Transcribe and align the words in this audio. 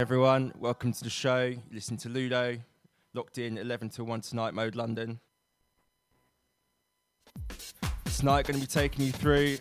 everyone. 0.00 0.52
Welcome 0.58 0.92
to 0.92 1.04
the 1.04 1.10
show. 1.10 1.54
Listen 1.70 1.96
to 1.98 2.08
Ludo, 2.08 2.58
locked 3.14 3.38
in 3.38 3.56
11 3.56 3.90
to 3.90 4.02
1 4.02 4.22
tonight, 4.22 4.52
Mode 4.52 4.74
London. 4.74 5.20
Tonight, 8.16 8.46
going 8.46 8.58
to 8.58 8.60
be 8.60 8.66
taking 8.66 9.04
you 9.04 9.12
through 9.12 9.56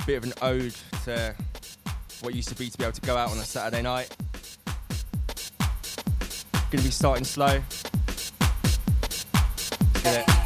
a 0.00 0.04
bit 0.04 0.16
of 0.16 0.24
an 0.24 0.32
ode 0.42 0.74
to 1.04 1.34
what 2.22 2.34
used 2.34 2.48
to 2.48 2.56
be 2.56 2.70
to 2.70 2.76
be 2.76 2.82
able 2.82 2.92
to 2.92 3.00
go 3.02 3.16
out 3.16 3.30
on 3.30 3.38
a 3.38 3.44
Saturday 3.44 3.82
night. 3.82 4.14
Going 6.52 6.78
to 6.78 6.82
be 6.82 6.90
starting 6.90 7.24
slow. 7.24 7.60
Let's 8.08 8.32
get 10.02 10.28
it. 10.28 10.39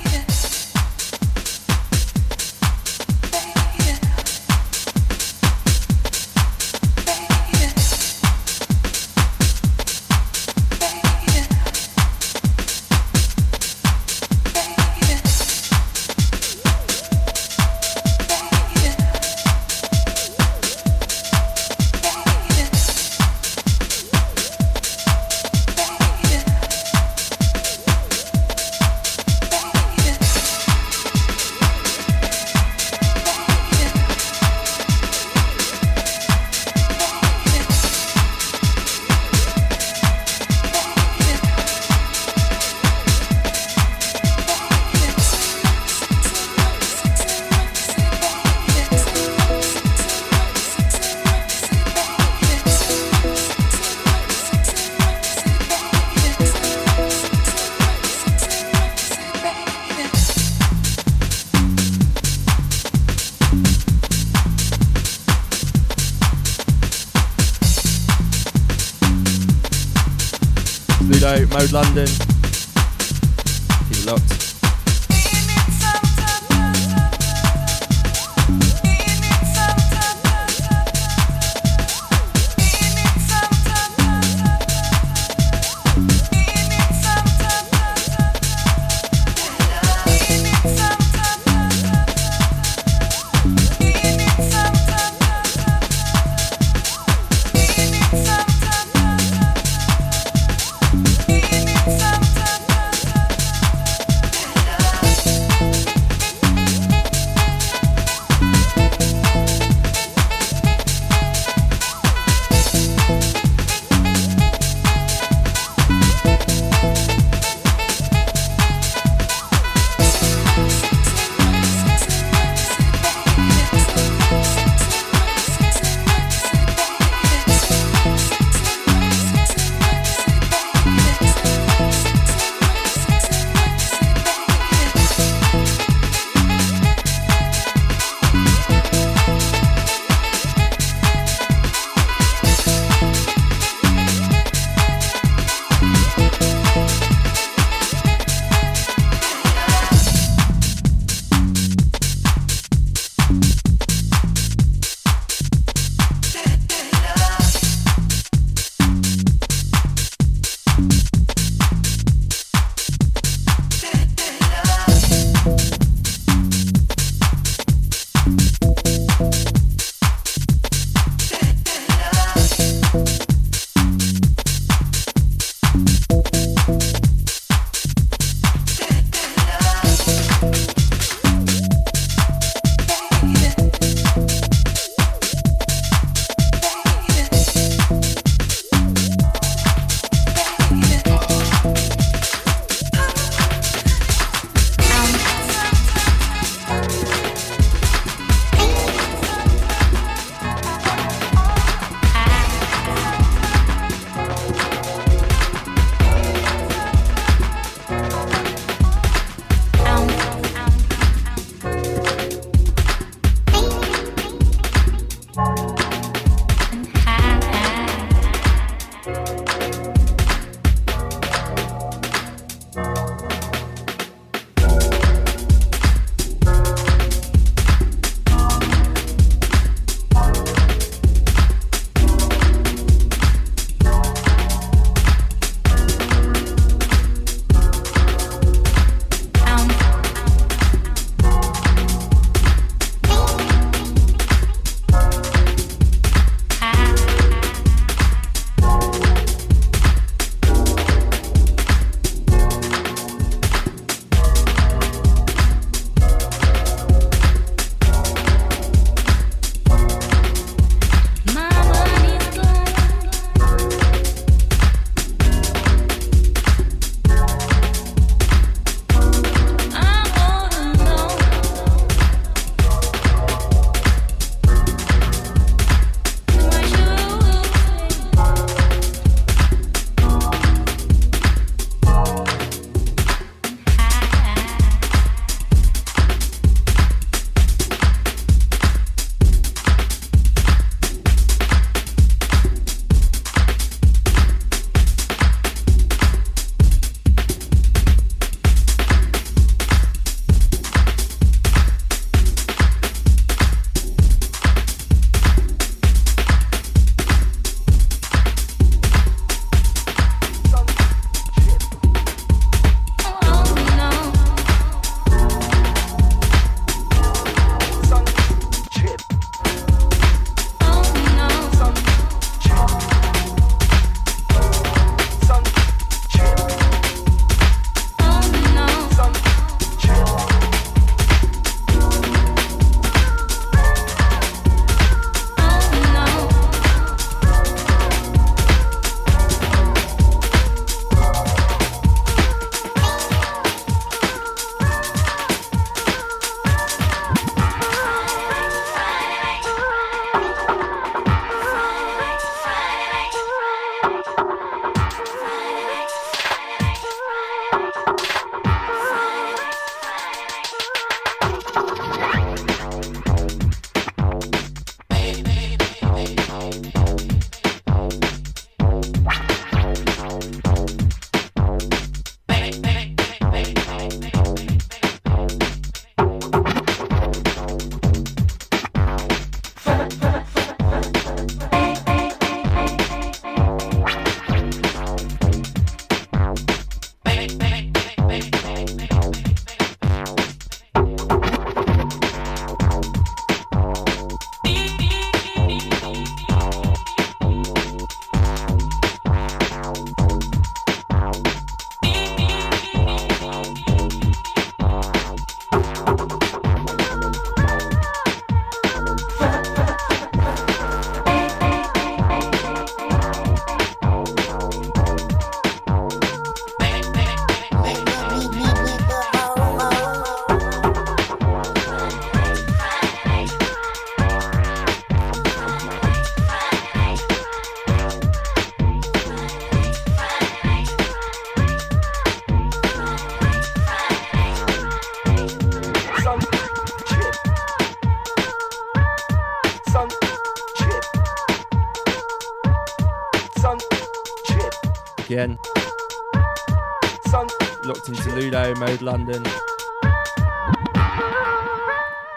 Road, 448.75 448.83
London. 448.83 449.23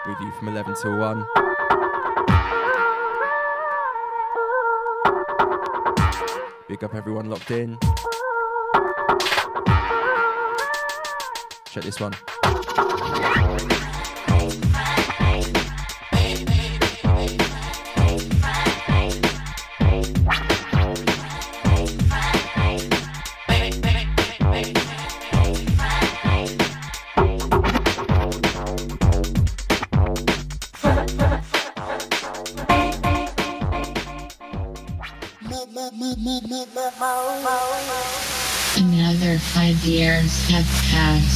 With 0.06 0.20
you 0.20 0.32
from 0.38 0.48
11 0.48 0.74
till 0.80 0.96
1. 0.96 1.26
Big 6.66 6.82
up 6.82 6.94
everyone 6.94 7.30
locked 7.30 7.50
in. 7.52 7.78
Check 11.66 11.84
this 11.84 12.00
one. 12.00 12.14
parents 40.18 40.50
have 40.50 40.64
had. 40.90 41.27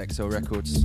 XO 0.00 0.30
Records. 0.30 0.82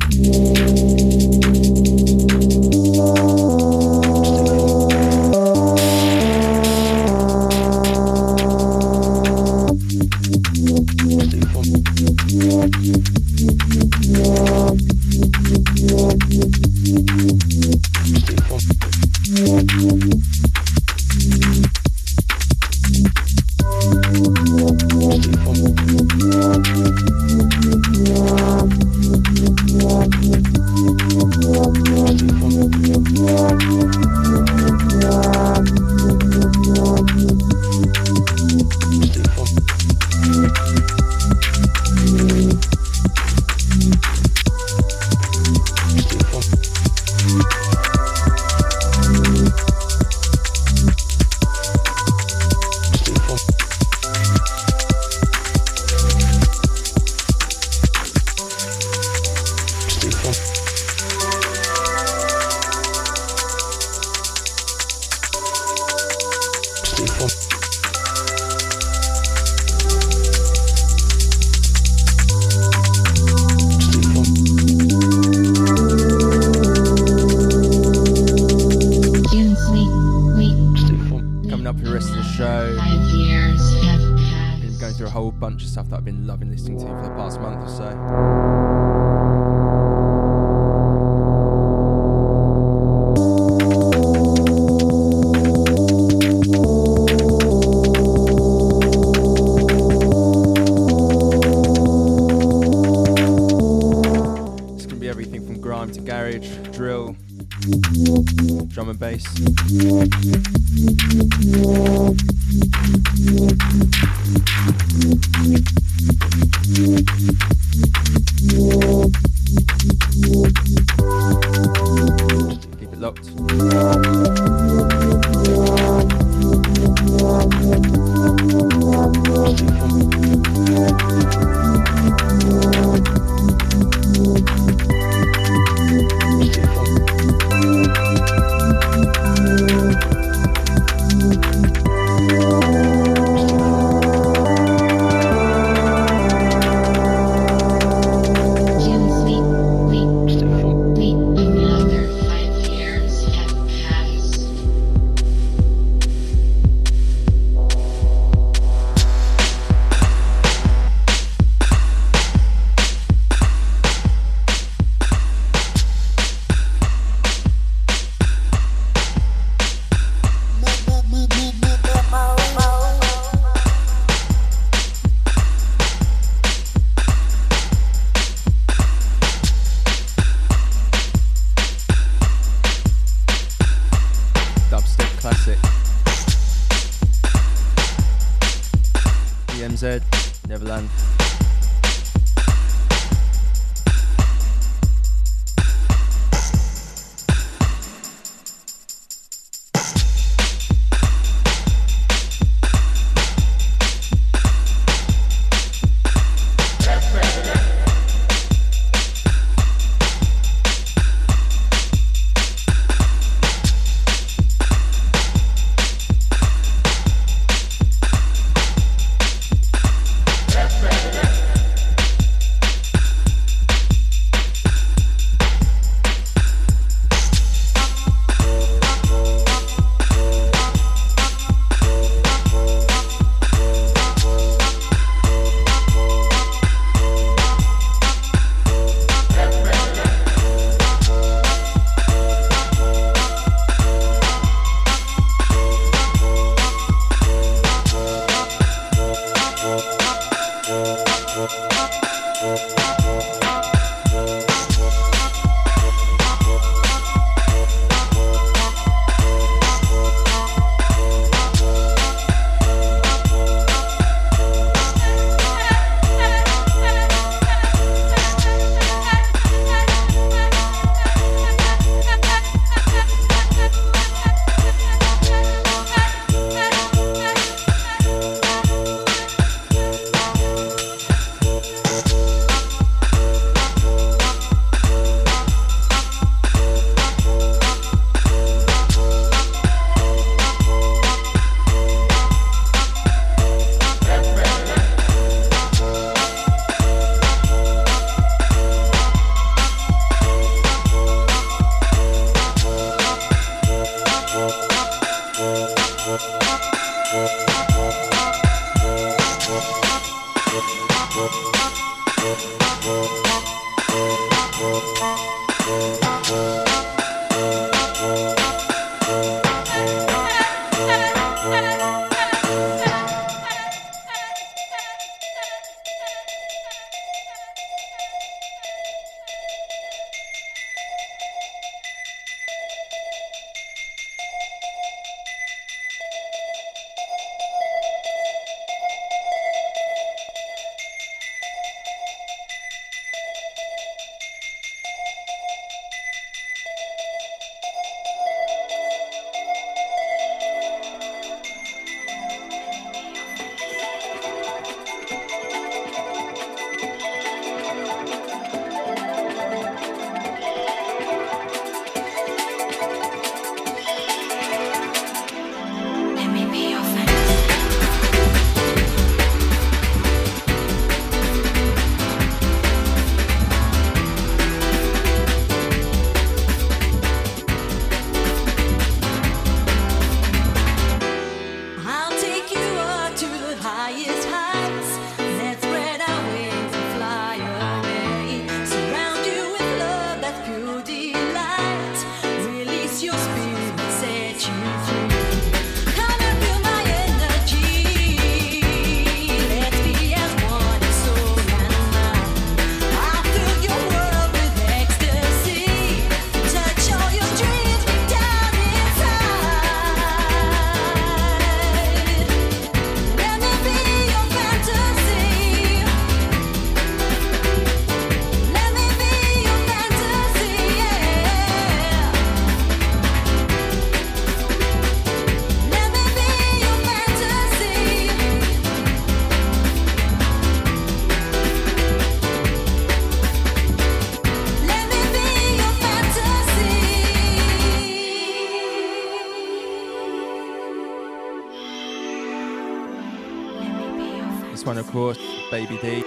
Baby 445.51 445.77
D. 445.81 446.05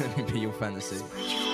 Let 0.00 0.16
me 0.16 0.22
be 0.32 0.40
your 0.40 0.52
fantasy. 0.52 0.96
I've 0.96 1.10
got 1.10 1.14
what 1.14 1.20
it 1.20 1.28
takes. 1.28 1.53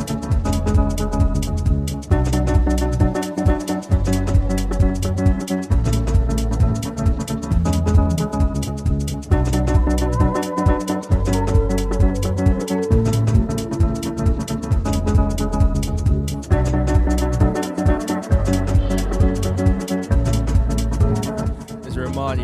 This 22.31 22.39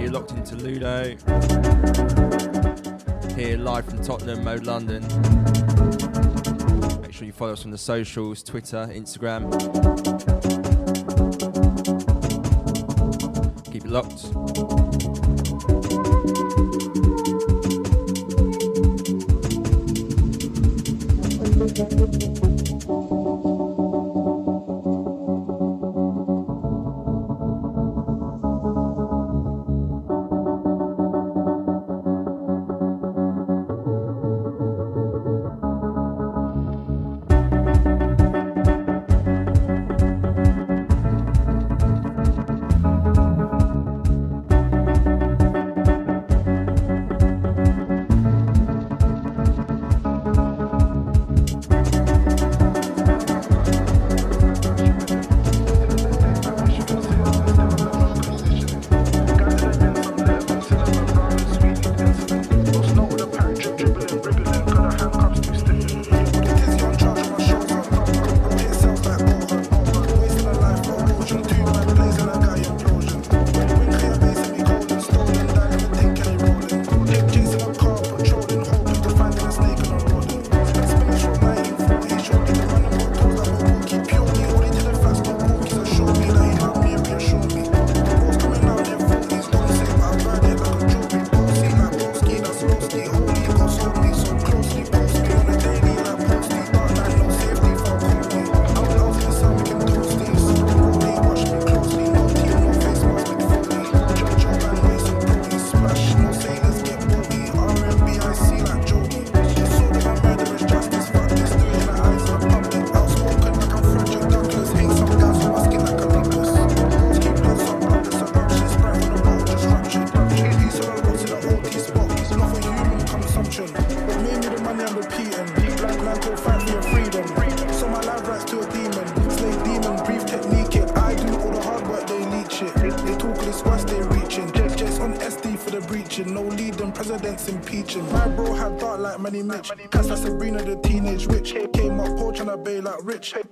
live 3.57 3.85
from 3.85 4.03
Tottenham, 4.03 4.43
Mode 4.43 4.65
London. 4.65 5.01
Make 7.01 7.13
sure 7.13 7.25
you 7.25 7.31
follow 7.31 7.53
us 7.53 7.63
on 7.63 7.71
the 7.71 7.77
socials 7.77 8.43
Twitter, 8.43 8.89
Instagram. 8.91 9.49
Keep 13.71 13.85
it 13.85 13.89
locked. 13.89 15.26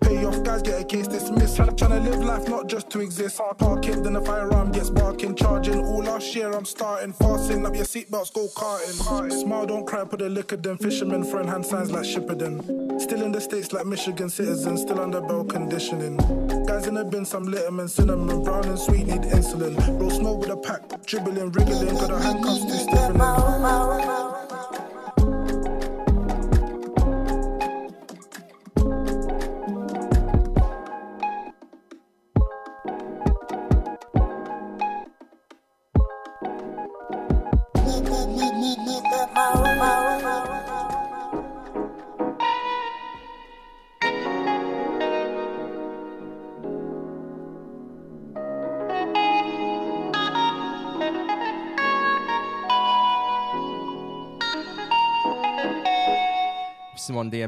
Put 0.02 0.68
a 0.68 0.84
case 0.84 1.08
dismissed. 1.08 1.58
Tryna 1.58 2.04
live 2.04 2.24
life, 2.24 2.48
not 2.48 2.68
just 2.68 2.90
to 2.92 3.00
exist. 3.00 3.42
Pocket, 3.58 4.04
then 4.04 4.16
a 4.16 4.22
firearm 4.22 4.72
gets 4.72 4.90
barking. 4.90 5.36
Charging 5.36 5.86
all 5.86 6.04
last 6.04 6.36
year, 6.36 6.52
I'm 6.52 6.66
starting 6.66 7.14
fastening 7.14 7.66
up 7.66 7.76
your 7.76 7.86
seatbelts. 7.86 8.34
Go 8.34 8.48
karting. 8.56 9.32
Smile, 9.32 9.66
don't 9.66 9.86
cry 9.86 10.06
for 10.06 10.18
the 10.18 10.30
liquor 10.30 10.58
then 10.58 10.78
fisherman 10.78 11.24
friend 11.24 11.50
hand 11.50 11.66
signs 11.66 11.92
like 11.92 12.04
Shippuden. 12.04 13.02
Still 13.02 13.24
in 13.24 13.32
the 13.32 13.42
States 13.42 13.74
like 13.74 13.86
Michigan 13.86 14.30
citizens, 14.30 14.82
still 14.82 15.00
under 15.00 15.22
bell 15.22 15.44
conditioning. 15.44 16.18
Guys 16.66 16.88
in 16.88 16.96
the 16.96 17.04
bin, 17.04 17.26
some 17.26 17.48
litterman, 17.48 17.90
cinnamon, 17.90 18.44
brown 18.44 18.66
and 18.66 18.80
sweet 18.80 19.08
need 19.08 19.22
insulin. 19.22 19.76
Roll 20.00 20.10
snow 20.10 20.34
with 20.36 20.50
a 20.50 20.58
pack, 20.58 20.82
dribbling, 21.06 21.52
wriggling, 21.52 21.96
got 21.96 22.12
a 22.12 22.20
handcuffs 22.20 22.45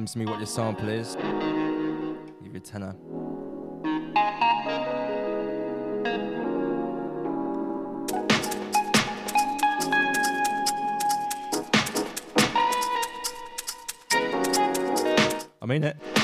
someone 0.08 0.16
DMs 0.16 0.16
me 0.16 0.26
what 0.26 0.40
your 0.40 0.48
sample 0.48 0.90
is, 0.90 1.16
give 2.44 2.54
you 2.54 2.58
a 2.58 2.60
tenner. 2.60 2.96
I 15.62 15.66
mean 15.66 15.84
it. 15.84 16.17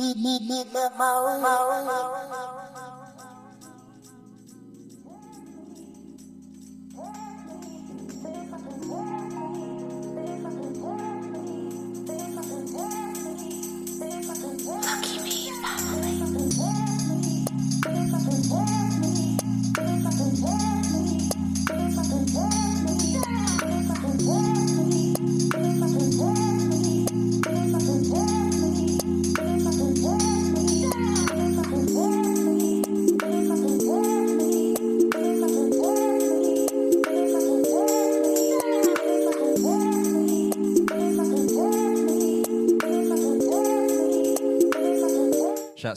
Shouts 0.00 1.59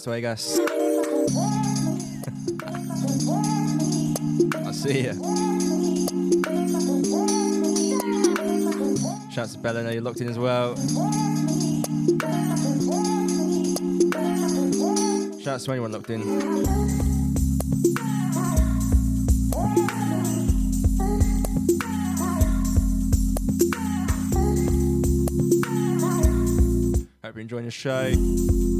to 0.03 0.11
Agas. 0.11 0.59
I'll 4.65 4.73
see 4.73 5.05
ya. 5.05 5.13
Shouts 9.31 9.53
to 9.53 9.59
Bella, 9.59 9.93
you're 9.93 10.01
locked 10.01 10.19
in 10.19 10.27
as 10.27 10.37
well. 10.37 10.75
Shouts 15.39 15.63
to 15.63 15.71
anyone 15.71 15.93
locked 15.93 16.09
in. 16.09 16.21
Hope 27.23 27.35
you're 27.35 27.41
enjoying 27.41 27.65
the 27.65 27.71
show. 27.71 28.72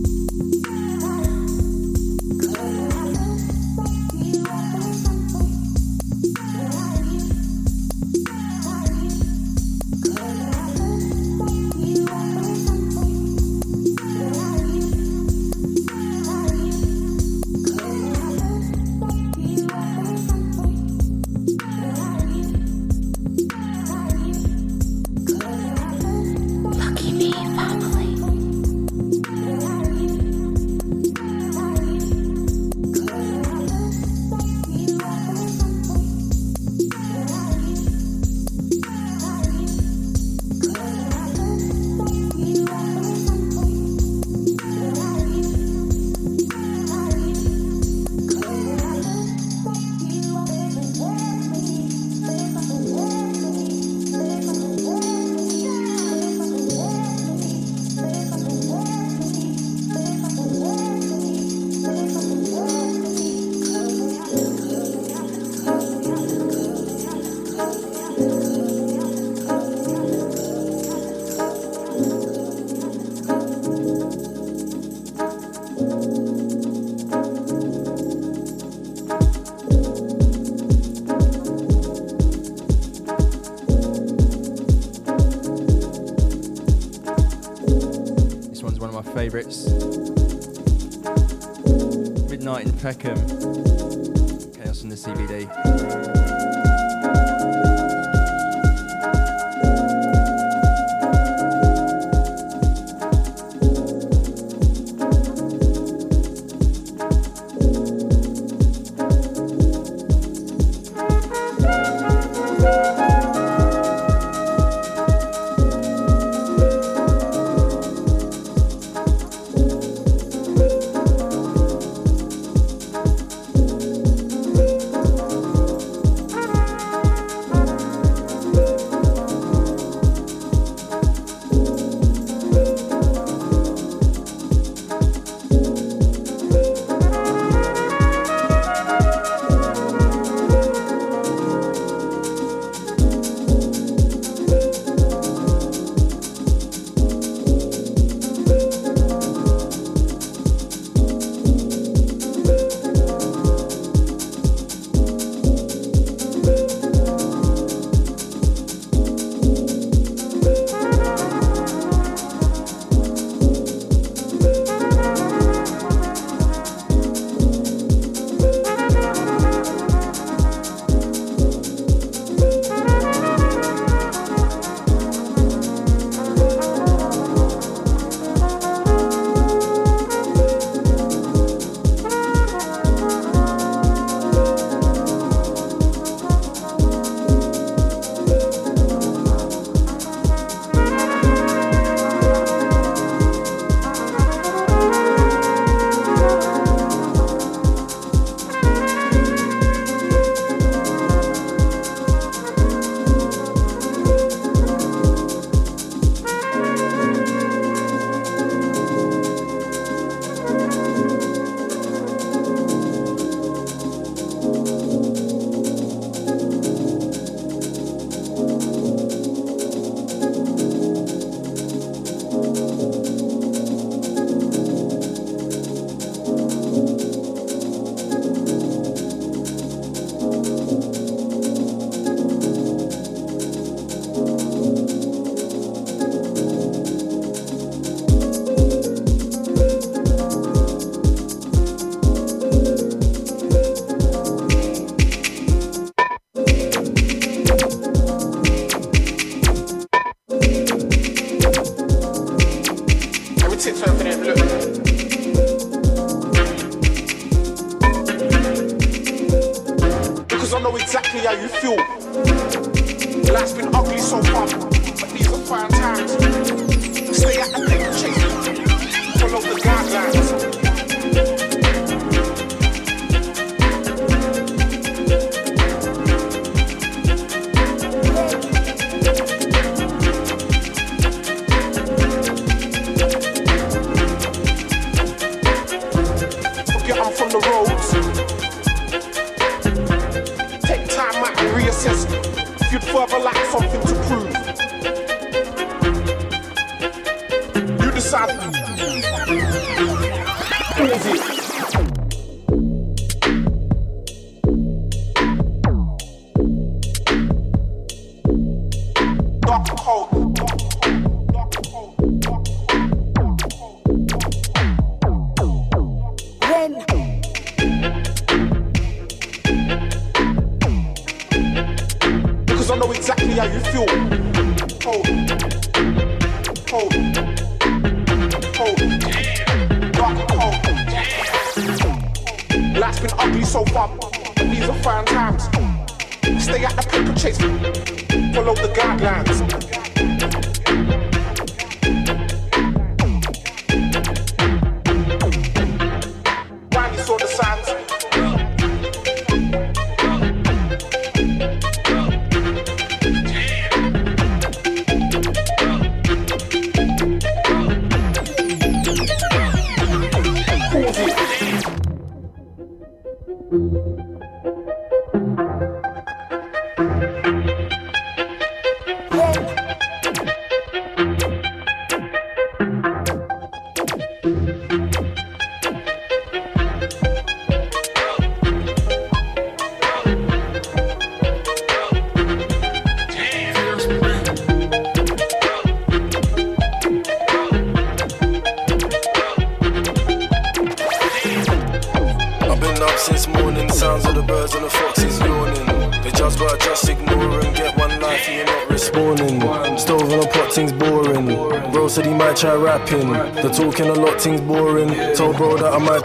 Midnight 92.83 93.12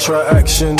that 0.08 0.28
try 0.28 0.38
action. 0.38 0.78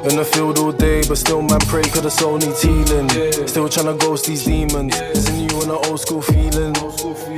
In 0.00 0.16
the 0.16 0.24
field 0.24 0.58
all 0.58 0.72
day, 0.72 1.02
but 1.06 1.18
still 1.18 1.42
man 1.42 1.60
pray 1.68 1.82
cause 1.82 2.02
the 2.02 2.10
soul 2.10 2.38
needs 2.38 2.62
healing. 2.62 3.08
Still 3.46 3.68
tryna 3.68 4.00
ghost 4.00 4.24
these 4.24 4.44
demons. 4.44 4.98
It's 4.98 5.28
a 5.28 5.32
new 5.32 5.60
and 5.60 5.70
an 5.70 5.78
old 5.84 6.00
school 6.00 6.22
feeling. 6.22 6.72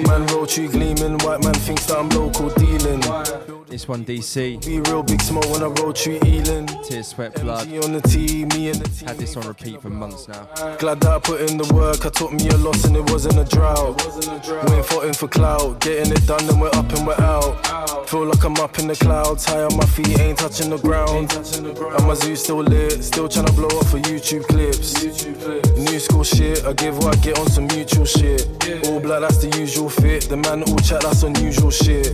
Man 0.06 0.26
roll 0.28 0.46
tree 0.46 0.68
gleaming, 0.68 1.18
white 1.24 1.42
man 1.42 1.54
thinks 1.54 1.86
that 1.86 1.98
I'm 1.98 2.08
local 2.10 2.50
dealing. 2.50 3.00
This 3.66 3.88
one 3.88 4.04
DC. 4.04 4.64
Be 4.64 4.80
real 4.90 5.02
big 5.02 5.20
smoke 5.20 5.50
when 5.50 5.62
I 5.64 5.68
roll 5.80 5.92
tree 5.92 6.20
ealing. 6.24 6.66
Tears, 6.84 7.08
sweat, 7.08 7.34
blood. 7.40 7.66
on 7.82 7.92
the 7.94 8.02
T, 8.02 8.44
me 8.54 8.68
and 8.68 8.78
the 8.78 8.88
T. 8.88 9.06
Had 9.06 9.18
this 9.18 9.36
on 9.36 9.44
repeat 9.48 9.82
for 9.82 9.90
months 9.90 10.28
now. 10.28 10.44
Glad 10.78 11.00
that 11.00 11.10
I 11.10 11.18
put 11.18 11.50
in 11.50 11.56
the 11.56 11.66
work. 11.74 12.06
I 12.06 12.10
took 12.10 12.32
me 12.32 12.48
a 12.48 12.56
loss 12.58 12.84
and 12.84 12.96
it 12.96 13.10
wasn't 13.10 13.38
a 13.38 13.44
drought. 13.44 13.96
We 14.68 14.76
ain't 14.76 14.86
fighting 14.86 15.14
for 15.14 15.26
clout. 15.26 15.80
Getting 15.80 16.12
it 16.12 16.24
done, 16.28 16.46
then 16.46 16.60
we're 16.60 16.68
up 16.68 16.92
and 16.92 17.06
we're 17.06 17.20
out. 17.20 17.81
Feel 18.12 18.26
like 18.26 18.44
I'm 18.44 18.54
up 18.56 18.78
in 18.78 18.88
the 18.88 18.94
clouds. 18.94 19.46
High 19.46 19.62
on 19.62 19.74
my 19.74 19.86
feet, 19.86 20.20
ain't 20.20 20.38
touching 20.38 20.68
the 20.68 20.76
ground. 20.76 21.32
And 21.32 22.06
my 22.06 22.12
zoo 22.12 22.36
still 22.36 22.58
lit. 22.58 23.02
Still 23.02 23.26
trying 23.26 23.46
to 23.46 23.52
blow 23.54 23.68
up 23.68 23.86
for 23.86 23.96
YouTube 24.00 24.46
clips. 24.48 25.02
New 25.78 25.98
school 25.98 26.22
shit. 26.22 26.62
I 26.66 26.74
give 26.74 26.98
what 26.98 27.16
I 27.16 27.20
get 27.22 27.38
on 27.38 27.46
some 27.46 27.68
mutual 27.68 28.04
shit. 28.04 28.46
All 28.84 29.00
black, 29.00 29.22
that's 29.22 29.38
the 29.38 29.48
usual 29.58 29.88
fit. 29.88 30.28
The 30.28 30.36
man 30.36 30.62
all 30.64 30.76
chat, 30.80 31.00
that's 31.00 31.22
unusual 31.22 31.70
shit. 31.70 32.12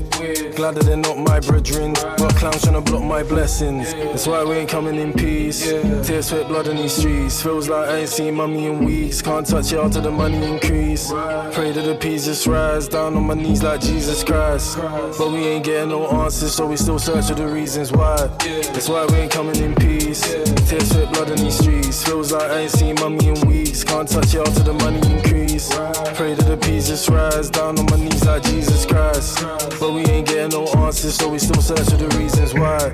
Glad 0.58 0.74
that 0.74 0.86
they're 0.86 0.96
not 0.96 1.16
my 1.16 1.38
brethren. 1.38 1.92
Got 1.92 2.34
clowns 2.34 2.62
trying 2.62 2.74
to 2.74 2.80
block 2.80 3.04
my 3.04 3.22
blessings. 3.22 3.94
That's 3.94 4.26
why 4.26 4.42
we 4.42 4.56
ain't 4.56 4.68
coming 4.68 4.96
in 4.96 5.12
peace. 5.12 5.62
Tears, 5.62 6.30
sweat, 6.30 6.48
blood 6.48 6.66
in 6.66 6.76
these 6.76 6.94
streets. 6.94 7.40
Feels 7.40 7.68
like 7.68 7.88
I 7.88 7.98
ain't 7.98 8.08
seen 8.08 8.34
mummy 8.34 8.66
in 8.66 8.84
weeks. 8.84 9.22
Can't 9.22 9.46
touch 9.46 9.72
it 9.72 9.92
till 9.92 10.02
the 10.02 10.10
money 10.10 10.42
increase. 10.44 11.12
Pray 11.52 11.70
that 11.70 11.82
the 11.82 11.96
peace 12.00 12.24
just 12.24 12.44
rise. 12.48 12.88
Down 12.88 13.14
on 13.14 13.22
my 13.28 13.34
knees 13.34 13.62
like 13.62 13.80
Jesus 13.80 14.24
Christ. 14.24 14.78
But 14.78 15.30
we 15.30 15.46
ain't 15.46 15.64
getting 15.64 15.90
no 15.90 16.08
answers, 16.08 16.56
so 16.56 16.66
we 16.66 16.76
still 16.76 16.98
search 16.98 17.28
for 17.28 17.34
the 17.34 17.46
reasons 17.46 17.92
why. 17.92 18.16
That's 18.16 18.88
why 18.88 19.06
we 19.06 19.14
ain't 19.14 19.30
coming 19.30 19.62
in 19.62 19.76
peace. 19.76 20.24
Tears, 20.68 20.90
sweat, 20.90 21.10
blood 21.14 21.30
in 21.30 21.36
these 21.38 21.58
streets. 21.58 22.04
Feels 22.04 22.30
like 22.30 22.50
I 22.50 22.58
ain't 22.58 22.70
seen 22.70 22.94
mummy 22.96 23.26
in 23.26 23.40
weeks. 23.48 23.82
Can't 23.82 24.06
touch 24.06 24.34
it 24.34 24.44
till 24.44 24.64
the 24.64 24.74
money 24.74 25.00
increase. 25.10 25.74
Pray 26.14 26.34
that 26.34 26.44
the 26.46 26.58
peace 26.58 26.88
just 26.88 27.08
rise. 27.08 27.48
Down 27.48 27.78
on 27.78 27.86
my 27.86 27.96
knees 27.96 28.22
like 28.26 28.42
Jesus 28.42 28.84
Christ. 28.84 29.40
But 29.80 29.92
we 29.92 30.02
ain't 30.12 30.28
getting 30.28 30.50
no 30.50 30.66
answers, 30.84 31.14
so 31.14 31.30
we 31.30 31.38
still 31.38 31.62
search 31.62 31.88
for 31.88 31.96
the 31.96 32.08
reasons 32.18 32.52
why. 32.52 32.92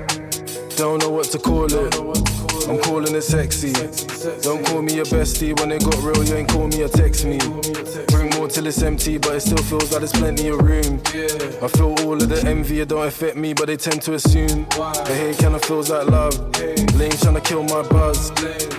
Don't 0.77 1.01
know 1.01 1.09
what 1.09 1.25
to 1.31 1.37
call 1.37 1.65
it. 1.65 1.95
I'm 2.69 2.79
calling 2.79 3.13
it 3.13 3.23
sexy. 3.23 3.73
Don't 4.41 4.65
call 4.65 4.81
me 4.81 4.99
a 4.99 5.03
bestie. 5.03 5.51
When 5.59 5.69
it 5.73 5.83
got 5.83 6.01
real, 6.01 6.23
you 6.23 6.35
ain't 6.35 6.47
call 6.47 6.69
me 6.69 6.81
or 6.81 6.87
text 6.87 7.25
me. 7.25 7.39
Bring 8.07 8.29
more 8.45 8.51
till 8.51 8.67
it's 8.67 8.81
empty, 8.83 9.17
but 9.17 9.35
it 9.35 9.41
still 9.41 9.63
feels 9.63 9.91
like 9.91 10.01
there's 10.01 10.11
plenty 10.11 10.49
of 10.49 10.59
room. 10.61 11.01
I 11.63 11.67
feel 11.67 11.95
all 12.01 12.13
of 12.13 12.29
the 12.29 12.43
envy, 12.45 12.79
it 12.81 12.89
don't 12.89 13.07
affect 13.07 13.37
me, 13.37 13.53
but 13.53 13.67
they 13.67 13.77
tend 13.77 14.01
to 14.03 14.13
assume. 14.13 14.67
The 14.69 15.15
hate 15.15 15.37
kinda 15.37 15.59
feels 15.59 15.89
like 15.89 16.07
love. 16.07 16.35
Lane 16.95 17.11
trying 17.11 17.35
to 17.35 17.41
kill 17.41 17.63
my 17.63 17.81
buzz. 17.89 18.31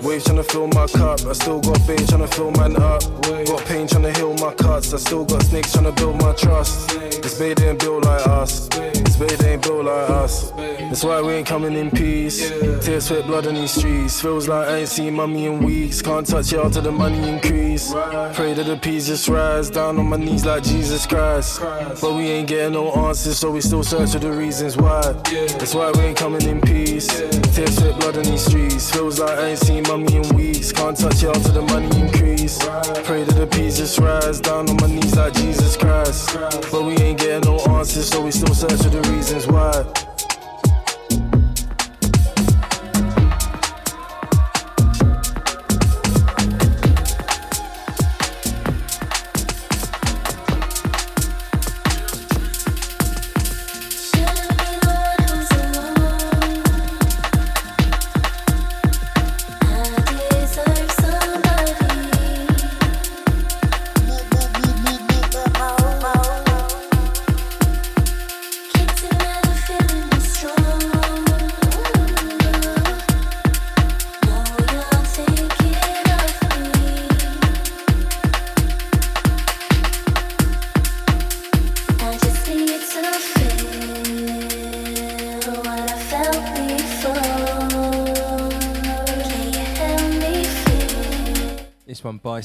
Wave 0.03 0.25
trying 0.25 0.37
to 0.37 0.45
fill 0.45 0.69
my 0.69 0.87
cup. 0.87 1.21
I 1.27 1.33
still 1.33 1.61
got 1.61 1.81
pain 1.87 2.07
trying 2.07 2.27
to 2.27 2.29
fill 2.29 2.51
man 2.53 2.77
up. 2.77 3.03
Got 3.23 3.65
pain 3.67 3.87
trying 3.89 4.05
to 4.05 4.13
heal 4.13 4.35
my 4.35 4.53
cuts. 4.55 4.95
I 4.95 4.99
still 4.99 5.25
got 5.25 5.43
snakes 5.43 5.73
trying 5.73 5.85
to 5.85 5.93
build 5.93 6.17
my 6.23 6.33
trust. 6.33 6.89
This 7.23 7.39
baby 7.39 7.65
ain't 7.65 7.81
built 7.81 8.05
like 8.05 8.27
us. 8.27 8.69
This 8.69 9.17
baby 9.17 9.45
ain't 9.51 9.63
built 9.63 9.85
like 9.85 10.11
us. 10.11 10.53
That's 10.91 11.03
why 11.03 11.21
we 11.21 11.33
ain't 11.33 11.47
coming 11.47 11.75
in 11.75 11.91
peace. 11.91 12.39
Tears, 12.85 13.07
sweat, 13.07 13.27
blood 13.27 13.47
on 13.49 13.55
these 13.55 13.73
streets. 13.73 14.21
Feels 14.21 14.47
like 14.47 14.69
I 14.69 14.77
ain't 14.79 14.89
seen 14.89 15.15
mummy 15.15 15.47
in 15.47 15.65
weeks. 15.65 16.01
Can't 16.01 16.27
touch 16.27 16.53
y'all 16.53 16.71
till 16.71 16.83
the 16.83 16.93
money 16.93 17.29
increase. 17.29 17.93
Pray 18.35 18.55
that 18.55 18.67
the 18.67 18.79
peace 18.81 19.09
just 19.09 19.29
rise. 19.29 19.56
Down 19.57 19.99
on 19.99 20.11
my 20.11 20.19
knees 20.19 20.45
like 20.45 20.63
Jesus 20.65 21.07
Christ. 21.07 21.63
But 21.63 22.15
we 22.15 22.25
ain't 22.25 22.47
getting 22.47 22.75
no 22.75 22.93
answers, 22.93 23.39
so 23.39 23.51
we 23.51 23.63
still 23.63 23.83
search 23.83 24.13
for 24.13 24.19
the 24.19 24.31
reasons 24.31 24.77
why. 24.77 25.01
That's 25.59 25.75
why 25.75 25.91
we 25.93 26.01
ain't 26.01 26.19
coming 26.19 26.43
in 26.43 26.61
peace. 26.61 27.07
Tears, 27.07 27.77
sweat, 27.77 27.99
blood 27.99 28.19
on 28.19 28.25
these 28.25 28.45
streets. 28.45 28.91
Feels 28.91 29.19
like 29.19 29.39
I 29.39 29.49
ain't 29.49 29.59
seen 29.59 29.83
mummy 29.85 30.15
in 30.15 30.29
weeks. 30.37 30.73
Can't 30.73 30.95
touch 30.95 31.23
y'all 31.23 31.33
till 31.33 31.55
the 31.55 31.63
money 31.63 31.87
increase. 31.99 32.59
Pray 33.05 33.25
that 33.25 33.35
the 33.35 33.49
peace 33.51 33.79
just 33.79 33.99
rise. 33.99 34.41
Down 34.41 34.69
on 34.69 34.77
my 34.77 34.89
knees 34.89 35.17
like 35.17 35.33
Jesus 35.33 35.75
Christ. 35.75 36.37
But 36.71 36.83
we 36.83 36.95
ain't 36.99 37.19
getting 37.19 37.51
no 37.51 37.59
answers, 37.77 38.11
so 38.11 38.21
we 38.21 38.33
still 38.33 38.55
search 38.55 38.83
for 38.83 38.91
the 38.91 39.01
reasons 39.11 39.47
why. 39.47 40.16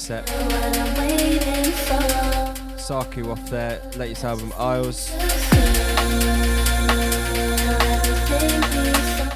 One, 0.10 0.26
Saku 2.78 3.30
off 3.32 3.50
their 3.50 3.82
latest 3.98 4.24
album, 4.24 4.52
Isles. 4.58 5.10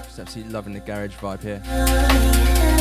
Just 0.04 0.20
absolutely 0.20 0.54
loving 0.54 0.74
the 0.74 0.80
garage 0.80 1.16
vibe 1.16 1.42
here. 1.42 2.75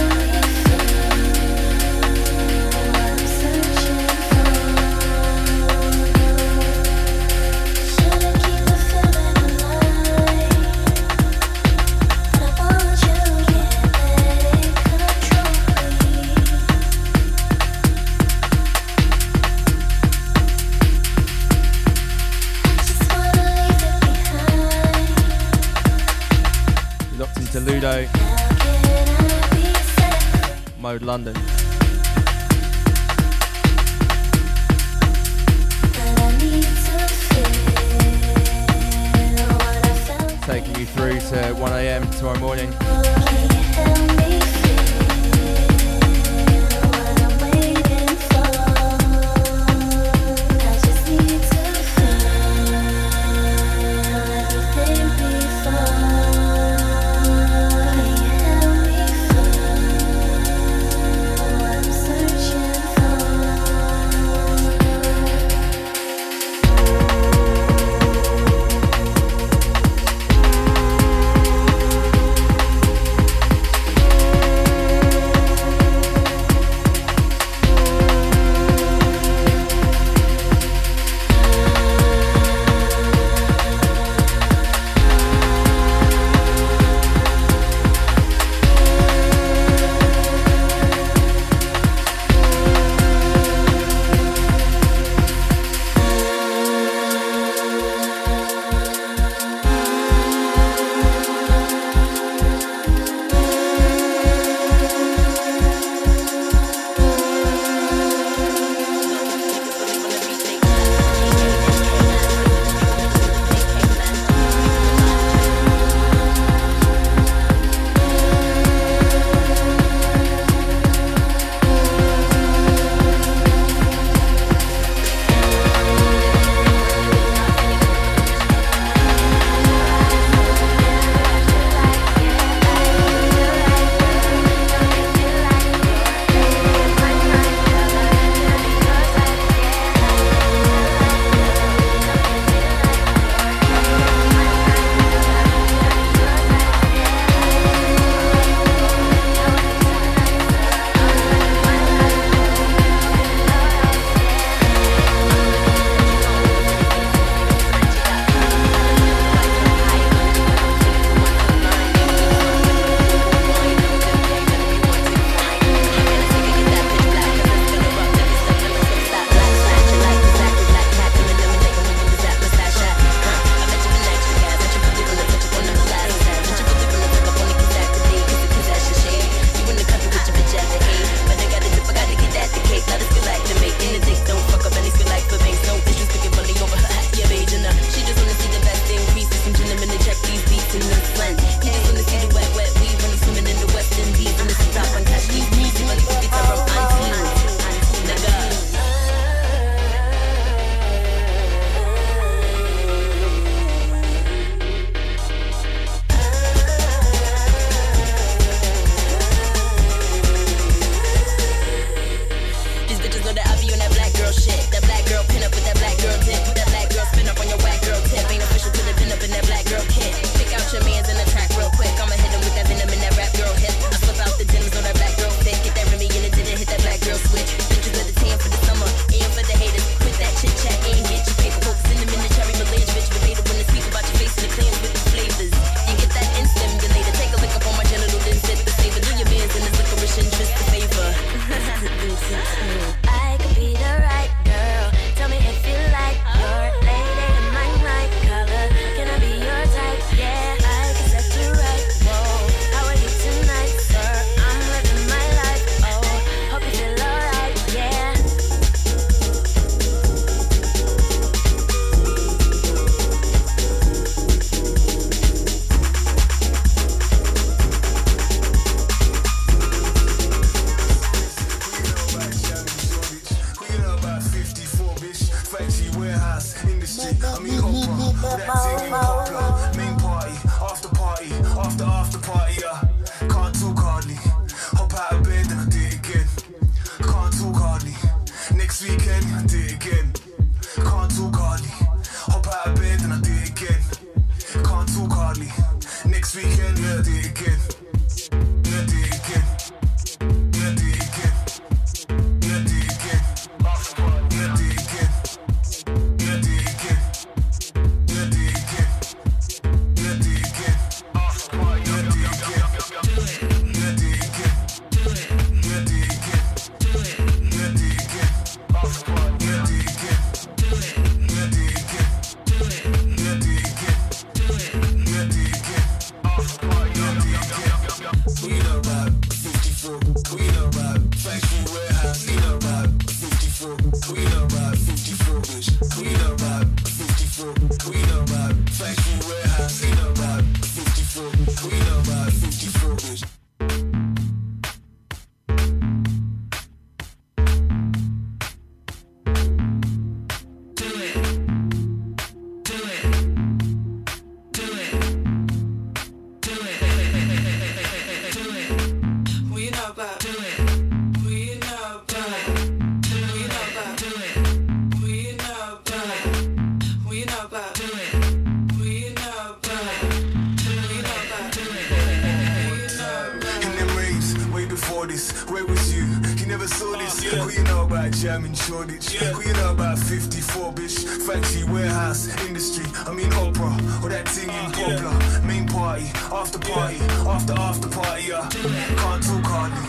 never 376.64 376.74
saw 376.74 376.98
this. 376.98 377.24
Yeah. 377.24 377.44
What 377.44 377.54
you 377.54 377.64
know 377.64 377.84
about 377.84 378.12
jam 378.12 378.44
in 378.44 378.54
Shoreditch? 378.54 379.20
Yeah. 379.20 379.32
What 379.32 379.46
you 379.46 379.52
know 379.54 379.72
about 379.72 379.98
54, 379.98 380.72
bitch? 380.72 381.04
Factory, 381.26 381.64
warehouse, 381.64 382.28
industry. 382.46 382.84
I 383.06 383.12
mean 383.12 383.32
opera, 383.34 383.72
or 384.02 384.08
that 384.08 384.28
thing 384.28 384.48
in 384.48 384.72
Poplar. 384.72 384.96
Yeah. 384.96 385.40
Main 385.46 385.68
party, 385.68 386.06
after 386.32 386.58
party, 386.58 386.96
yeah. 386.96 387.34
after 387.34 387.52
after 387.54 387.88
party. 387.88 388.24
Yeah, 388.28 388.48
Can't 388.48 389.22
talk 389.22 389.44
hardly. 389.44 389.84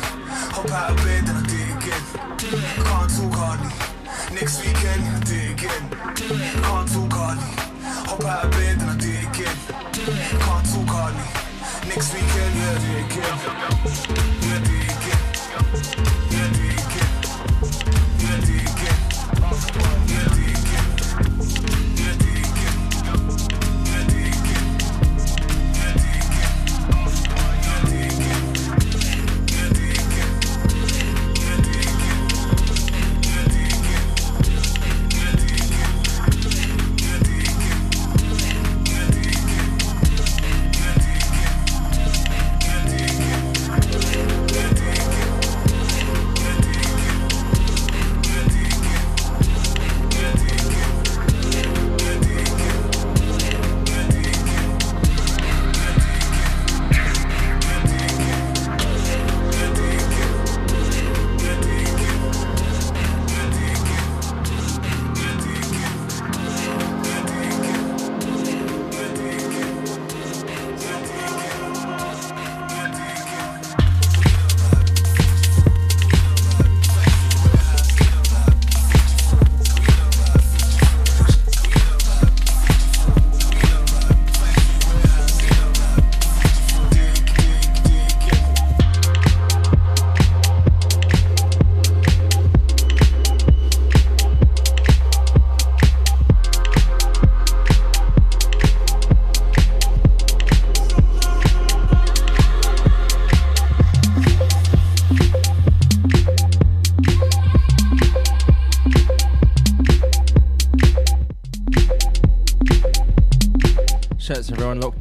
Hop 0.55 0.71
out 0.71 0.91
of 0.91 0.97
bed 0.97 1.23
and 1.27 1.37
I 1.37 1.43
do 1.47 1.55
it 1.55 1.71
again. 1.79 2.03
Can't 2.83 3.09
talk 3.15 3.35
hardly. 3.39 3.71
Next 4.35 4.59
weekend, 4.59 5.03
I 5.03 5.19
do 5.23 5.35
it 5.35 5.51
again. 5.55 5.83
Can't 6.63 6.87
talk 6.91 7.13
hardly. 7.13 7.51
Hop 8.09 8.23
out 8.25 8.45
of 8.45 8.51
bed 8.51 8.77
and 8.81 8.89
I 8.89 8.97
do 8.97 9.11
it 9.11 9.23
again. 9.31 9.57
Can't 10.43 10.65
talk 10.65 10.91
hardly. 10.91 11.27
Next 11.87 12.13
weekend, 12.13 12.53
yeah, 12.59 12.75
do 12.83 12.89
it 12.97 14.15
again. 14.15 14.24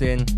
So. 0.04 0.33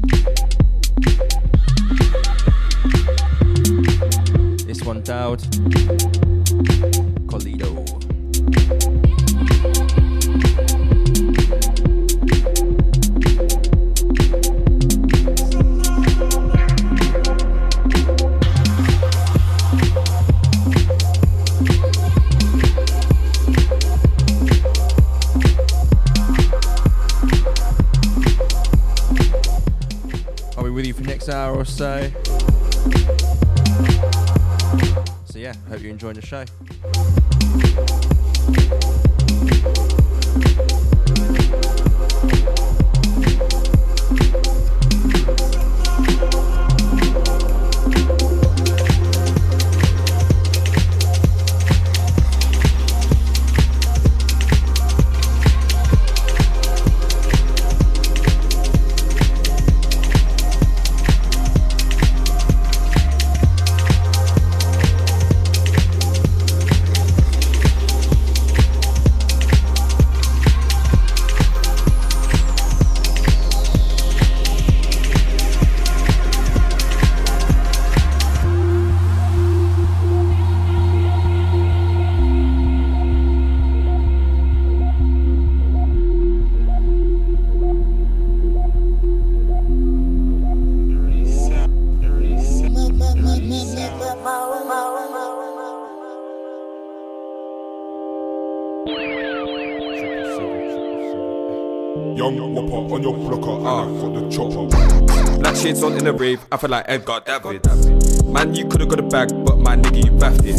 Chopper. 105.81 105.93
On 105.93 105.99
in 105.99 106.07
a 106.07 106.13
rave, 106.13 106.45
I 106.51 106.57
feel 106.57 106.71
like 106.71 106.85
Edgar 106.89 107.21
Davids. 107.25 108.23
Man, 108.25 108.55
you 108.55 108.67
could've 108.67 108.89
got 108.89 108.99
a 108.99 109.03
bag, 109.03 109.29
but 109.45 109.59
my 109.59 109.77
nigga, 109.77 110.05
you 110.05 110.11
baffed 110.13 110.45
it. 110.45 110.59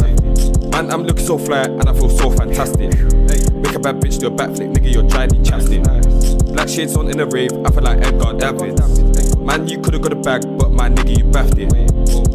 Man, 0.70 0.90
I'm 0.90 1.04
looking 1.04 1.24
so 1.26 1.38
fly, 1.38 1.62
and 1.62 1.88
I 1.88 1.92
feel 1.92 2.08
so 2.08 2.30
fantastic. 2.30 2.94
Make 2.94 3.74
a 3.74 3.78
bad 3.78 3.96
bitch 4.00 4.20
do 4.20 4.28
a 4.28 4.30
backflip, 4.30 4.74
nigga, 4.74 4.92
you're 4.92 5.08
Chinese 5.08 5.48
chapstick. 5.48 6.52
Black 6.52 6.68
shades 6.68 6.96
on 6.96 7.10
in 7.10 7.20
a 7.20 7.26
rave, 7.26 7.52
I 7.64 7.70
feel 7.70 7.82
like 7.82 7.98
Edgar 7.98 8.32
Davids. 8.34 9.36
Man, 9.38 9.66
you 9.66 9.80
could've 9.80 10.02
got 10.02 10.12
a 10.12 10.16
bag, 10.16 10.42
but 10.58 10.70
my 10.72 10.88
nigga, 10.88 11.18
you 11.18 11.24
baffed 11.24 11.58
it. 11.58 11.72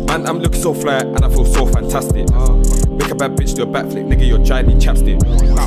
Man, 0.08 0.28
I'm 0.28 0.40
looking 0.40 0.62
so 0.62 0.74
fly, 0.74 1.00
and 1.00 1.24
I 1.24 1.30
feel 1.30 1.46
so 1.46 1.66
fantastic. 1.66 2.30
Make 2.30 3.12
a 3.12 3.16
bad 3.16 3.36
bitch 3.38 3.56
do 3.56 3.64
a 3.64 3.66
backflip, 3.66 4.08
nigga, 4.08 4.28
you're 4.28 4.44
Chinese 4.46 4.84
chapstick. 4.84 5.20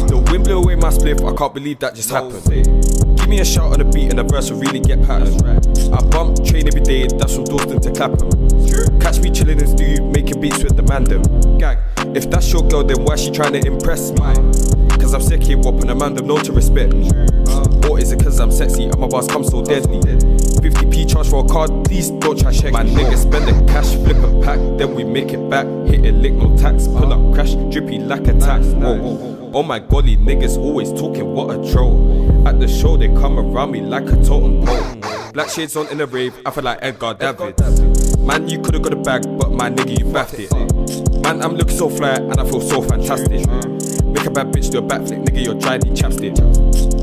The 0.08 0.18
wind 0.30 0.44
blew 0.44 0.58
away 0.58 0.76
my 0.76 0.88
spliff, 0.88 1.26
I 1.26 1.36
can't 1.36 1.54
believe 1.54 1.78
that 1.80 1.94
just 1.94 2.10
happened. 2.10 3.05
Give 3.26 3.32
me 3.32 3.40
a 3.40 3.44
shout 3.44 3.72
on 3.72 3.80
the 3.80 3.84
beat 3.84 4.10
and 4.10 4.20
the 4.20 4.22
verse 4.22 4.52
will 4.52 4.60
really 4.60 4.78
get 4.78 5.02
patterned. 5.02 5.42
I 5.92 6.00
bump, 6.14 6.46
train 6.46 6.68
every 6.68 6.80
day, 6.80 7.08
that's 7.08 7.34
from 7.34 7.42
Dalston 7.42 7.80
to 7.80 7.90
Clapham. 7.90 8.30
Catch 9.00 9.18
me 9.18 9.32
chilling 9.32 9.58
in 9.58 9.66
studio, 9.66 10.08
making 10.12 10.40
beats 10.40 10.62
with 10.62 10.76
the 10.76 10.84
mandem. 10.84 11.26
Gang, 11.58 11.76
if 12.14 12.30
that's 12.30 12.52
your 12.52 12.62
girl, 12.62 12.84
then 12.84 13.02
why 13.02 13.16
she 13.16 13.32
trying 13.32 13.54
to 13.54 13.66
impress 13.66 14.12
me? 14.12 14.30
Cause 15.02 15.12
I'm 15.12 15.20
sick 15.20 15.42
here, 15.42 15.58
whopping 15.58 15.90
a 15.90 15.94
man, 15.96 16.14
them 16.14 16.28
know 16.28 16.38
to 16.38 16.52
respect. 16.52 16.94
Or 17.90 17.98
is 17.98 18.12
it 18.12 18.22
cause 18.22 18.38
I'm 18.38 18.52
sexy 18.52 18.84
and 18.84 18.96
my 18.96 19.08
bars 19.08 19.26
come 19.26 19.42
so 19.42 19.60
deadly? 19.60 19.98
50p 20.62 21.10
charge 21.10 21.28
for 21.28 21.44
a 21.44 21.48
card, 21.48 21.84
please 21.84 22.12
don't 22.22 22.38
try 22.38 22.52
check. 22.52 22.70
My 22.70 22.84
niggas 22.84 23.22
spend 23.26 23.48
the 23.48 23.72
cash, 23.72 23.90
flip 24.06 24.18
a 24.18 24.40
pack, 24.40 24.60
then 24.78 24.94
we 24.94 25.02
make 25.02 25.32
it 25.32 25.50
back. 25.50 25.66
Hit 25.88 26.06
it, 26.06 26.14
lick 26.14 26.34
no 26.34 26.56
tax, 26.56 26.86
pull 26.86 27.12
up, 27.12 27.34
crash, 27.34 27.54
drippy 27.72 27.98
like 27.98 28.28
a 28.28 28.38
tax. 28.38 28.66
Whoa. 28.66 29.50
Oh 29.52 29.64
my 29.64 29.80
golly, 29.80 30.16
niggas 30.16 30.56
always 30.56 30.92
talking, 30.92 31.34
what 31.34 31.50
a 31.50 31.72
troll. 31.72 32.05
At 32.46 32.60
the 32.60 32.68
show, 32.68 32.96
they 32.96 33.08
come 33.08 33.40
around 33.40 33.72
me 33.72 33.80
like 33.80 34.04
a 34.04 34.22
totem 34.22 34.64
pole. 34.64 35.32
Black 35.32 35.48
shades 35.48 35.74
on 35.74 35.88
in 35.88 35.98
the 35.98 36.06
rave, 36.06 36.32
I 36.46 36.52
feel 36.52 36.62
like 36.62 36.78
Edgar 36.80 37.14
Davids. 37.14 38.16
Man, 38.18 38.48
you 38.48 38.60
could've 38.60 38.82
got 38.82 38.92
a 38.92 38.96
bag, 38.96 39.24
but 39.36 39.50
my 39.50 39.68
nigga, 39.68 39.98
you 39.98 40.04
baffed 40.12 40.38
it. 40.38 40.52
Man, 41.24 41.42
I'm 41.42 41.56
looking 41.56 41.76
so 41.76 41.90
fly, 41.90 42.14
and 42.14 42.38
I 42.38 42.48
feel 42.48 42.60
so 42.60 42.82
fantastic. 42.82 43.44
Make 44.06 44.26
a 44.26 44.30
bad 44.30 44.52
bitch 44.52 44.70
do 44.70 44.78
a 44.78 44.82
backflip, 44.82 45.26
nigga, 45.26 45.44
you're 45.44 45.60
Chinese 45.60 46.00
chapstick. 46.00 46.36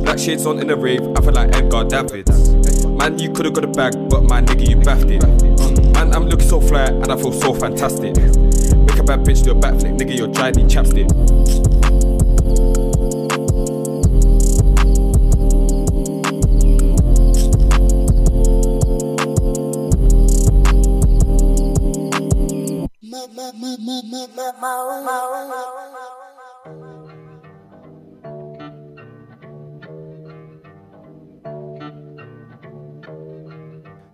Black 0.06 0.18
shades 0.18 0.46
on 0.46 0.60
in 0.60 0.68
the 0.68 0.78
rave, 0.78 1.02
I 1.18 1.22
feel 1.22 1.34
like 1.34 1.54
Edgar 1.54 1.84
Davids. 1.84 2.86
Man, 2.86 3.20
you 3.20 3.30
could've 3.34 3.52
got 3.52 3.66
a 3.66 3.68
bag, 3.68 3.96
but 4.10 4.24
my 4.24 4.42
nigga, 4.42 4.70
you 4.70 4.78
baffed 4.78 5.12
it. 5.12 5.24
Man, 5.94 6.16
I'm 6.16 6.28
looking 6.28 6.48
so 6.48 6.62
fly, 6.62 6.86
and 6.86 7.12
I 7.12 7.18
feel 7.18 7.34
so 7.34 7.54
fantastic. 7.54 8.16
Make 8.16 8.98
a 8.98 9.04
bad 9.04 9.26
bitch 9.28 9.44
do 9.44 9.52
a 9.52 9.56
backflip, 9.56 10.00
nigga, 10.00 10.16
you're 10.16 10.34
Chinese 10.34 10.74
chapstick. 10.74 11.73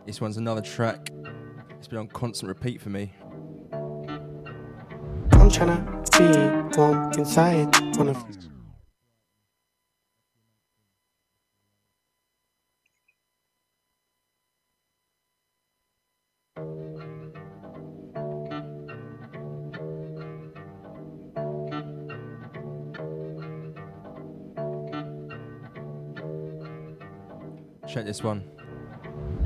This 0.07 0.20
one's 0.20 0.38
another 0.38 0.61
track. 0.61 1.11
It's 1.78 1.88
been 1.88 1.99
on 1.99 2.07
constant 2.07 2.49
repeat 2.49 2.82
for 2.82 2.89
me. 2.89 3.13
I'm 5.34 5.51
tryna 5.51 5.86
be 6.17 6.76
warm 6.76 7.11
inside. 7.13 7.70
Wanna 7.95 8.15
Check 27.90 28.06
this 28.06 28.24
one. 28.24 28.44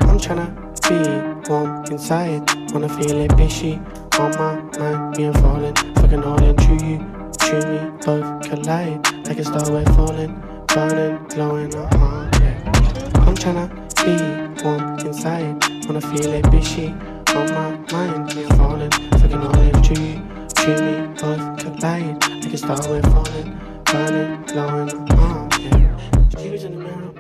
I'm 0.02 0.20
tryna 0.20 0.52
be 0.90 1.50
warm 1.50 1.86
inside. 1.86 2.44
Wanna 2.74 2.90
feel 2.90 3.22
it 3.22 3.32
fishy 3.38 3.76
on 4.20 4.32
my 4.32 4.56
mind. 4.78 5.18
And 5.18 5.36
falling, 5.38 5.76
fucking 5.96 6.22
in. 6.44 6.56
True 6.58 6.86
you, 6.86 7.00
true 7.40 7.64
me, 7.72 7.80
both 8.06 8.42
collide. 8.42 9.00
Like 9.26 9.40
a 9.40 9.46
star 9.46 9.72
we're 9.72 9.86
falling, 9.96 10.36
burning, 10.68 11.26
glowing. 11.30 11.74
Uh 11.74 11.88
huh, 11.94 12.30
yeah. 12.42 13.24
I'm 13.26 13.34
tryna 13.34 13.70
be 14.04 14.62
warm 14.62 15.00
inside. 15.00 15.64
Wanna 15.86 16.02
feel 16.02 16.34
it 16.34 16.46
fishy 16.52 16.88
on 16.90 17.48
my 17.54 17.78
mind. 17.94 18.34
And 18.34 18.58
falling, 18.58 18.92
fucking 18.92 19.42
in. 19.42 19.84
True 19.84 20.04
you, 20.04 20.48
true 20.54 20.82
me, 20.84 21.08
both 21.16 21.60
collide. 21.60 22.22
Like 22.44 22.54
a 22.54 22.58
star 22.58 22.78
we're 22.90 23.02
falling, 23.04 23.58
burning, 23.86 24.44
glowing. 24.48 24.90
Uh 25.12 25.16
huh, 25.16 25.48
yeah. 25.62 25.98
Shoes 26.38 26.66
in 26.66 26.76
the 26.76 26.80
mirror, 26.84 27.13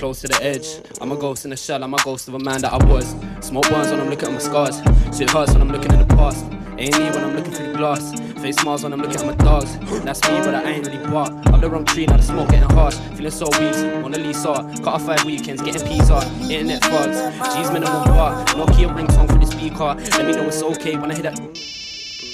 Close 0.00 0.22
to 0.22 0.28
the 0.28 0.42
edge, 0.42 0.80
I'm 1.02 1.12
a 1.12 1.14
ghost 1.14 1.44
in 1.44 1.50
the 1.50 1.58
shell, 1.58 1.84
I'm 1.84 1.92
a 1.92 2.02
ghost 2.02 2.26
of 2.26 2.32
a 2.32 2.38
man 2.38 2.62
that 2.62 2.72
I 2.72 2.82
was. 2.86 3.14
Smoke 3.42 3.68
burns 3.68 3.90
when 3.90 4.00
I'm 4.00 4.08
looking 4.08 4.28
at 4.28 4.32
my 4.32 4.38
scars, 4.38 4.78
shit 5.14 5.28
hurts 5.28 5.52
when 5.52 5.60
I'm 5.60 5.68
looking 5.68 5.92
in 5.92 5.98
the 5.98 6.06
past. 6.16 6.42
Ain't 6.78 6.98
me 6.98 7.10
when 7.10 7.22
I'm 7.22 7.36
looking 7.36 7.52
through 7.52 7.72
the 7.72 7.76
glass, 7.76 8.18
face 8.40 8.56
smiles 8.56 8.82
when 8.82 8.94
I'm 8.94 9.02
looking 9.02 9.20
at 9.20 9.26
my 9.26 9.34
dogs. 9.34 9.76
That's 10.02 10.22
me, 10.22 10.38
but 10.38 10.54
I 10.54 10.70
ain't 10.70 10.86
really 10.86 11.04
bought. 11.10 11.46
Up 11.52 11.60
the 11.60 11.68
wrong 11.68 11.84
tree, 11.84 12.06
now 12.06 12.16
the 12.16 12.22
smoke 12.22 12.48
getting 12.48 12.70
harsh. 12.70 12.96
Feeling 13.14 13.30
so 13.30 13.44
weak, 13.60 14.16
lease 14.16 14.46
art. 14.46 14.74
Cut 14.76 14.88
off 14.88 15.04
five 15.04 15.22
weekends, 15.26 15.60
getting 15.60 15.86
pizza, 15.86 16.26
internet 16.44 16.80
bugs. 16.80 17.20
G's 17.54 17.70
minimum 17.70 18.04
bar, 18.04 18.42
Nokia 18.56 18.88
ringtone 18.96 19.30
for 19.30 19.38
the 19.38 19.44
speaker. 19.44 19.96
Let 20.16 20.24
me 20.24 20.32
know 20.32 20.46
it's 20.46 20.62
okay 20.62 20.96
when 20.96 21.10
I 21.10 21.14
hit 21.14 21.24
that. 21.24 21.38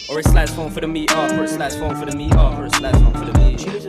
Or 0.09 0.21
it 0.21 0.25
slides 0.27 0.55
phone 0.55 0.71
for 0.71 0.83
the 0.83 0.87
meet 0.87 1.11
up, 1.11 1.33
or 1.33 1.43
it 1.43 1.49
slides 1.49 1.75
phone 1.75 1.97
for 1.97 2.07
the 2.07 2.17
meet 2.17 2.33
up, 2.35 2.61
or 2.61 2.67
it 2.67 2.75
slides 2.77 2.97
phone 2.99 3.13
for 3.13 3.25
the 3.25 3.37
meet. 3.41 3.86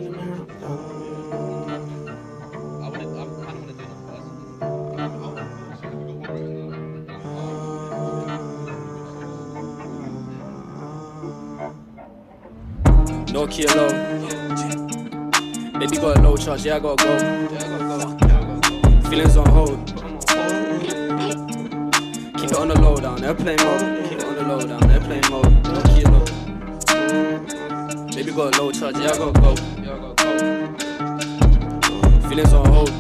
Nokia 13.48 13.72
low. 13.76 13.92
Baby 15.80 15.98
got 15.98 16.18
a 16.18 16.22
low 16.22 16.36
charge, 16.36 16.66
yeah, 16.66 16.76
I 16.76 16.80
gotta 16.80 17.04
go. 17.04 17.18
Feelings 19.10 19.38
on 19.38 19.50
hold. 19.50 19.88
Keep 22.36 22.52
it 22.52 22.58
on 22.58 22.68
the 22.68 22.76
low 22.82 22.98
down, 22.98 23.24
airplane 23.24 23.58
mode. 23.64 24.10
Keep 24.10 24.20
it 24.20 24.26
on 24.26 24.36
the 24.36 24.44
low 24.44 24.60
down, 24.60 24.92
airplane 24.92 25.24
mode. 25.32 25.46
Low. 26.08 26.26
Baby 28.14 28.32
got 28.32 28.58
a 28.58 28.62
low 28.62 28.72
charge, 28.72 28.98
yeah, 28.98 29.12
I 29.12 29.18
gotta 29.18 29.40
go. 29.40 29.56
Feelings 32.28 32.54
on 32.54 32.66
hold. 32.66 32.92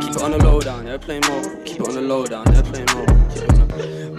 Keep 0.00 0.16
it 0.16 0.22
on 0.22 0.30
the 0.30 0.38
low 0.42 0.60
down, 0.60 0.86
airplane 0.86 1.20
mode. 1.28 1.64
Keep 1.66 1.80
it 1.80 1.88
on 1.88 1.94
the 1.94 2.00
low 2.00 2.24
down, 2.24 2.54
airplane 2.54 2.86
mode. 2.94 3.21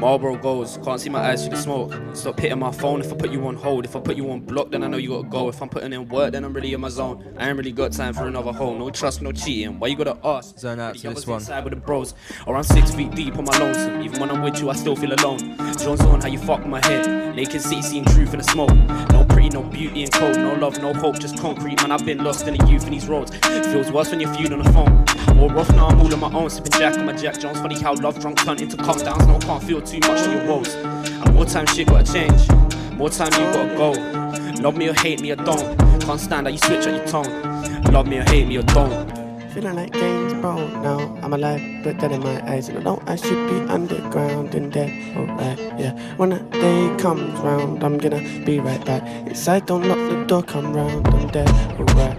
Marlboro 0.04 0.36
goes, 0.36 0.78
can't 0.84 1.00
see 1.00 1.10
my 1.10 1.22
eyes 1.22 1.44
through 1.44 1.56
the 1.56 1.62
smoke. 1.62 1.94
Stop 2.14 2.38
hitting 2.38 2.60
my 2.60 2.74
phone 2.74 3.00
if 3.00 3.14
I 3.14 3.16
put 3.16 3.32
you 3.32 3.48
on 3.48 3.56
hold. 3.56 3.86
If 3.86 3.96
I 3.96 4.02
put 4.02 4.18
you 4.18 4.30
on 4.32 4.42
block, 4.42 4.70
then 4.70 4.84
I 4.84 4.88
know 4.88 4.98
you 4.98 5.12
gotta 5.12 5.30
go. 5.30 5.48
If 5.48 5.62
I'm 5.62 5.70
putting 5.70 5.94
in 5.94 6.10
work, 6.10 6.34
then 6.34 6.44
I'm 6.44 6.52
really 6.52 6.74
in 6.74 6.82
my 6.82 6.90
zone. 6.90 7.34
I 7.38 7.48
ain't 7.48 7.58
really 7.58 7.72
got 7.72 7.94
time 7.94 8.14
for 8.14 8.28
another 8.28 8.52
hole. 8.52 8.78
No 8.78 8.90
trust, 8.90 9.22
no 9.22 9.32
cheating. 9.32 9.80
Why 9.80 9.88
you 9.88 9.96
gotta 9.96 10.18
ask? 10.22 10.60
Zone 10.60 10.82
out 10.82 10.98
to 10.98 11.08
this 11.08 11.26
one. 11.26 11.40
Inside 11.40 11.64
with 11.64 11.74
the 11.74 11.80
bros, 11.80 12.16
or 12.46 12.58
I'm 12.58 12.64
six 12.64 12.94
feet 12.94 13.16
deep 13.16 13.38
on 13.38 13.46
my 13.46 13.58
lonesome. 13.58 14.02
Even 14.02 14.20
when 14.20 14.30
I'm 14.30 14.42
with 14.42 14.60
you, 14.60 14.70
I 14.70 14.74
still 14.74 14.98
feel 14.98 15.14
alone. 15.14 15.40
Jones 15.78 16.02
on 16.02 16.20
how 16.20 16.28
you 16.28 16.38
fuck 16.38 16.66
my 16.66 16.86
head. 16.86 17.34
Naked 17.34 17.62
city, 17.62 17.82
seeing 17.82 18.04
truth 18.04 18.34
in 18.34 18.40
the 18.40 18.44
smoke. 18.44 18.76
No 19.14 19.24
no 19.50 19.64
beauty 19.64 20.04
and 20.04 20.12
cold. 20.12 20.38
No 20.38 20.54
love, 20.54 20.82
no 20.82 20.94
hope, 20.94 21.20
just 21.20 21.38
concrete. 21.38 21.82
Man, 21.82 21.92
I've 21.92 22.06
been 22.06 22.24
lost 22.24 22.48
in 22.48 22.56
the 22.56 22.68
youth 22.68 22.86
in 22.86 22.92
these 22.92 23.08
roads. 23.08 23.36
Feels 23.72 23.92
worse 23.92 24.12
when 24.12 24.20
you're 24.20 24.34
viewed 24.34 24.54
on 24.54 24.60
the 24.64 24.72
phone. 24.72 25.04
More 25.38 25.50
rough 25.50 25.70
now, 25.72 25.88
I'm 25.88 26.00
all 26.00 26.14
on 26.14 26.20
my 26.20 26.32
own. 26.34 26.50
Sipping 26.50 26.72
Jack 26.74 26.98
on 26.98 27.06
my 27.06 27.14
Jack 27.14 27.40
Jones. 27.40 27.60
Funny 27.60 27.80
how 27.80 27.94
love 27.96 28.20
drunk 28.20 28.40
turned 28.40 28.62
into 28.62 28.78
calm 28.78 28.98
downs. 29.00 29.26
No, 29.28 29.40
can't 29.40 29.64
feel 29.64 29.82
too 29.82 30.00
much 30.00 30.22
of 30.22 30.34
your 30.34 30.46
woes. 30.46 30.74
And 30.76 31.34
more 31.34 31.46
time 31.46 31.66
shit 31.68 31.88
gotta 31.88 32.12
change. 32.12 32.50
More 32.94 33.10
time 33.10 33.32
you 33.34 33.52
gotta 33.54 33.76
go. 33.76 34.62
Love 34.62 34.78
me 34.78 34.88
or 34.90 34.94
hate 34.94 35.22
me 35.22 35.32
or 35.32 35.36
don't. 35.36 35.78
Can't 36.02 36.20
stand 36.20 36.48
how 36.48 36.52
you 36.52 36.60
switch 36.60 36.88
on 36.88 36.96
your 36.96 37.06
tone. 37.08 37.84
Love 37.92 38.08
me 38.08 38.18
or 38.20 38.24
hate 38.24 38.48
me 38.48 38.58
or 38.58 38.64
don't. 38.64 39.23
Feeling 39.54 39.76
like 39.76 39.94
James 39.94 40.34
Brown 40.42 40.82
now. 40.82 41.16
I'm 41.22 41.32
alive, 41.32 41.62
but 41.84 42.00
dead 42.00 42.12
in 42.12 42.22
my 42.22 42.42
eyes. 42.52 42.70
And 42.70 42.80
I 42.80 42.82
know 42.82 43.04
I 43.06 43.16
should 43.16 43.48
be 43.48 43.56
underground 43.72 44.56
and 44.56 44.72
dead. 44.72 44.90
Alright, 45.16 45.60
oh, 45.60 45.78
yeah. 45.78 46.16
When 46.18 46.30
that 46.30 46.50
day 46.50 46.96
comes 46.98 47.40
round, 47.40 47.84
I'm 47.84 48.00
gonna 48.00 48.20
be 48.46 48.60
right 48.60 48.84
back. 48.84 49.04
Inside, 49.28 49.68
don't 49.68 49.88
lock 49.88 50.00
the 50.10 50.26
door, 50.26 50.42
come 50.42 50.74
round. 50.74 51.08
I'm 51.08 51.28
dead. 51.28 51.48
Oh, 51.78 51.82
Alright. 51.82 52.18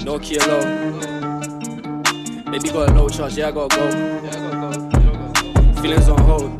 Nokia 0.00 0.44
low. 0.48 0.64
Baby 2.50 2.70
got 2.70 2.90
a 2.90 2.94
low 2.94 3.08
charge, 3.08 3.36
yeah, 3.36 3.46
I 3.46 3.52
gotta 3.52 3.76
go. 3.76 3.86
I 3.86 3.90
gotta 4.32 4.92
go. 5.74 5.82
Feelings 5.82 6.08
on 6.08 6.18
hold. 6.18 6.58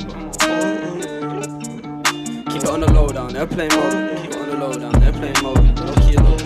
Keep 2.48 2.62
it 2.62 2.68
on 2.68 2.80
the 2.80 2.92
low 2.92 3.08
down, 3.08 3.34
airplane 3.34 3.70
mode. 3.74 4.18
Keep 4.22 4.30
it 4.30 4.36
on 4.36 4.48
the 4.50 4.56
low 4.56 4.72
down, 4.72 5.02
airplane 5.02 5.42
mode. 5.42 5.64
No 5.80 5.94
low. 6.22 6.36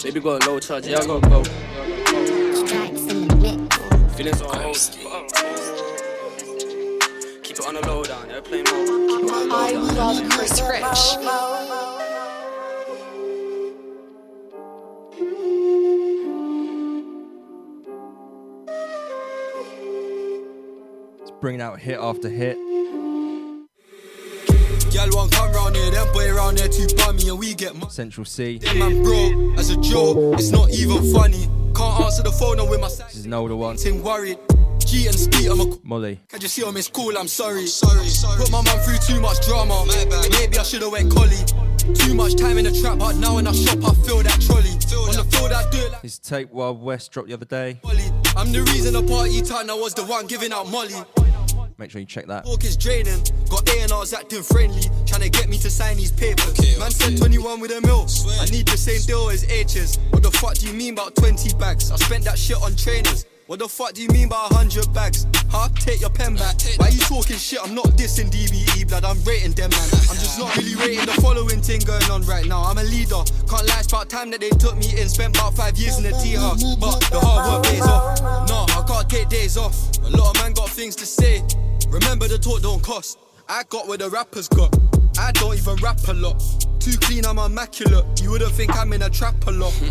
Baby 0.00 0.20
got 0.20 0.46
a 0.46 0.48
low 0.48 0.60
charge, 0.60 0.86
yeah, 0.86 1.00
I 1.00 1.06
gotta 1.06 1.28
go. 1.28 1.42
Feelings 2.68 4.42
on 4.42 4.60
hold. 4.60 4.76
Keep 7.42 7.58
it 7.60 7.66
on 7.66 7.74
the 7.74 7.80
low 7.86 8.04
down, 8.04 8.30
airplane 8.30 8.64
mode. 8.64 9.08
Keep 9.08 9.20
it 9.20 9.32
on 9.32 9.48
the 9.48 9.54
low 9.54 9.56
I 9.56 9.72
down. 9.72 9.96
love 9.96 10.28
Chris 10.28 10.60
Rich. 10.60 11.16
It's 21.22 21.30
bringing 21.40 21.62
out 21.62 21.80
hit 21.80 21.98
after 21.98 22.28
hit. 22.28 22.58
Come 24.90 25.52
round 25.52 25.76
here, 25.76 25.90
them 25.90 26.12
boy 26.12 26.32
round 26.32 26.58
there 26.58 26.68
too 26.68 26.86
bummy, 26.96 27.28
and 27.28 27.38
we 27.38 27.54
get 27.54 27.74
money. 27.74 27.90
Central 27.90 28.24
C. 28.24 28.58
Man, 28.74 29.02
bro, 29.02 29.54
as 29.56 29.70
a 29.70 29.76
joke, 29.76 30.38
it's 30.38 30.50
not 30.50 30.70
even 30.70 31.12
funny. 31.12 31.46
Can't 31.74 32.00
answer 32.00 32.22
the 32.22 32.32
phone, 32.32 32.58
I'm 32.58 32.68
with 32.68 32.80
my 32.80 32.88
This 32.88 33.16
is 33.16 33.26
an 33.26 33.34
older 33.34 33.54
one. 33.54 33.76
Ting 33.76 34.02
worried. 34.02 34.38
G 34.78 35.06
and 35.06 35.14
Skeet, 35.14 35.50
I'm 35.50 35.60
a 35.60 35.78
Molly. 35.82 36.18
Can 36.28 36.40
you 36.40 36.48
see 36.48 36.62
him? 36.66 36.76
It's 36.78 36.88
cool, 36.88 37.16
I'm 37.18 37.28
sorry. 37.28 37.66
Sorry, 37.66 38.06
sorry. 38.06 38.38
Put 38.40 38.50
my 38.50 38.62
man 38.62 38.78
through 38.80 38.96
too 39.06 39.20
much 39.20 39.46
drama. 39.46 39.84
Maybe 40.30 40.58
I 40.58 40.62
should've 40.62 40.90
went 40.90 41.12
collie. 41.12 41.44
Too 41.94 42.14
much 42.14 42.36
time 42.36 42.56
in 42.56 42.64
the 42.64 42.80
trap, 42.80 42.98
but 42.98 43.16
now 43.16 43.34
when 43.34 43.46
I 43.46 43.52
shop, 43.52 43.78
I 43.84 43.92
feel 44.06 44.22
that 44.22 44.40
trolley. 44.40 44.72
On 45.06 45.14
the 45.14 45.24
field, 45.30 45.52
I 45.52 45.68
do 45.70 45.78
it 45.78 45.92
like 45.92 46.02
His 46.02 46.18
tape 46.18 46.50
Wild 46.50 46.82
West 46.82 47.12
dropped 47.12 47.28
the 47.28 47.34
other 47.34 47.44
day. 47.44 47.80
I'm 48.36 48.52
the 48.52 48.62
reason 48.72 48.94
the 48.94 49.02
party 49.02 49.42
time, 49.42 49.68
I 49.70 49.74
was 49.74 49.92
the 49.92 50.04
one 50.04 50.26
giving 50.26 50.52
out 50.52 50.68
Molly. 50.68 50.94
Make 51.78 51.92
sure 51.92 52.00
you 52.00 52.06
check 52.08 52.26
that. 52.26 52.44
Talk 52.44 52.64
is 52.64 52.76
draining. 52.76 53.22
Got 53.48 53.68
A&R's 53.68 54.12
acting 54.12 54.42
friendly, 54.42 54.82
trying 55.06 55.22
to 55.22 55.30
get 55.30 55.48
me 55.48 55.58
to 55.58 55.70
sign 55.70 55.96
these 55.96 56.10
papers. 56.10 56.58
Man 56.76 56.90
said 56.90 57.16
21 57.16 57.60
with 57.60 57.70
a 57.70 57.80
mil. 57.80 58.04
I 58.40 58.46
need 58.46 58.66
the 58.66 58.76
same 58.76 59.00
deal 59.06 59.30
as 59.30 59.44
H's. 59.44 59.96
What 60.10 60.24
the 60.24 60.30
fuck 60.32 60.54
do 60.54 60.66
you 60.66 60.72
mean 60.72 60.94
about 60.94 61.14
20 61.14 61.54
bags? 61.54 61.92
I 61.92 61.96
spent 61.96 62.24
that 62.24 62.36
shit 62.36 62.60
on 62.60 62.74
trainers. 62.74 63.26
What 63.46 63.60
the 63.60 63.68
fuck 63.68 63.92
do 63.92 64.02
you 64.02 64.08
mean 64.08 64.28
by 64.28 64.42
100 64.50 64.92
bags? 64.92 65.24
Huh? 65.48 65.68
Take 65.76 66.00
your 66.00 66.10
pen 66.10 66.34
back. 66.34 66.56
Why 66.78 66.88
you 66.88 66.98
talking 66.98 67.36
shit? 67.36 67.60
I'm 67.62 67.76
not 67.76 67.86
dissing 67.94 68.28
DBE, 68.28 68.88
blood. 68.88 69.04
I'm 69.04 69.22
rating 69.22 69.52
them, 69.52 69.70
man. 69.70 69.88
I'm 70.10 70.18
just 70.18 70.36
not 70.36 70.54
really 70.56 70.74
rating 70.74 71.06
the 71.06 71.16
following 71.22 71.62
thing 71.62 71.80
going 71.86 72.10
on 72.10 72.22
right 72.26 72.44
now. 72.44 72.64
I'm 72.64 72.78
a 72.78 72.82
leader. 72.82 73.22
Can't 73.48 73.66
lie, 73.70 73.78
it's 73.78 73.86
about 73.86 74.10
time 74.10 74.30
that 74.32 74.40
they 74.40 74.50
took 74.50 74.76
me 74.76 74.98
in. 75.00 75.08
Spent 75.08 75.36
about 75.36 75.54
five 75.54 75.78
years 75.78 75.96
in 75.96 76.02
the 76.02 76.10
tea 76.18 76.34
house. 76.34 76.74
But 76.74 77.00
the 77.08 77.20
hard 77.20 77.46
work 77.46 77.64
pays 77.70 77.86
off. 77.86 78.20
No, 78.50 78.66
I 78.68 78.84
can't 78.84 79.08
take 79.08 79.28
days 79.28 79.56
off. 79.56 79.78
A 80.02 80.10
lot 80.10 80.36
of 80.36 80.42
man 80.42 80.52
got 80.52 80.68
things 80.68 80.96
to 80.96 81.06
say. 81.06 81.40
Remember 81.88 82.28
the 82.28 82.38
talk 82.38 82.62
don't 82.62 82.82
cost. 82.82 83.18
I 83.48 83.62
got 83.70 83.88
what 83.88 84.00
the 84.00 84.10
rappers 84.10 84.48
got. 84.48 84.76
I 85.18 85.32
don't 85.32 85.56
even 85.56 85.76
rap 85.76 85.98
a 86.08 86.12
lot. 86.12 86.38
Too 86.80 86.96
clean, 87.00 87.24
I'm 87.26 87.38
immaculate. 87.38 88.04
You 88.22 88.30
wouldn't 88.30 88.52
think 88.52 88.76
I'm 88.76 88.92
in 88.92 89.02
a 89.02 89.10
trap 89.10 89.34
a 89.46 89.50
lot. 89.50 89.72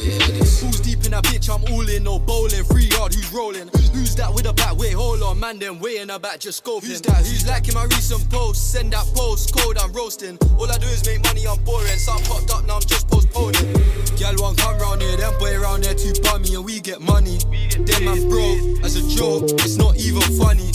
Who's 0.00 0.80
deep 0.80 1.04
in 1.04 1.10
that 1.10 1.24
bitch? 1.24 1.50
I'm 1.52 1.62
all 1.72 1.88
in, 1.88 2.04
no 2.04 2.18
bowling. 2.18 2.64
Free 2.64 2.86
yard, 2.86 3.12
who's 3.12 3.30
rolling? 3.32 3.68
Who's 3.92 4.14
that 4.16 4.32
with 4.32 4.46
a 4.46 4.52
back? 4.52 4.76
Wait, 4.76 4.94
hold 4.94 5.22
on, 5.22 5.38
man, 5.38 5.58
then 5.58 5.78
way 5.78 5.98
in 5.98 6.08
the 6.08 6.18
back, 6.18 6.40
just 6.40 6.64
scoping. 6.64 6.86
Who's 6.86 7.02
that? 7.02 7.18
Who's 7.18 7.46
liking 7.46 7.74
my 7.74 7.84
recent 7.84 8.30
post? 8.30 8.72
Send 8.72 8.92
that 8.92 9.06
post, 9.14 9.54
code, 9.54 9.76
I'm 9.78 9.92
roasting. 9.92 10.38
All 10.58 10.70
I 10.70 10.78
do 10.78 10.86
is 10.86 11.04
make 11.04 11.22
money, 11.24 11.46
I'm 11.46 11.62
boring. 11.64 11.98
Some 11.98 12.22
popped 12.22 12.50
up, 12.50 12.64
now 12.64 12.76
I'm 12.76 12.82
just 12.82 13.08
postponing. 13.08 13.74
Gal 14.16 14.34
one 14.36 14.56
come 14.56 14.78
round 14.78 15.02
here, 15.02 15.16
them 15.16 15.34
boy 15.38 15.58
round 15.60 15.84
there 15.84 15.94
too 15.94 16.14
bummy, 16.22 16.54
and 16.54 16.64
we 16.64 16.80
get 16.80 17.00
money. 17.00 17.38
Them 17.76 18.04
man 18.04 18.28
broke, 18.28 18.84
as 18.84 18.96
a 18.96 19.06
joke, 19.08 19.50
it's 19.60 19.76
not 19.76 19.96
even 19.96 20.22
funny. 20.38 20.70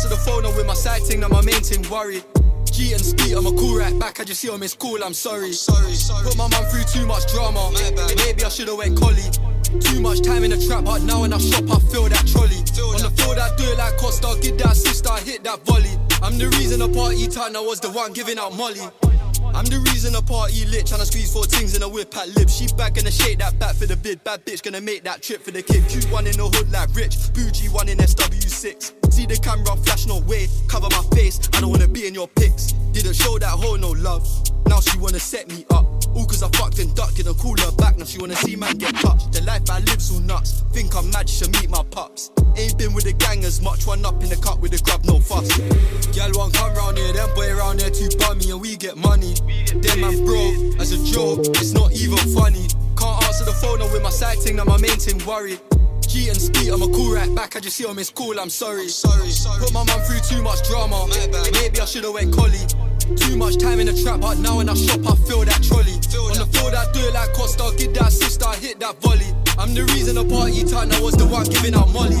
Answer 0.00 0.16
the 0.16 0.22
phone, 0.22 0.46
I'm 0.46 0.56
with 0.56 0.64
my 0.64 0.72
side 0.72 1.02
thing, 1.02 1.20
now 1.20 1.28
my 1.28 1.42
main 1.42 1.60
thing 1.60 1.84
worried. 1.90 2.24
G 2.64 2.94
and 2.94 3.04
Skeet, 3.04 3.36
I'm 3.36 3.44
a 3.44 3.52
cool 3.52 3.76
right 3.76 3.92
back. 4.00 4.18
I 4.18 4.24
just 4.24 4.40
see 4.40 4.48
him, 4.48 4.62
it's 4.62 4.72
cool, 4.72 4.96
I'm 5.04 5.12
sorry. 5.12 5.52
sorry, 5.52 5.92
sorry. 5.92 6.24
Put 6.24 6.38
my 6.38 6.48
man 6.48 6.64
through 6.72 6.84
too 6.84 7.04
much 7.04 7.30
drama. 7.30 7.70
Maybe 8.16 8.42
I 8.42 8.48
should've 8.48 8.78
went 8.78 8.98
collie. 8.98 9.28
Too 9.78 10.00
much 10.00 10.22
time 10.22 10.42
in 10.42 10.52
the 10.52 10.66
trap, 10.66 10.86
but 10.86 11.02
now 11.02 11.20
when 11.20 11.34
I 11.34 11.36
shop, 11.36 11.64
I 11.68 11.78
feel 11.92 12.08
that 12.08 12.26
trolley. 12.26 12.64
On 12.96 13.02
the 13.04 13.12
field, 13.12 13.36
I 13.36 13.54
do 13.56 13.64
it 13.64 13.76
like 13.76 13.98
Costa, 13.98 14.38
get 14.40 14.56
that 14.64 14.74
sister, 14.74 15.10
I 15.10 15.20
hit 15.20 15.44
that 15.44 15.66
volley. 15.66 15.92
I'm 16.22 16.38
the 16.38 16.48
reason 16.56 16.78
the 16.80 16.88
party 16.88 17.28
time, 17.28 17.54
I 17.54 17.60
was 17.60 17.78
the 17.78 17.90
one 17.90 18.14
giving 18.14 18.38
out 18.38 18.56
Molly. 18.56 18.80
I'm 19.54 19.64
the 19.66 19.78
reason 19.90 20.12
the 20.12 20.22
party 20.22 20.64
lit, 20.66 20.86
tryna 20.86 21.06
squeeze 21.06 21.32
four 21.32 21.44
things 21.44 21.76
in 21.76 21.82
a 21.82 21.88
whip 21.88 22.16
at 22.16 22.28
lip. 22.36 22.48
She 22.48 22.66
back 22.76 22.94
gonna 22.94 23.10
shake 23.10 23.38
that 23.38 23.58
back 23.58 23.74
for 23.74 23.86
the 23.86 23.96
bid. 23.96 24.22
Bad 24.24 24.44
bitch 24.44 24.62
gonna 24.62 24.80
make 24.80 25.02
that 25.04 25.22
trip 25.22 25.42
for 25.42 25.50
the 25.50 25.62
kid. 25.62 25.86
Cute 25.88 26.10
one 26.10 26.26
in 26.26 26.36
the 26.36 26.44
hood 26.44 26.70
like 26.70 26.94
rich, 26.94 27.16
bougie 27.34 27.68
one 27.68 27.88
in 27.88 27.98
SW6. 27.98 29.12
See 29.12 29.26
the 29.26 29.36
camera 29.36 29.76
flash, 29.76 30.06
no 30.06 30.20
way. 30.20 30.48
Cover 30.68 30.88
my 30.90 31.02
face, 31.14 31.40
I 31.54 31.60
don't 31.60 31.70
wanna 31.70 31.88
be 31.88 32.06
in 32.06 32.14
your 32.14 32.28
pics. 32.28 32.72
Didn't 32.92 33.14
show 33.14 33.38
that 33.38 33.50
hoe 33.50 33.76
no 33.76 33.90
love. 33.90 34.26
Now 34.66 34.80
she 34.80 34.98
wanna 34.98 35.20
set 35.20 35.48
me 35.48 35.66
up. 35.70 35.99
All 36.14 36.26
cause 36.26 36.42
I 36.42 36.48
fucked 36.50 36.78
and 36.78 36.94
ducked, 36.94 37.16
didn't 37.16 37.38
call 37.38 37.56
her 37.58 37.72
back. 37.72 37.96
Now 37.98 38.04
she 38.04 38.18
wanna 38.18 38.36
see 38.36 38.56
man 38.56 38.76
get 38.78 38.94
touched. 38.96 39.32
The 39.32 39.42
life 39.42 39.68
I 39.70 39.78
live's 39.80 40.10
all 40.12 40.20
nuts. 40.20 40.64
Think 40.72 40.94
I'm 40.96 41.10
mad, 41.10 41.28
she 41.28 41.44
should 41.44 41.52
meet 41.52 41.70
my 41.70 41.82
pups. 41.90 42.30
Ain't 42.56 42.76
been 42.78 42.92
with 42.92 43.04
the 43.04 43.12
gang 43.12 43.44
as 43.44 43.60
much, 43.60 43.86
one 43.86 44.04
up 44.04 44.22
in 44.22 44.28
the 44.28 44.36
cup 44.36 44.60
with 44.60 44.72
the 44.72 44.78
grub, 44.78 45.04
no 45.04 45.20
fuss. 45.20 45.48
Gal 46.14 46.30
one 46.34 46.50
come 46.50 46.74
round 46.74 46.98
here, 46.98 47.12
them 47.12 47.28
boy 47.34 47.54
round 47.54 47.80
there 47.80 47.90
too 47.90 48.08
bummy, 48.18 48.50
and 48.50 48.60
we 48.60 48.76
get 48.76 48.96
money. 48.96 49.34
Them 49.70 50.00
man 50.00 50.24
broke, 50.24 50.80
as 50.80 50.92
a 50.92 50.98
joke, 51.04 51.46
it's 51.46 51.72
not 51.72 51.92
even 51.92 52.18
funny. 52.34 52.66
Can't 52.98 53.22
answer 53.24 53.44
the 53.44 53.52
phone, 53.52 53.80
I'm 53.80 53.92
with 53.92 54.02
my 54.02 54.10
side 54.10 54.38
thing, 54.38 54.56
now 54.56 54.64
my 54.64 54.78
main 54.78 54.98
thing 54.98 55.24
worried. 55.24 55.60
G 56.06 56.28
and 56.28 56.36
Skeet, 56.36 56.72
I'm 56.72 56.82
a 56.82 56.88
cool 56.88 57.14
right 57.14 57.32
back, 57.36 57.54
I 57.54 57.60
just 57.60 57.76
see 57.76 57.86
him, 57.86 57.98
it's 57.98 58.10
cool, 58.10 58.38
I'm 58.40 58.50
sorry. 58.50 58.88
sorry, 58.88 59.28
sorry. 59.28 59.60
Put 59.60 59.72
my 59.72 59.84
man 59.84 60.00
through 60.00 60.20
too 60.26 60.42
much 60.42 60.66
drama. 60.68 61.06
Maybe 61.52 61.80
I 61.80 61.84
should've 61.84 62.12
went 62.12 62.34
collie. 62.34 62.66
Too 63.16 63.36
much 63.36 63.56
time 63.58 63.80
in 63.80 63.86
the 63.86 64.02
trap, 64.02 64.20
but 64.20 64.38
now 64.38 64.58
when 64.58 64.68
I 64.68 64.74
shop, 64.74 65.00
I 65.06 65.14
feel 65.26 65.44
that 65.44 65.62
trolley. 65.62 65.94
On 65.94 66.38
the 66.38 66.46
field, 66.52 66.74
I 66.74 66.90
do 66.92 67.00
it 67.00 67.14
like 67.14 67.32
Costa, 67.32 67.72
get 67.76 67.94
that 67.94 68.12
sister, 68.12 68.46
I 68.46 68.56
hit 68.56 68.80
that 68.80 69.00
volley. 69.00 69.26
I'm 69.58 69.74
the 69.74 69.84
reason 69.92 70.14
the 70.14 70.24
party 70.24 70.64
time, 70.64 70.90
I 70.92 71.00
was 71.00 71.14
the 71.14 71.26
one 71.26 71.46
giving 71.46 71.74
out 71.74 71.90
Molly. 71.92 72.16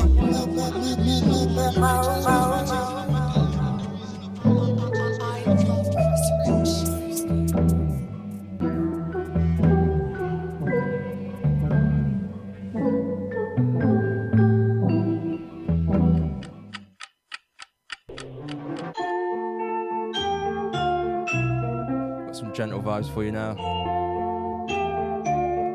Gentle 22.60 22.82
vibes 22.82 23.08
for 23.14 23.24
you 23.24 23.32
now. 23.32 23.54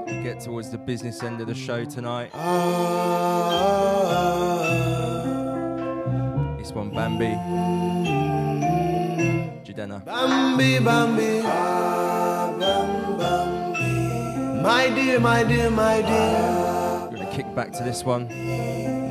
We 0.06 0.22
get 0.22 0.40
towards 0.40 0.70
the 0.70 0.78
business 0.78 1.24
end 1.24 1.42
of 1.42 1.48
the 1.48 1.56
show 1.56 1.84
tonight. 1.84 2.32
This 6.60 6.72
one, 6.74 6.92
Bambi. 6.92 7.34
Jadena. 9.66 10.06
Bambi, 10.06 10.78
Bambi, 10.78 11.42
ah, 11.44 12.56
Bam, 12.60 13.18
Bambi. 13.18 14.62
My 14.62 14.88
dear, 14.94 15.20
my 15.20 15.44
dear, 15.44 15.72
my 15.72 16.04
dear. 16.04 17.10
We're 17.10 17.18
gonna 17.18 17.36
kick 17.36 17.56
back 17.56 17.72
to 17.78 17.84
this 17.84 18.04
one. 18.04 18.28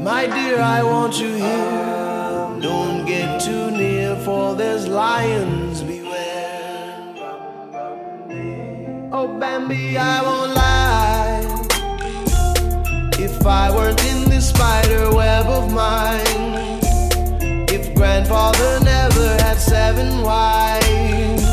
My 0.00 0.28
dear, 0.28 0.60
I 0.60 0.84
want 0.84 1.18
you 1.18 1.34
here. 1.34 2.60
Don't 2.60 3.04
get 3.04 3.40
too 3.40 3.72
near, 3.72 4.14
for 4.24 4.54
there's 4.54 4.86
lions 4.86 5.82
Oh, 9.16 9.28
Bambi, 9.28 9.96
I 9.96 10.22
won't 10.22 10.54
lie. 10.56 11.46
If 13.16 13.46
I 13.46 13.70
weren't 13.70 14.04
in 14.04 14.28
this 14.28 14.48
spider 14.48 15.14
web 15.14 15.46
of 15.46 15.72
mine, 15.72 16.80
if 17.70 17.94
grandfather 17.94 18.80
never 18.82 19.28
had 19.40 19.58
seven 19.58 20.20
wives, 20.22 21.44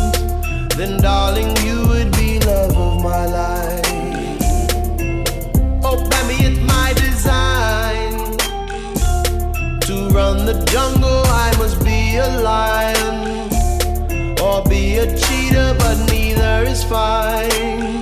then 0.75 0.99
darling, 1.01 1.55
you 1.57 1.87
would 1.87 2.11
be 2.13 2.39
love 2.39 2.75
of 2.75 3.03
my 3.03 3.27
life. 3.27 4.41
Oh, 5.83 6.03
Bambi, 6.09 6.37
it's 6.43 6.59
my 6.61 6.93
design 6.93 8.37
to 9.81 10.09
run 10.09 10.47
the 10.47 10.65
jungle. 10.65 11.21
I 11.27 11.53
must 11.59 11.77
be 11.85 12.15
a 12.15 12.41
lion 12.41 13.51
or 14.41 14.63
be 14.63 14.97
a 14.97 15.05
cheetah, 15.15 15.75
but 15.77 15.97
neither 16.09 16.20
is 16.93 18.00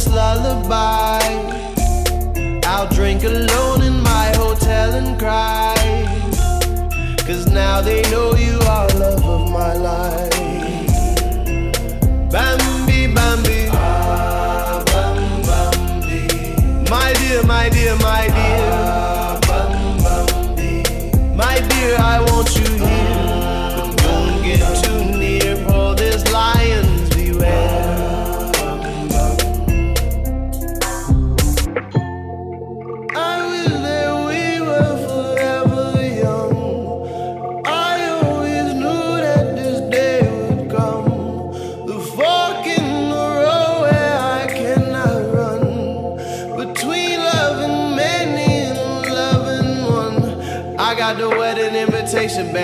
this 0.00 0.14
lullaby. 0.14 1.20
I'll 2.64 2.88
drink 2.88 3.22
alone 3.24 3.82
in 3.82 4.00
my 4.00 4.32
hotel 4.36 4.94
and 4.94 5.18
cry. 5.18 5.74
Cause 7.26 7.46
now 7.46 7.80
they 7.80 8.02
know 8.10 8.34
you 8.34 8.58
are 8.60 8.88
love 8.98 9.24
of 9.24 9.50
my 9.50 9.74
life. 9.74 10.30
Bambi, 12.30 13.12
Bambi. 13.14 13.68
Ah, 13.72 14.82
bam, 14.86 15.42
Bambi. 15.48 16.90
My 16.90 17.12
dear, 17.20 17.42
my 17.44 17.68
dear, 17.68 17.96
my 17.96 18.26
dear. 18.36 18.70
Ah, 18.72 19.40
bam, 19.48 19.72
Bambi. 20.04 20.82
My 21.34 21.60
dear, 21.70 21.96
I 21.98 22.20
want 22.28 22.48
you 22.56 22.89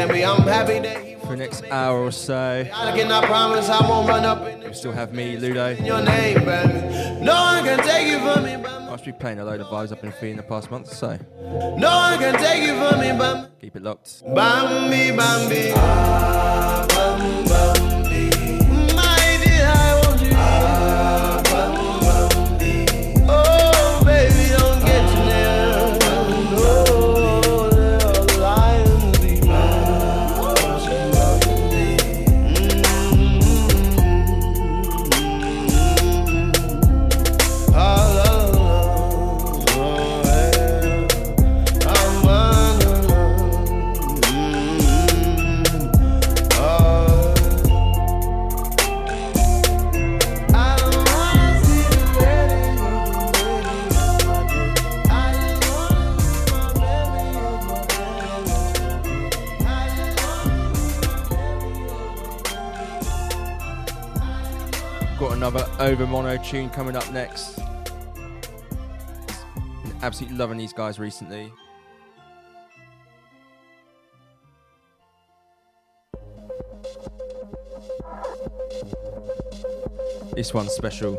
invitation, 0.09 0.29
I'm 0.29 0.49
happy 0.49 0.79
that 0.81 1.05
he 1.05 1.15
For 1.17 1.29
the 1.29 1.37
next 1.37 1.65
hour 1.71 1.99
or 1.99 2.13
so, 2.13 2.69
I 2.73 2.97
cannot 2.97 3.25
promise 3.25 3.69
I 3.69 3.87
won't 3.89 4.09
run 4.09 4.25
up 4.25 4.47
in 4.47 4.61
we 4.67 4.75
still 4.75 4.93
have 4.93 5.13
me, 5.13 5.37
Ludo. 5.37 5.71
your 5.71 6.03
name, 6.03 6.45
baby. 6.45 7.25
No 7.25 7.35
one 7.35 7.65
can 7.65 7.79
take 7.85 8.09
you 8.09 8.19
from 8.19 8.45
me, 8.45 8.57
but 8.57 8.81
Must 8.83 9.05
be 9.05 9.13
playing 9.13 9.39
a 9.39 9.45
load 9.45 9.61
of 9.61 9.69
vibes 9.69 9.93
I've 9.93 10.01
been 10.01 10.13
feeling 10.13 10.37
the 10.37 10.43
past 10.43 10.71
month, 10.71 10.89
so 10.89 11.19
no 11.79 11.97
one 11.97 12.19
can 12.19 12.35
take 12.39 12.63
you 12.63 12.77
from 12.79 13.01
me, 13.01 13.13
but 13.17 13.59
keep 13.61 13.77
it 13.77 13.83
locked. 13.83 14.23
Bambi, 14.35 15.17
Bambi. 15.17 15.73
Ah, 15.77 16.87
bam, 16.89 17.45
Bambi. 17.45 17.96
Over 65.97 66.09
mono 66.09 66.37
tune 66.37 66.69
coming 66.69 66.95
up 66.95 67.11
next. 67.11 67.59
Absolutely 70.03 70.37
loving 70.37 70.59
these 70.59 70.75
guys 70.75 70.99
recently. 70.99 71.51
This 80.35 80.53
one's 80.53 80.73
special. 80.73 81.15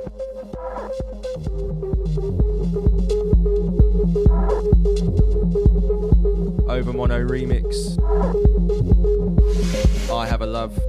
Overmono 6.70 7.28
remix. 7.28 7.98
I 10.14 10.28
have 10.28 10.44
a 10.44 10.46
love. 10.46 10.80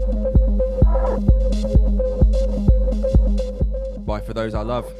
Bye 4.08 4.20
for 4.20 4.32
those 4.32 4.54
I 4.54 4.62
love. 4.62 4.90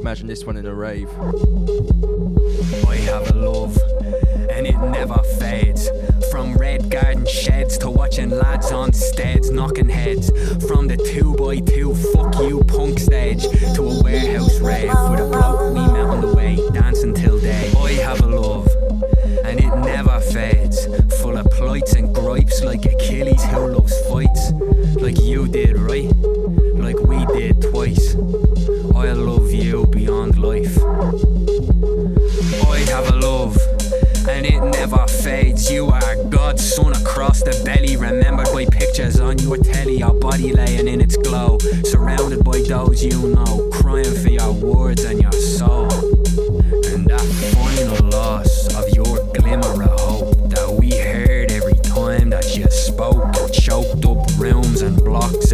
Imagine 0.00 0.26
this 0.26 0.44
one 0.44 0.56
in 0.56 0.66
a 0.66 0.74
rave. 0.74 1.08
I 2.88 2.96
have 2.96 3.30
a 3.30 3.34
love, 3.34 3.78
and 4.50 4.66
it 4.66 4.76
never 4.90 5.18
fades. 5.38 5.88
From 6.32 6.56
red 6.56 6.90
garden 6.90 7.24
sheds 7.26 7.78
to 7.78 7.90
watching 7.90 8.30
lads 8.30 8.72
on 8.72 8.92
steads 8.92 9.52
knocking 9.52 9.88
heads. 9.88 10.30
From 10.66 10.88
the 10.88 10.96
2x2 10.96 12.12
fuck 12.12 12.34
you 12.42 12.64
punk 12.64 12.98
stage 12.98 13.42
to 13.76 13.82
a 13.84 14.02
warehouse 14.02 14.58
rave 14.58 14.92
with 15.10 15.20
a 15.20 15.28
bloke 15.30 15.74
we 15.74 15.92
met 15.92 16.06
on 16.06 16.22
the 16.22 16.34
way, 16.34 16.56
dancing 16.72 17.14
till 17.14 17.38
day. 17.38 17.72
I 17.78 17.92
have 18.02 18.20
a 18.22 18.26
love, 18.26 18.66
and 19.44 19.60
it 19.60 19.72
never 19.76 20.18
fades. 20.18 20.88
Plights 21.56 21.94
and 21.94 22.14
gripes 22.14 22.62
like 22.62 22.84
Achilles 22.84 23.42
who 23.44 23.68
loves 23.68 23.98
fights. 24.08 24.52
Like 25.00 25.18
you 25.20 25.48
did, 25.48 25.78
right? 25.78 26.10
Like 26.74 26.98
we 27.00 27.24
did 27.26 27.62
twice. 27.62 28.14
I 28.94 29.12
love 29.12 29.50
you 29.52 29.86
beyond 29.86 30.38
life. 30.38 30.76
I 32.68 32.78
have 32.90 33.08
a 33.10 33.16
love, 33.16 33.56
and 34.28 34.44
it 34.46 34.60
never 34.60 35.06
fades. 35.06 35.70
You 35.70 35.86
are 35.88 36.24
God's 36.24 36.74
son 36.74 36.92
across 36.92 37.42
the 37.42 37.60
belly, 37.64 37.96
remembered 37.96 38.52
by 38.52 38.66
pictures 38.66 39.18
on 39.18 39.38
your 39.38 39.56
telly, 39.56 39.98
your 39.98 40.14
body 40.14 40.52
laying 40.52 40.88
in 40.88 41.00
its 41.00 41.16
glow, 41.16 41.58
surrounded 41.84 42.44
by 42.44 42.60
those 42.62 43.02
you 43.04 43.34
know, 43.34 43.70
crying 43.72 44.14
for 44.14 44.30
your 44.30 44.52
words 44.52 45.04
and 45.04 45.22
your 45.22 45.32
soul. 45.32 46.05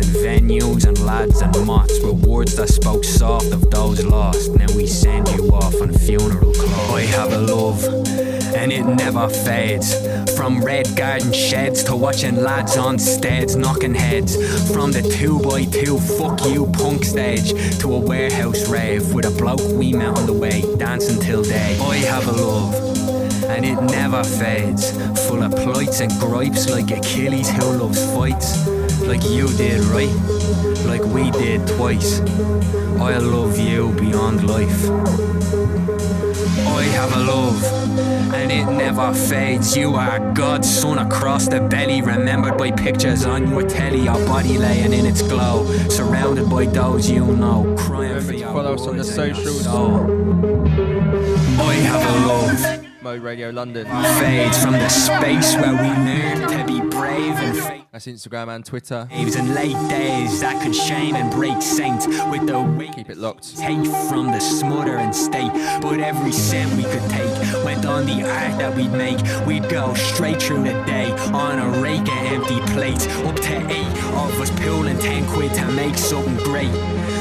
And 0.03 0.17
venues 0.17 0.87
and 0.87 0.99
lads 1.07 1.41
and 1.43 1.67
mots 1.67 2.01
words 2.33 2.57
that 2.57 2.69
spoke 2.69 3.05
soft 3.05 3.53
of 3.53 3.71
those 3.71 4.05
lost. 4.05 4.51
Now 4.55 4.67
we 4.75 4.87
send 4.87 5.29
you 5.29 5.51
off 5.53 5.81
on 5.81 5.93
funeral 5.93 6.53
clothes. 6.53 6.91
I 6.91 7.03
have 7.03 7.33
a 7.33 7.39
love, 7.39 7.85
and 8.57 8.73
it 8.73 8.85
never 8.85 9.29
fades. 9.29 9.95
From 10.37 10.65
red 10.65 10.89
garden 10.97 11.33
sheds 11.33 11.85
to 11.85 11.95
watching 11.95 12.37
lads 12.43 12.77
on 12.77 12.99
steads 12.99 13.55
knocking 13.55 13.95
heads. 13.95 14.35
From 14.73 14.91
the 14.91 15.03
2x2 15.03 16.01
fuck 16.19 16.45
you 16.53 16.67
punk 16.73 17.05
stage 17.05 17.53
to 17.81 17.95
a 17.95 17.99
warehouse 17.99 18.69
rave 18.69 19.13
with 19.15 19.27
a 19.27 19.31
bloke 19.31 19.63
we 19.79 19.93
met 19.93 20.17
on 20.19 20.27
the 20.27 20.33
way, 20.33 20.63
dancing 20.79 21.21
till 21.21 21.45
day. 21.45 21.79
I 21.81 21.97
have 21.97 22.27
a 22.27 22.33
love 22.33 22.75
and 23.51 23.65
it 23.65 23.81
never 23.83 24.25
fades. 24.25 24.91
Full 25.29 25.43
of 25.43 25.53
plights 25.53 26.01
and 26.01 26.11
gripes 26.19 26.71
like 26.71 26.91
Achilles 26.91 27.51
who 27.51 27.67
loves 27.73 28.03
fights. 28.15 28.72
Like 29.01 29.25
you 29.25 29.49
did, 29.57 29.81
right? 29.85 30.13
Like 30.87 31.05
we 31.05 31.31
did 31.31 31.67
twice. 31.67 32.21
I 33.01 33.19
love 33.19 33.59
you 33.59 33.93
beyond 33.95 34.47
life. 34.47 34.91
I 36.67 36.83
have 36.85 37.17
a 37.17 37.21
love, 37.21 37.63
and 38.35 38.51
it 38.53 38.65
never 38.67 39.13
fades. 39.13 39.77
You 39.77 39.95
are 39.95 40.33
God's 40.33 40.69
son 40.69 40.99
across 40.99 41.49
the 41.49 41.61
belly, 41.61 42.01
remembered 42.03 42.57
by 42.57 42.71
pictures 42.71 43.25
on 43.25 43.51
your 43.51 43.63
telly, 43.63 44.03
your 44.05 44.25
body 44.27 44.57
laying 44.59 44.93
in 44.93 45.07
its 45.07 45.23
glow, 45.23 45.67
surrounded 45.89 46.49
by 46.49 46.67
those 46.67 47.11
you 47.11 47.27
know, 47.27 47.75
crying 47.79 48.21
for 48.21 48.33
your 48.33 48.53
Follow 48.53 48.75
us 48.75 48.87
on 48.87 48.97
the 48.97 49.05
words 49.05 49.19
and 49.19 49.27
your 49.27 49.45
socials. 49.45 49.67
I 51.59 51.75
have 51.75 52.03
a 52.03 52.27
love. 52.27 53.03
Mode 53.03 53.23
Radio 53.23 53.51
London. 53.51 53.87
Fades 54.21 54.63
from 54.63 54.73
the 54.73 54.89
space 54.89 55.55
where 55.57 55.73
we 55.73 55.89
learn 55.89 56.49
to 56.49 56.65
be 56.67 56.81
brave 56.89 57.35
and 57.35 57.82
That's 57.93 58.07
Instagram 58.07 58.49
and 58.49 58.65
Twitter. 58.65 59.07
Waves 59.13 59.37
and 59.37 59.55
late 59.55 59.77
days 59.91 60.41
that 60.41 60.63
could 60.63 60.75
shame 60.75 61.15
and 61.15 61.31
break 61.31 61.61
saints 61.61 62.07
with 62.07 62.47
the 62.47 62.59
weight 62.59 62.95
Keep 62.95 63.11
it 63.11 63.19
locked. 63.19 63.55
take 63.59 63.85
from 64.09 64.29
the 64.29 64.41
smothering 64.41 65.13
state. 65.13 65.53
But 65.83 66.01
every 66.01 66.33
cent 66.33 66.73
we 66.73 66.85
could 66.85 67.07
take 67.11 67.65
went 67.67 67.85
on 67.85 68.07
the 68.07 68.23
art 68.23 68.59
that 68.59 68.75
we'd 68.75 68.93
make. 68.93 69.21
We'd 69.47 69.69
go 69.69 69.93
straight 69.93 70.41
through 70.41 70.63
the 70.63 70.83
day 70.87 71.11
on 71.35 71.59
a 71.59 71.83
rake 71.83 72.01
of 72.01 72.09
empty 72.09 72.61
plates. 72.73 73.07
Up 73.27 73.37
to 73.37 73.71
eight 73.71 73.97
of 74.15 74.41
us 74.41 74.51
pulling 74.63 74.99
ten 74.99 75.27
quid 75.29 75.53
to 75.53 75.67
make 75.73 75.99
something 75.99 76.37
great. 76.45 76.73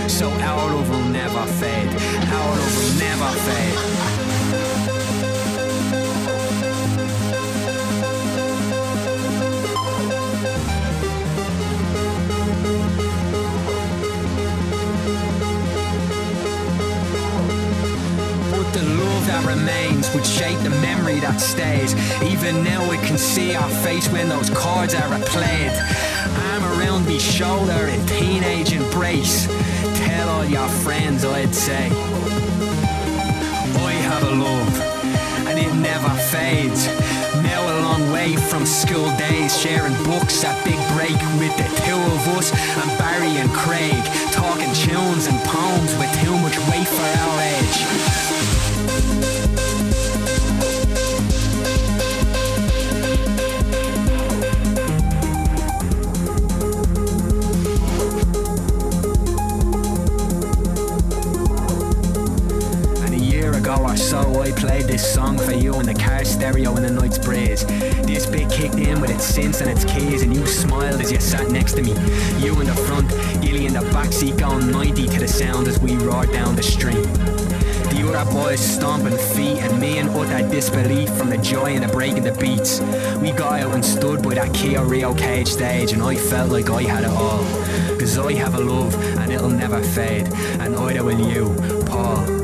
So 0.09 0.29
our 0.29 0.73
love 0.73 0.89
will 0.89 1.09
never 1.09 1.45
fade. 1.59 1.89
Our 2.31 2.55
love 2.55 2.77
will 2.77 2.97
never 2.97 3.39
fade. 3.39 3.90
Remains 19.55 20.13
would 20.13 20.25
shape 20.25 20.59
the 20.59 20.69
memory 20.81 21.19
that 21.19 21.39
stays. 21.39 21.93
Even 22.23 22.63
now 22.63 22.81
we 22.89 22.97
can 22.97 23.17
see 23.17 23.53
our 23.55 23.69
face 23.83 24.07
when 24.09 24.29
those 24.29 24.49
chords 24.49 24.93
are 24.93 25.09
replayed. 25.09 25.75
Arm 26.51 26.63
around 26.73 27.05
me 27.05 27.19
shoulder 27.19 27.87
in 27.87 27.99
teenage 28.05 28.71
embrace. 28.73 29.47
Tell 30.05 30.29
all 30.29 30.45
your 30.45 30.67
friends 30.83 31.25
I'd 31.25 31.53
say. 31.53 31.89
I 33.89 33.93
have 34.09 34.23
a 34.23 34.35
love 34.35 34.75
and 35.47 35.59
it 35.59 35.73
never 35.75 36.11
fades. 36.31 36.87
Now 37.43 37.61
a 37.73 37.75
long 37.81 38.11
way 38.11 38.35
from 38.35 38.65
school 38.65 39.09
days, 39.17 39.59
sharing 39.59 39.95
books 40.03 40.43
at 40.43 40.55
Big 40.63 40.79
Break 40.95 41.19
with 41.41 41.55
the 41.57 41.67
two 41.83 42.01
of 42.15 42.23
us 42.37 42.51
and 42.79 42.89
Barry 42.99 43.33
and 43.41 43.49
Craig, 43.51 44.03
talking 44.31 44.71
tunes 44.85 45.27
and 45.27 45.37
poems 45.49 45.91
with 45.99 46.11
too 46.23 46.35
much 46.39 46.57
weight 46.69 46.87
for 46.87 47.09
our 47.25 47.35
age. 47.57 48.60
I 64.51 64.53
played 64.53 64.83
this 64.83 65.13
song 65.13 65.37
for 65.37 65.53
you 65.53 65.79
in 65.79 65.85
the 65.85 65.93
car 65.93 66.25
stereo 66.25 66.75
in 66.75 66.83
the 66.83 66.91
night's 66.91 67.17
breeze. 67.17 67.65
This 68.05 68.25
bit 68.25 68.51
kicked 68.51 68.75
in 68.75 68.99
with 68.99 69.09
its 69.09 69.31
synths 69.31 69.61
and 69.61 69.69
its 69.69 69.85
keys, 69.85 70.23
and 70.23 70.35
you 70.35 70.45
smiled 70.45 70.99
as 70.99 71.09
you 71.09 71.21
sat 71.21 71.49
next 71.49 71.73
to 71.73 71.81
me. 71.81 71.91
You 72.45 72.59
in 72.59 72.67
the 72.67 72.75
front, 72.75 73.09
Gilly 73.41 73.65
in 73.65 73.73
the 73.73 73.79
backseat, 73.91 74.37
going 74.37 74.69
90 74.69 75.07
to 75.07 75.19
the 75.21 75.27
sound 75.27 75.69
as 75.69 75.79
we 75.79 75.95
roared 75.95 76.33
down 76.33 76.57
the 76.57 76.63
street. 76.63 77.07
The 77.91 78.13
other 78.13 78.29
boys 78.29 78.59
stomping 78.59 79.17
feet, 79.17 79.59
and 79.59 79.79
me 79.79 79.99
in 79.99 80.09
utter 80.09 80.45
disbelief 80.49 81.09
from 81.11 81.29
the 81.29 81.37
joy 81.37 81.75
and 81.75 81.83
the 81.85 81.87
break 81.87 82.15
breaking 82.15 82.23
the 82.23 82.37
beats. 82.37 82.81
We 83.21 83.31
got 83.31 83.61
out 83.61 83.73
and 83.73 83.85
stood 83.85 84.21
by 84.21 84.33
that 84.33 84.53
Kia 84.53 84.83
Rio 84.83 85.13
cage 85.13 85.47
stage, 85.47 85.93
and 85.93 86.03
I 86.03 86.15
felt 86.15 86.51
like 86.51 86.69
I 86.69 86.83
had 86.83 87.05
it 87.05 87.09
all. 87.09 87.45
Cause 87.97 88.17
I 88.17 88.33
have 88.33 88.55
a 88.55 88.59
love, 88.59 88.95
and 89.17 89.31
it'll 89.31 89.49
never 89.49 89.81
fade, 89.81 90.27
and 90.59 90.75
either 90.75 91.05
will 91.05 91.21
you, 91.21 91.55
Paul. 91.85 92.40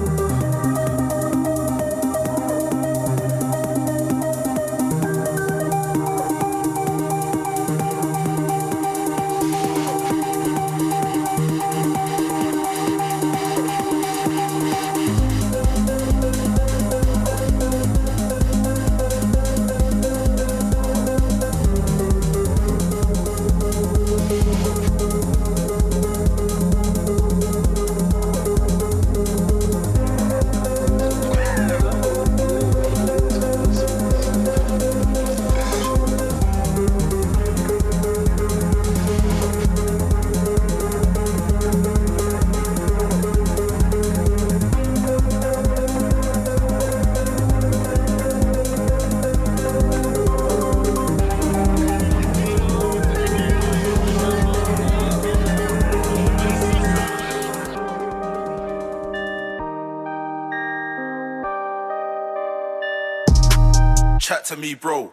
Bro. 64.76 65.12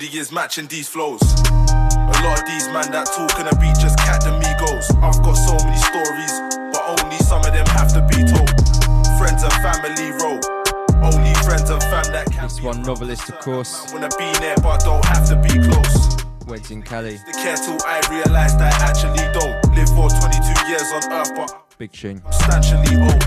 Nobody 0.00 0.18
is 0.18 0.32
matching 0.32 0.66
these 0.68 0.88
flows. 0.88 1.20
A 1.20 2.16
lot 2.24 2.40
of 2.40 2.46
these 2.48 2.64
man 2.72 2.88
that 2.88 3.04
talk 3.12 3.36
on 3.36 3.44
the 3.44 3.56
beat 3.60 3.76
just 3.76 4.00
cat 4.00 4.24
the 4.24 4.32
Migos. 4.32 4.88
I've 5.04 5.20
got 5.20 5.36
so 5.36 5.52
many 5.60 5.76
stories, 5.76 6.32
but 6.72 6.80
only 6.88 7.20
some 7.20 7.44
of 7.44 7.52
them 7.52 7.68
have 7.76 7.92
to 7.92 8.00
be 8.08 8.24
told. 8.24 8.48
Friends 9.20 9.44
and 9.44 9.52
family 9.60 10.08
roll. 10.16 10.40
Only 11.04 11.36
friends 11.44 11.68
and 11.68 11.84
fam 11.92 12.08
that 12.16 12.32
can 12.32 12.48
This 12.48 12.64
one, 12.64 12.80
novelist, 12.80 13.28
of 13.28 13.44
course. 13.44 13.92
wanna 13.92 14.08
be 14.16 14.32
but 14.64 14.80
don't 14.88 15.04
have 15.04 15.28
to 15.28 15.36
be 15.36 15.52
close. 15.68 16.16
Weds 16.48 16.70
in 16.70 16.80
Cali. 16.80 17.20
The 17.28 17.36
care 17.36 17.60
till 17.60 17.76
I 17.84 18.00
realized 18.08 18.56
I 18.56 18.72
actually 18.80 19.28
don't 19.36 19.52
live 19.76 19.92
for 19.92 20.08
22 20.08 20.48
years 20.64 20.88
on 20.96 21.12
earth, 21.12 21.36
but 21.36 21.76
Big 21.76 21.92
tune. 21.92 22.24
substantially 22.32 22.96
old. 23.04 23.20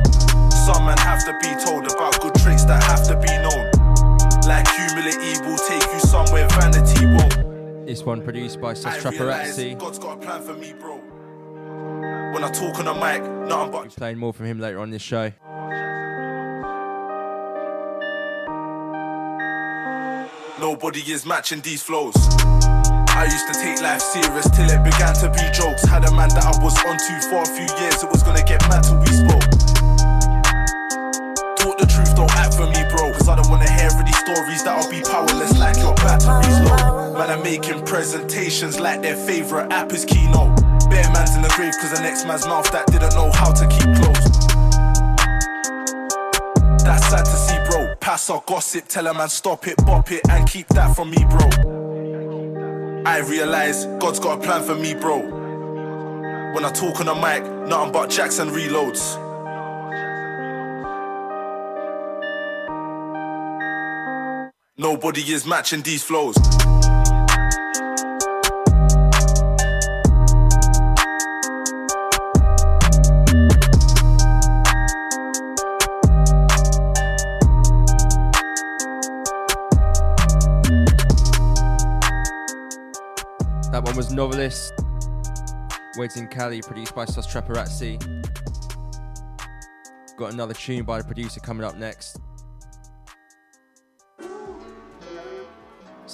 Some 0.66 0.90
men 0.90 0.98
have 1.06 1.22
to 1.30 1.38
be 1.38 1.54
told 1.62 1.86
about 1.86 2.18
good 2.18 2.34
traits 2.42 2.66
that 2.66 2.82
have 2.82 3.06
to 3.06 3.16
be 3.22 3.30
known. 3.46 3.53
Somewhere 6.34 6.48
vanity 6.50 7.06
won't. 7.06 7.86
This 7.86 8.04
one 8.04 8.24
produced 8.24 8.60
by 8.60 8.72
I 8.72 8.74
Sastra 8.74 9.12
realize 9.12 9.58
Parazzi. 9.58 9.78
God's 9.78 10.00
got 10.00 10.18
a 10.18 10.22
plan 10.22 10.42
for 10.42 10.54
me, 10.54 10.74
bro. 10.74 10.98
When 12.34 12.44
I 12.44 12.50
talk 12.52 12.80
on 12.80 12.86
the 12.86 12.94
mic, 12.94 13.22
nothing 13.48 13.72
but 13.72 13.90
Playing 13.96 14.18
more 14.18 14.34
from 14.34 14.48
him 14.48 14.60
later 14.60 14.80
on 14.80 14.90
this 14.90 15.02
show. 15.02 15.32
Nobody 20.60 21.02
is 21.12 21.26
matching 21.26 21.62
these 21.62 21.84
flows. 21.84 22.16
I 22.16 23.26
used 23.26 23.54
to 23.54 23.62
take 23.62 23.82
life 23.82 24.02
serious 24.02 24.50
till 24.50 24.70
it 24.70 24.84
began 24.84 25.14
to 25.16 25.30
be 25.30 25.44
jokes. 25.52 25.86
Had 25.86 26.06
a 26.06 26.12
man 26.12 26.30
that 26.30 26.46
I 26.46 26.64
was 26.64 26.76
onto 26.86 27.30
for 27.30 27.42
a 27.44 27.46
few 27.46 27.84
years, 27.84 28.02
it 28.02 28.10
was 28.10 28.24
gonna 28.24 28.44
get 28.44 28.62
mad 28.70 28.84
till 28.84 28.98
we 29.00 29.08
spoke. 29.08 29.73
Don't 32.16 32.32
act 32.36 32.54
for 32.56 32.68
me, 32.68 32.84
bro. 32.90 33.12
Cause 33.14 33.28
I 33.28 33.36
don't 33.36 33.50
wanna 33.50 33.70
hear 33.70 33.90
any 33.92 34.12
stories 34.12 34.64
that'll 34.64 34.90
be 34.90 35.02
powerless 35.02 35.58
like 35.58 35.78
your 35.78 35.96
batteries 35.96 36.60
low. 36.62 37.14
Man, 37.18 37.30
I'm 37.30 37.44
making 37.44 37.84
presentations 37.86 38.80
like 38.80 39.02
their 39.02 39.16
favorite 39.16 39.72
app 39.72 39.92
is 39.92 40.06
Keynote. 40.06 40.62
Bare 40.90 41.10
man's 41.12 41.36
in 41.36 41.42
the 41.42 41.52
grave 41.56 41.74
cause 41.80 41.92
the 41.92 42.02
next 42.02 42.26
man's 42.26 42.46
mouth 42.46 42.70
that 42.72 42.88
didn't 42.88 43.14
know 43.16 43.32
how 43.32 43.52
to 43.52 43.68
keep 43.68 43.90
closed. 43.98 44.34
That's 46.86 47.08
sad 47.10 47.26
to 47.26 47.32
see, 47.32 47.58
bro. 47.70 47.96
Pass 48.00 48.30
or 48.30 48.44
gossip, 48.46 48.88
tell 48.88 49.08
a 49.08 49.14
man 49.14 49.30
stop 49.30 49.68
it, 49.68 49.78
bop 49.86 50.12
it, 50.12 50.22
and 50.30 50.48
keep 50.50 50.68
that 50.70 50.96
from 50.96 51.10
me, 51.12 51.26
bro. 51.30 51.50
I 53.06 53.20
realize 53.20 53.86
God's 54.00 54.20
got 54.20 54.40
a 54.40 54.42
plan 54.42 54.64
for 54.64 54.76
me, 54.76 54.94
bro. 54.94 55.20
When 56.54 56.66
I 56.66 56.72
talk 56.72 57.00
on 57.00 57.08
the 57.08 57.16
mic, 57.16 57.44
nothing 57.68 57.92
but 57.92 58.10
Jackson 58.10 58.50
reloads. 58.50 59.18
Nobody 64.76 65.22
is 65.22 65.46
matching 65.46 65.84
these 65.84 66.02
flows. 66.02 66.34
That 83.70 83.84
one 83.84 83.96
was 83.96 84.12
Novelist. 84.12 84.74
Waiting 85.98 86.28
Cali, 86.28 86.64
produced 86.64 86.96
by 86.96 87.06
Sus 87.06 87.32
Traparazzi. 87.32 88.00
Got 90.18 90.34
another 90.34 90.56
tune 90.56 90.84
by 90.84 90.98
the 90.98 91.04
producer 91.04 91.40
coming 91.42 91.64
up 91.64 91.76
next. 91.78 92.23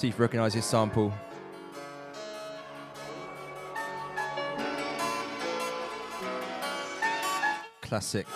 See 0.00 0.08
if 0.08 0.16
you 0.16 0.22
recognize 0.22 0.54
this 0.54 0.64
sample. 0.64 1.12
Classic. 7.82 8.26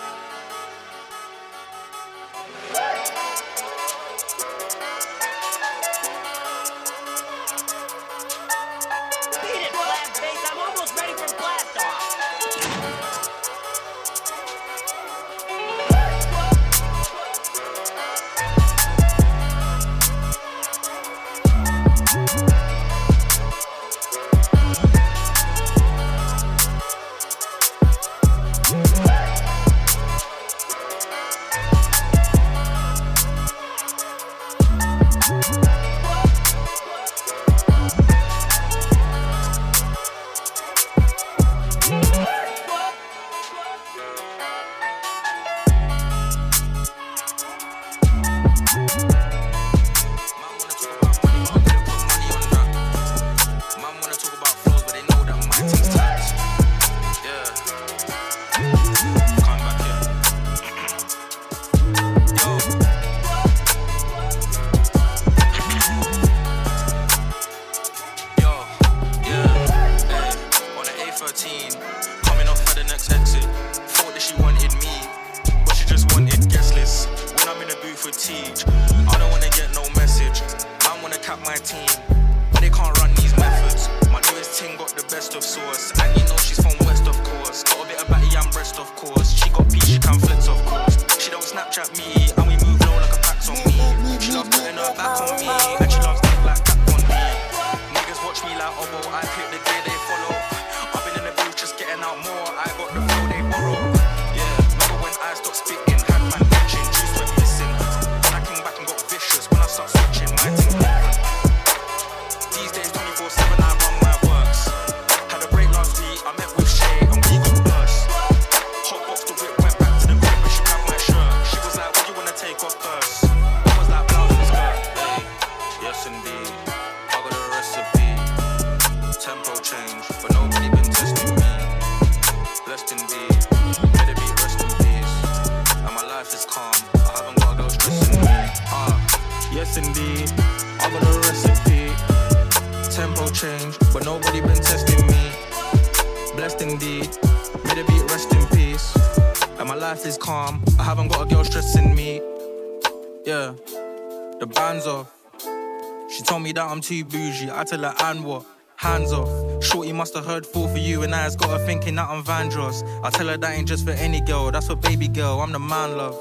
Too 156.85 157.05
bougie. 157.05 157.51
I 157.51 157.65
tell 157.65 157.81
her, 157.81 157.95
and 158.05 158.25
what? 158.25 158.45
Hands 158.77 159.11
off. 159.13 159.65
Shorty 159.65 159.93
must 159.93 160.15
have 160.15 160.27
heard 160.27 160.45
fall 160.45 160.69
for 160.69 160.79
you, 160.79 161.03
and 161.03 161.15
I's 161.15 161.35
got 161.35 161.49
her 161.49 161.65
thinking 161.65 161.95
that 161.95 162.09
I'm 162.09 162.23
Vandross. 162.23 162.83
I 163.03 163.09
tell 163.09 163.29
her 163.29 163.39
that 163.39 163.57
ain't 163.57 163.67
just 163.67 163.87
for 163.87 163.93
any 163.93 164.21
girl, 164.21 164.51
that's 164.51 164.67
for 164.67 164.77
baby 164.77 165.09
girl. 165.09 165.41
I'm 165.41 165.53
the 165.53 165.59
man, 165.59 165.97
love. 165.97 166.19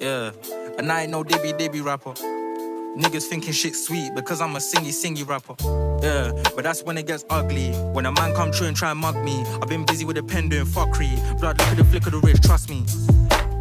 Yeah, 0.00 0.32
and 0.78 0.92
I 0.92 1.02
ain't 1.02 1.10
no 1.10 1.24
dibby 1.24 1.58
dibby 1.58 1.82
rapper. 1.82 2.12
Niggas 2.98 3.24
thinking 3.24 3.52
shit 3.52 3.74
sweet 3.74 4.10
because 4.14 4.42
I'm 4.42 4.56
a 4.56 4.58
singy 4.58 4.92
singy 4.92 5.26
rapper. 5.26 5.54
Yeah, 6.04 6.32
but 6.54 6.64
that's 6.64 6.82
when 6.82 6.98
it 6.98 7.06
gets 7.06 7.24
ugly. 7.30 7.70
When 7.92 8.04
a 8.04 8.12
man 8.12 8.34
come 8.34 8.52
true 8.52 8.66
and 8.66 8.76
try 8.76 8.90
and 8.90 9.00
mug 9.00 9.16
me. 9.24 9.42
I've 9.62 9.68
been 9.68 9.86
busy 9.86 10.04
with 10.04 10.18
a 10.18 10.22
pen 10.22 10.50
doing 10.50 10.66
fuckery. 10.66 11.16
Blood, 11.40 11.58
look 11.58 11.68
at 11.68 11.76
the 11.78 11.84
flick 11.84 12.06
of 12.06 12.12
the 12.12 12.18
wrist, 12.18 12.42
trust 12.42 12.68
me. 12.68 12.84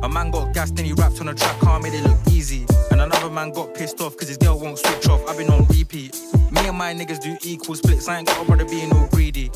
A 0.03 0.09
man 0.09 0.31
got 0.31 0.53
gassed 0.53 0.77
and 0.77 0.85
he 0.87 0.93
rapped 0.93 1.19
on 1.21 1.29
a 1.29 1.33
track, 1.33 1.59
can't 1.59 1.83
made 1.83 1.93
it 1.93 2.03
look 2.03 2.19
easy. 2.29 2.65
And 2.91 3.01
another 3.01 3.29
man 3.29 3.51
got 3.51 3.73
pissed 3.73 3.99
off 3.99 4.13
because 4.13 4.27
his 4.27 4.37
girl 4.37 4.59
won't 4.59 4.77
switch 4.77 5.07
off. 5.07 5.27
I've 5.27 5.37
been 5.37 5.49
on 5.49 5.65
repeat. 5.65 6.15
Me 6.51 6.67
and 6.67 6.77
my 6.77 6.93
niggas 6.93 7.19
do 7.19 7.35
equal 7.43 7.75
splits. 7.75 8.07
I 8.07 8.19
ain't 8.19 8.27
got 8.27 8.41
a 8.41 8.45
brother 8.45 8.65
being 8.65 8.91
all 8.93 9.07
greedy. 9.07 9.49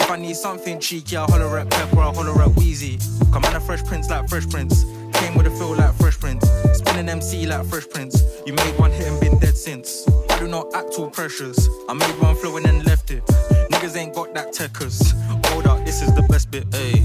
If 0.00 0.10
I 0.10 0.16
need 0.16 0.36
something 0.36 0.78
cheeky, 0.80 1.16
I'll 1.16 1.26
holler 1.26 1.58
at 1.58 1.70
Pepper, 1.70 2.00
I'll 2.00 2.14
holler 2.14 2.40
at 2.42 2.50
Wheezy. 2.56 2.98
Come 3.32 3.44
on, 3.44 3.56
a 3.56 3.60
Fresh 3.60 3.84
Prince 3.84 4.08
like 4.08 4.28
Fresh 4.28 4.48
Prince. 4.48 4.84
Came 5.14 5.34
with 5.34 5.46
a 5.46 5.50
feel 5.50 5.74
like 5.74 5.94
Fresh 5.94 6.20
Prince. 6.20 6.48
Spinning 6.74 7.08
MC 7.08 7.46
like 7.46 7.66
Fresh 7.66 7.88
Prince. 7.90 8.22
You 8.46 8.52
made 8.52 8.78
one 8.78 8.92
hit 8.92 9.08
and 9.08 9.20
been 9.20 9.38
dead 9.38 9.56
since. 9.56 10.08
I 10.30 10.38
do 10.38 10.46
not 10.46 10.74
act 10.74 10.94
all 10.98 11.10
precious. 11.10 11.68
I 11.88 11.92
made 11.92 12.18
one 12.20 12.36
flow 12.36 12.56
and 12.56 12.64
then 12.64 12.82
left 12.84 13.10
it. 13.10 13.24
Niggas 13.70 13.96
ain't 13.96 14.14
got 14.14 14.32
that 14.34 14.52
techers. 14.52 15.12
Hold 15.48 15.66
up, 15.66 15.84
this 15.84 16.02
is 16.02 16.14
the 16.14 16.22
best 16.22 16.50
bit. 16.50 16.66
Hey, 16.72 17.04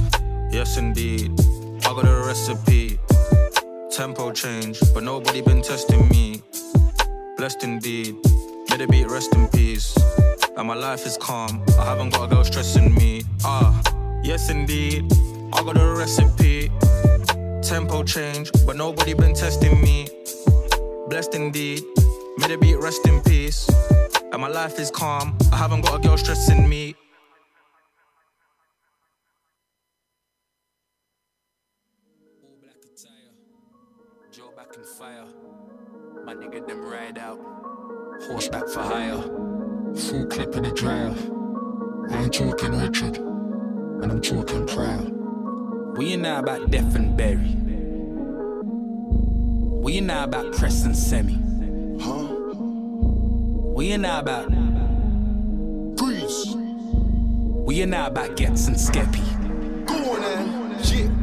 yes 0.51 0.77
indeed. 0.77 1.31
I 1.93 2.01
got 2.01 2.07
a 2.07 2.25
recipe. 2.25 2.97
Tempo 3.91 4.31
change, 4.31 4.79
but 4.95 5.03
nobody 5.03 5.41
been 5.41 5.61
testing 5.61 6.09
me. 6.09 6.41
Blessed 7.37 7.63
indeed. 7.63 8.15
The 8.23 8.87
beat 8.89 9.07
rest 9.07 9.35
in 9.35 9.47
peace. 9.49 9.95
And 10.57 10.67
my 10.67 10.73
life 10.73 11.05
is 11.05 11.17
calm. 11.17 11.63
I 11.77 11.85
haven't 11.85 12.09
got 12.09 12.23
a 12.23 12.27
girl 12.33 12.43
stressing 12.43 12.95
me. 12.95 13.21
Ah, 13.45 13.79
yes 14.23 14.49
indeed. 14.49 15.05
I 15.53 15.63
got 15.63 15.77
a 15.77 15.93
recipe. 15.93 16.71
Tempo 17.61 18.03
change, 18.03 18.49
but 18.65 18.75
nobody 18.75 19.13
been 19.13 19.35
testing 19.35 19.79
me. 19.79 20.07
Blessed 21.09 21.35
indeed. 21.35 21.83
The 22.39 22.57
beat 22.59 22.77
rest 22.77 23.07
in 23.07 23.21
peace. 23.21 23.69
And 24.31 24.41
my 24.41 24.47
life 24.47 24.79
is 24.79 24.89
calm. 24.89 25.37
I 25.51 25.57
haven't 25.57 25.81
got 25.81 25.99
a 26.03 26.07
girl 26.07 26.17
stressing 26.17 26.67
me. 26.67 26.95
Nigga 36.53 36.67
them 36.67 36.85
ride 36.85 37.17
out. 37.17 37.39
Horseback 38.27 38.67
for 38.67 38.81
hire. 38.81 39.21
Full 39.95 40.27
clip 40.27 40.55
in 40.55 40.63
the 40.63 40.71
drive. 40.71 41.17
I'm 42.11 42.29
talking 42.29 42.79
Richard, 42.79 43.17
and 43.17 44.11
I'm 44.11 44.21
talking 44.21 44.67
proud. 44.67 45.09
We 45.97 46.11
you 46.11 46.17
now 46.17 46.39
about 46.39 46.69
Death 46.69 46.95
and 46.95 47.17
Berry? 47.17 47.55
We 49.81 49.93
you 49.93 50.01
now 50.01 50.25
about 50.25 50.53
Preston 50.53 50.93
Semi? 50.93 51.39
Huh? 51.99 52.35
We 53.75 53.91
you 53.91 53.97
now 53.97 54.19
about 54.19 54.49
Grease. 55.97 56.53
We 57.65 57.75
you 57.77 57.87
now 57.87 58.07
about 58.07 58.35
Ghetts 58.35 58.67
and 58.67 58.75
Skeppy? 58.75 59.25
Go 59.87 59.95
on 59.95 60.21
then. 60.21 60.83
Shit. 60.83 61.22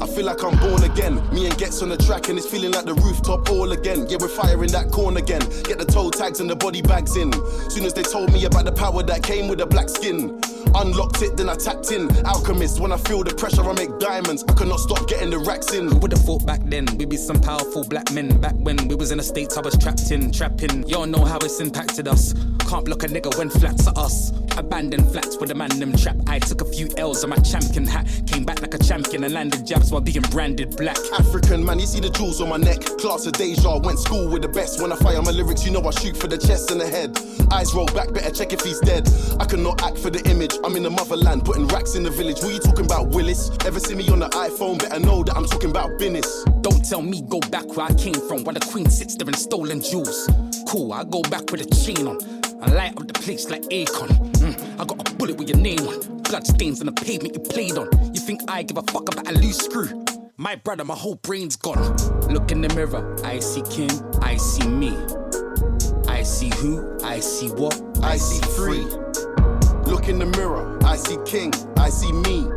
I 0.00 0.06
feel 0.06 0.24
like 0.24 0.42
I'm 0.42 0.58
born 0.58 0.84
again. 0.84 1.14
Me 1.32 1.46
and 1.46 1.56
Ghetts 1.56 1.82
on 1.82 1.88
the 1.88 1.96
track 1.96 2.28
and 2.28 2.38
it's 2.38 2.46
feeling 2.46 2.72
like 2.72 2.84
the 2.84 2.94
rooftop 2.94 3.50
all 3.50 3.72
again. 3.72 4.06
Yeah, 4.08 4.18
we're 4.20 4.28
firing 4.28 4.70
that 4.72 4.90
corn 4.90 5.16
again. 5.16 5.40
Get 5.64 5.78
the 5.78 5.84
toe 5.84 6.10
tags 6.10 6.40
and 6.40 6.50
the 6.50 6.56
body 6.56 6.82
bags 6.82 7.16
in. 7.16 7.32
Soon 7.70 7.84
as 7.84 7.94
they 7.94 8.02
told 8.02 8.32
me 8.32 8.44
about 8.44 8.64
the 8.64 8.72
power 8.72 9.02
that 9.02 9.22
came 9.22 9.48
with 9.48 9.58
the 9.58 9.66
black 9.66 9.88
skin. 9.88 10.40
Unlocked 10.74 11.22
it, 11.22 11.36
then 11.36 11.48
I 11.48 11.54
tapped 11.54 11.90
in. 11.92 12.10
Alchemist, 12.26 12.80
when 12.80 12.92
I 12.92 12.98
feel 12.98 13.24
the 13.24 13.34
pressure, 13.34 13.62
I 13.62 13.72
make 13.72 13.98
diamonds. 13.98 14.44
I 14.48 14.52
cannot 14.52 14.80
stop 14.80 15.08
getting 15.08 15.30
the 15.30 15.38
racks 15.38 15.72
in. 15.72 15.88
Who 15.88 15.96
would've 15.98 16.18
thought 16.18 16.44
back 16.44 16.60
then 16.64 16.86
we'd 16.98 17.08
be 17.08 17.16
some 17.16 17.40
powerful 17.40 17.84
black 17.84 18.12
men? 18.12 18.40
Back 18.40 18.54
when 18.56 18.88
we 18.88 18.94
was 18.94 19.12
in 19.12 19.18
the 19.18 19.24
states, 19.24 19.56
I 19.56 19.60
was 19.60 19.76
trapped 19.78 20.10
in, 20.10 20.30
trapping. 20.32 20.86
Y'all 20.88 21.06
know 21.06 21.24
how 21.24 21.38
it's 21.38 21.60
impacted 21.60 22.08
us. 22.08 22.34
Can't 22.68 22.84
block 22.84 23.04
a 23.04 23.06
nigga 23.06 23.36
when 23.38 23.48
flats 23.48 23.86
are 23.86 23.96
us. 23.96 24.32
Abandoned 24.58 25.10
flats 25.12 25.36
with 25.36 25.50
a 25.50 25.54
man 25.54 25.68
them 25.78 25.96
trap. 25.96 26.16
I 26.26 26.38
took 26.38 26.62
a 26.62 26.64
few 26.64 26.88
L's 26.96 27.22
on 27.24 27.30
my 27.30 27.36
champion 27.36 27.86
hat. 27.86 28.08
Came 28.26 28.44
back 28.44 28.60
like 28.60 28.74
a 28.74 28.78
champion 28.78 29.24
and 29.24 29.34
landed 29.34 29.66
jabs 29.66 29.85
while 29.90 30.00
being 30.00 30.22
branded 30.30 30.76
black. 30.76 30.98
African 31.18 31.64
man, 31.64 31.78
you 31.78 31.86
see 31.86 32.00
the 32.00 32.10
jewels 32.10 32.40
on 32.40 32.48
my 32.48 32.56
neck. 32.56 32.80
Class 32.98 33.26
of 33.26 33.32
deja, 33.32 33.78
went 33.78 33.98
school 33.98 34.28
with 34.28 34.42
the 34.42 34.48
best. 34.48 34.80
When 34.80 34.92
I 34.92 34.96
fire 34.96 35.20
my 35.22 35.30
lyrics, 35.30 35.64
you 35.64 35.72
know 35.72 35.82
I 35.82 35.90
shoot 35.90 36.16
for 36.16 36.26
the 36.26 36.38
chest 36.38 36.70
and 36.70 36.80
the 36.80 36.86
head. 36.86 37.18
Eyes 37.52 37.74
roll 37.74 37.86
back, 37.86 38.12
better 38.12 38.30
check 38.30 38.52
if 38.52 38.60
he's 38.62 38.80
dead. 38.80 39.08
I 39.38 39.44
cannot 39.44 39.82
act 39.82 39.98
for 39.98 40.10
the 40.10 40.22
image. 40.28 40.54
I'm 40.64 40.76
in 40.76 40.82
the 40.82 40.90
motherland, 40.90 41.44
putting 41.44 41.66
racks 41.68 41.94
in 41.94 42.02
the 42.02 42.10
village. 42.10 42.38
Who 42.40 42.50
you 42.50 42.58
talking 42.58 42.84
about, 42.84 43.08
Willis? 43.08 43.50
Ever 43.64 43.80
see 43.80 43.94
me 43.94 44.08
on 44.08 44.20
the 44.20 44.28
iPhone? 44.30 44.78
Better 44.78 45.00
know 45.00 45.22
that 45.22 45.36
I'm 45.36 45.46
talking 45.46 45.70
about 45.70 45.98
business. 45.98 46.44
Don't 46.62 46.84
tell 46.84 47.02
me 47.02 47.22
go 47.22 47.40
back 47.50 47.66
where 47.76 47.86
I 47.86 47.94
came 47.94 48.20
from, 48.28 48.44
while 48.44 48.54
the 48.54 48.60
queen 48.60 48.90
sits 48.90 49.16
there 49.16 49.28
in 49.28 49.34
stolen 49.34 49.80
jewels. 49.80 50.28
Cool, 50.68 50.92
I 50.92 51.04
go 51.04 51.22
back 51.22 51.50
with 51.50 51.60
a 51.60 51.68
chain 51.74 52.06
on. 52.06 52.18
I 52.62 52.72
light 52.72 52.96
up 52.96 53.06
the 53.06 53.12
place 53.12 53.50
like 53.50 53.62
Akon. 53.64 54.08
Mm, 54.40 54.80
I 54.80 54.84
got 54.84 55.08
a 55.08 55.14
bullet 55.14 55.36
with 55.36 55.48
your 55.48 55.58
name 55.58 55.80
on. 55.80 56.15
Blood 56.28 56.46
stains 56.46 56.80
on 56.80 56.86
the 56.86 56.92
pavement 56.92 57.34
you 57.34 57.40
played 57.40 57.78
on. 57.78 57.88
You 58.14 58.20
think 58.20 58.40
I 58.48 58.62
give 58.62 58.76
a 58.76 58.82
fuck 58.82 59.08
about 59.12 59.28
a 59.28 59.32
loose 59.32 59.58
screw? 59.58 60.04
My 60.36 60.56
brother, 60.56 60.84
my 60.84 60.94
whole 60.94 61.16
brain's 61.16 61.56
gone. 61.56 61.96
Look 62.28 62.52
in 62.52 62.60
the 62.60 62.68
mirror, 62.74 63.16
I 63.24 63.38
see 63.40 63.62
King, 63.62 63.90
I 64.22 64.36
see 64.36 64.66
me. 64.68 64.96
I 66.08 66.22
see 66.22 66.50
who, 66.56 66.98
I 67.04 67.20
see 67.20 67.48
what, 67.50 67.80
I 68.02 68.16
see 68.16 68.40
free. 68.56 68.84
Look 69.90 70.08
in 70.08 70.18
the 70.18 70.26
mirror, 70.36 70.78
I 70.84 70.96
see 70.96 71.18
king, 71.26 71.52
I 71.76 71.90
see 71.90 72.10
me. 72.10 72.48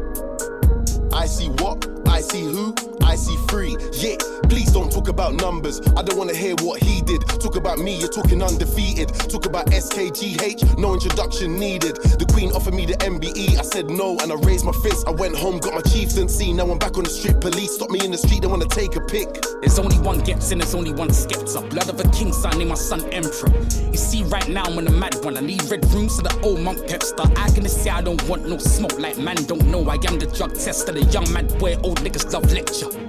I 1.14 1.26
see 1.26 1.50
what, 1.62 1.86
I 2.20 2.22
see 2.22 2.44
who, 2.44 2.76
I 3.02 3.16
see 3.16 3.38
free. 3.48 3.78
Yeah, 3.94 4.18
please 4.50 4.74
don't 4.74 4.92
talk 4.92 5.08
about 5.08 5.36
numbers. 5.36 5.80
I 5.96 6.04
don't 6.04 6.18
wanna 6.18 6.36
hear 6.36 6.54
what 6.56 6.84
he 6.84 7.02
did. 7.02 7.22
Talk 7.22 7.56
about 7.56 7.80
me, 7.80 7.98
you're 7.98 8.10
talking 8.10 8.44
undefeated. 8.44 9.08
Talk 9.30 9.46
about 9.46 9.68
SKGH, 9.68 10.78
no 10.78 10.96
introduction 10.96 11.58
needed. 11.58 11.96
The 11.96 12.26
queen 12.30 12.52
offered 12.52 12.74
me 12.74 12.86
the 12.86 12.96
MBE, 12.96 13.58
I 13.58 13.62
said 13.62 13.90
no, 13.90 14.18
and 14.20 14.34
I 14.34 14.36
raised 14.36 14.66
my 14.66 14.74
fist. 14.84 15.08
I 15.08 15.12
went 15.12 15.38
home, 15.38 15.60
got 15.60 15.74
my 15.76 15.82
chieftaincy. 15.82 16.52
Now 16.52 16.70
I'm 16.70 16.78
back 16.78 16.98
on 16.98 17.06
the 17.06 17.10
street. 17.10 17.40
Police 17.40 17.76
stop 17.76 17.90
me 17.90 18.04
in 18.04 18.12
the 18.12 18.18
street, 18.18 18.42
they 18.42 18.48
wanna 18.48 18.68
take 18.68 18.98
a 18.98 19.02
pic. 19.02 19.42
There's 19.62 19.80
only 19.80 19.98
one 20.00 20.20
Ghetts 20.20 20.52
and 20.52 20.60
there's 20.60 20.76
only 20.76 20.92
one 20.92 21.10
Skepta. 21.10 21.70
Blood 21.70 21.88
of 21.88 22.02
a 22.02 22.10
king, 22.10 22.34
name 22.58 22.68
my 22.68 22.76
son 22.76 23.02
Emperor. 23.14 23.54
You 23.92 23.98
see, 23.98 24.24
right 24.24 24.48
now 24.50 24.64
I'm 24.64 24.78
on 24.78 24.88
a 24.88 24.92
mad 24.92 25.16
one. 25.24 25.38
I 25.38 25.42
need 25.42 25.64
red 25.72 25.86
rooms 25.94 26.18
so 26.18 26.22
the 26.22 26.38
old 26.44 26.60
monk 26.60 26.80
pepster. 26.80 27.26
I 27.38 27.50
gonna 27.52 27.70
say 27.70 27.90
I 27.90 28.02
don't 28.02 28.22
want 28.28 28.46
no 28.46 28.58
smoke, 28.58 29.00
like 29.00 29.18
man 29.18 29.38
don't 29.48 29.66
know. 29.68 29.88
I 29.88 29.96
am 30.08 30.20
the 30.20 30.30
drug 30.36 30.54
tester, 30.56 30.92
the 30.92 31.06
young 31.06 31.32
mad 31.32 31.48
boy, 31.60 31.78
old 31.84 32.04
niggas 32.10 32.34
love 32.34 32.52
lecture. 32.52 33.09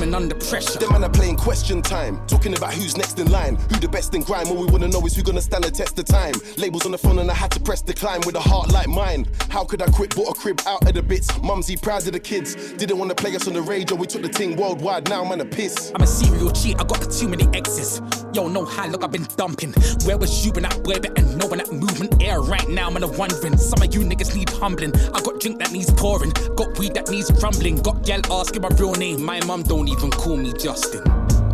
Diamond 0.00 0.16
under 0.16 0.34
pressure. 0.46 0.78
Them 0.78 0.92
man 0.92 1.04
are 1.04 1.10
playing 1.10 1.36
question 1.36 1.82
time, 1.82 2.26
talking 2.26 2.56
about 2.56 2.72
who's 2.72 2.96
next 2.96 3.18
in 3.18 3.30
line, 3.30 3.56
who 3.56 3.76
the 3.80 3.88
best 3.88 4.14
in 4.14 4.22
grime. 4.22 4.48
All 4.48 4.56
we 4.56 4.64
wanna 4.64 4.88
know 4.88 5.04
is 5.04 5.14
who 5.14 5.22
gonna 5.22 5.42
stand 5.42 5.64
the 5.64 5.70
test 5.70 5.98
of 5.98 6.06
time. 6.06 6.32
Labels 6.56 6.86
on 6.86 6.92
the 6.92 6.96
phone 6.96 7.18
and 7.18 7.30
I 7.30 7.34
had 7.34 7.50
to 7.50 7.60
press 7.60 7.82
decline 7.82 8.22
with 8.24 8.34
a 8.34 8.40
heart 8.40 8.72
like 8.72 8.88
mine. 8.88 9.26
How 9.50 9.62
could 9.62 9.82
I 9.82 9.90
quit? 9.90 10.16
Bought 10.16 10.34
a 10.34 10.40
crib 10.40 10.62
out 10.66 10.88
of 10.88 10.94
the 10.94 11.02
bits. 11.02 11.28
Mumsy 11.42 11.76
proud 11.76 12.06
of 12.06 12.14
the 12.14 12.18
kids. 12.18 12.72
Didn't 12.78 12.96
wanna 12.96 13.14
play 13.14 13.36
us 13.36 13.46
on 13.46 13.52
the 13.52 13.60
radio. 13.60 13.94
We 13.94 14.06
took 14.06 14.22
the 14.22 14.30
thing 14.30 14.56
worldwide. 14.56 15.06
Now 15.10 15.22
man 15.22 15.42
a 15.42 15.44
piss. 15.44 15.92
I'm 15.94 16.00
a 16.00 16.06
serial 16.06 16.50
cheat, 16.50 16.80
I 16.80 16.84
got 16.84 17.10
too 17.10 17.28
many 17.28 17.46
exes. 17.52 18.00
Yo, 18.32 18.48
no 18.48 18.64
high, 18.64 18.88
look, 18.88 19.04
I've 19.04 19.12
been 19.12 19.28
dumping. 19.36 19.74
Where 20.06 20.16
was 20.16 20.46
you 20.46 20.52
when 20.52 20.62
that 20.62 20.82
boy 20.82 20.98
better 20.98 21.22
know 21.36 21.46
when 21.48 21.58
that 21.58 21.72
movement 21.72 22.22
air 22.22 22.40
right 22.40 22.66
now? 22.70 22.88
Man, 22.88 23.04
I'm 23.04 23.14
wondering. 23.18 23.58
Some 23.58 23.82
of 23.82 23.94
you 23.94 24.00
niggas 24.00 24.34
need 24.34 24.48
humbling. 24.48 24.94
I 25.12 25.20
got 25.20 25.40
drink 25.40 25.58
that 25.58 25.72
needs 25.72 25.92
pouring, 25.92 26.32
got 26.56 26.78
weed 26.78 26.94
that 26.94 27.10
needs 27.10 27.30
rumbling. 27.42 27.82
Got 27.82 28.06
gal 28.06 28.22
asking 28.32 28.62
my 28.62 28.68
real 28.78 28.94
name. 28.94 29.22
My 29.22 29.44
mum 29.44 29.62
don't 29.62 29.89
even 29.90 30.10
call 30.10 30.36
me 30.36 30.52
Justin. 30.52 31.02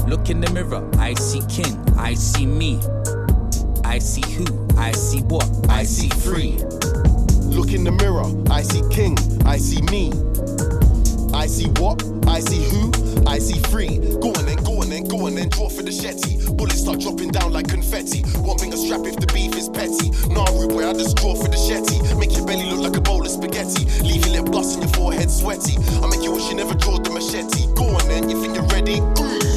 Look 0.07 0.31
in 0.31 0.41
the 0.41 0.51
mirror, 0.53 0.89
I 0.99 1.15
see 1.15 1.41
king, 1.49 1.75
I 1.97 2.15
see 2.15 2.47
me. 2.47 2.81
I 3.85 3.99
see 3.99 4.23
who, 4.35 4.45
I 4.77 4.93
see 4.93 5.23
what, 5.23 5.49
I 5.69 5.85
see 5.85 6.09
free. 6.09 6.59
Look 7.49 7.73
in 7.73 7.85
the 7.85 7.93
mirror, 7.93 8.27
I 8.51 8.63
see 8.63 8.83
king, 8.95 9.17
I 9.47 9.57
see 9.57 9.83
me. 9.91 10.13
I 11.35 11.47
see 11.47 11.69
what, 11.81 12.05
I 12.29 12.41
see 12.41 12.63
who, 12.71 12.93
I 13.27 13.39
see 13.39 13.59
free. 13.71 13.99
Go 14.21 14.29
on 14.29 14.45
then, 14.45 14.63
go 14.65 14.76
on 14.87 14.91
then, 14.91 15.05
go 15.05 15.27
on 15.27 15.35
then, 15.35 15.49
draw 15.49 15.69
for 15.69 15.83
the 15.83 15.91
shetty. 15.91 16.39
Bullets 16.57 16.81
start 16.81 17.01
dropping 17.01 17.31
down 17.31 17.53
like 17.53 17.69
confetti. 17.69 18.23
One 18.39 18.59
finger 18.59 18.77
strap 18.77 19.05
if 19.05 19.17
the 19.17 19.27
beef 19.35 19.57
is 19.57 19.69
petty. 19.69 20.11
Nah, 20.33 20.47
rude 20.55 20.71
boy, 20.71 20.89
I 20.89 20.93
just 20.93 21.17
draw 21.17 21.35
for 21.35 21.49
the 21.49 21.57
shetty. 21.57 21.99
Make 22.19 22.37
your 22.37 22.47
belly 22.47 22.65
look 22.71 22.81
like 22.81 22.97
a 22.97 23.01
bowl 23.01 23.23
of 23.23 23.31
spaghetti. 23.31 23.85
Leave 24.03 24.25
your 24.27 24.43
lip 24.43 24.47
gloss 24.47 24.75
and 24.75 24.85
your 24.85 24.93
forehead 24.93 25.31
sweaty. 25.31 25.77
I 26.03 26.07
make 26.07 26.23
you 26.23 26.31
wish 26.31 26.49
you 26.49 26.55
never 26.55 26.75
drawed 26.75 27.05
the 27.05 27.11
machete. 27.11 27.67
Go 27.75 27.85
on 27.85 28.07
then, 28.09 28.31
you 28.31 28.41
think 28.41 28.55
you're 28.55 28.71
ready? 28.71 28.99
Another 28.99 29.56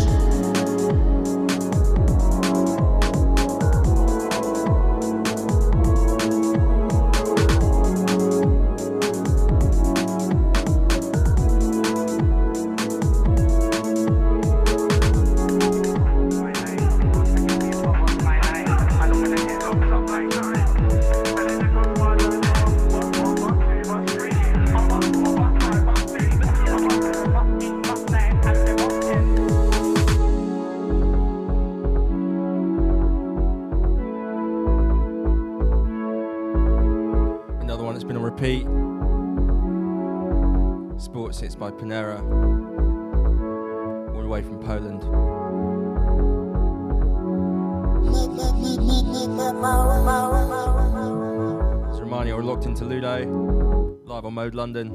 London. 54.56 54.90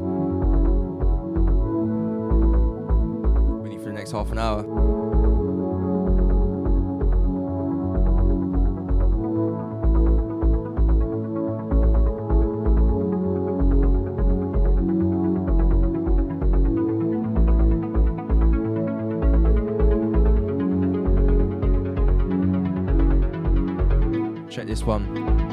With 3.62 3.72
you 3.72 3.78
for 3.78 3.86
the 3.86 3.92
next 3.92 4.12
half 4.12 4.30
an 4.32 4.38
hour. 4.38 4.62
Check 24.50 24.66
this 24.68 24.84
one. 24.84 25.43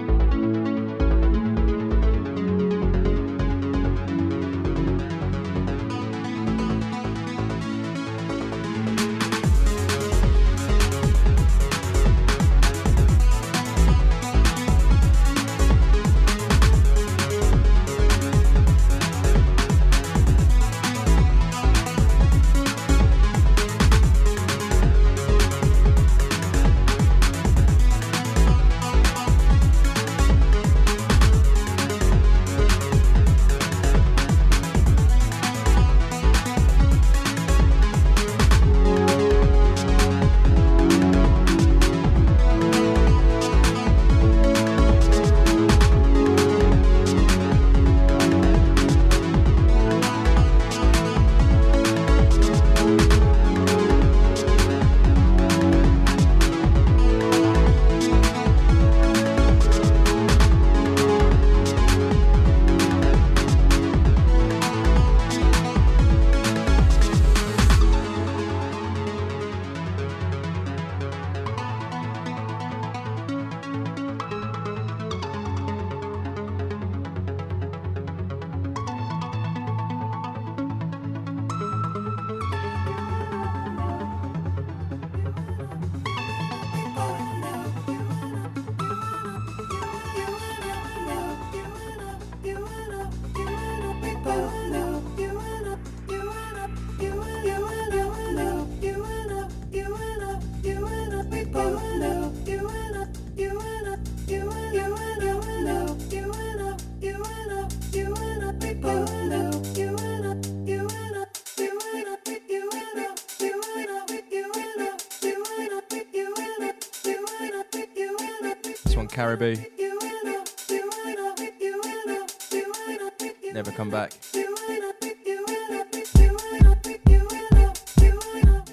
Never 123.54 123.72
come 123.72 123.90
back. 123.90 124.12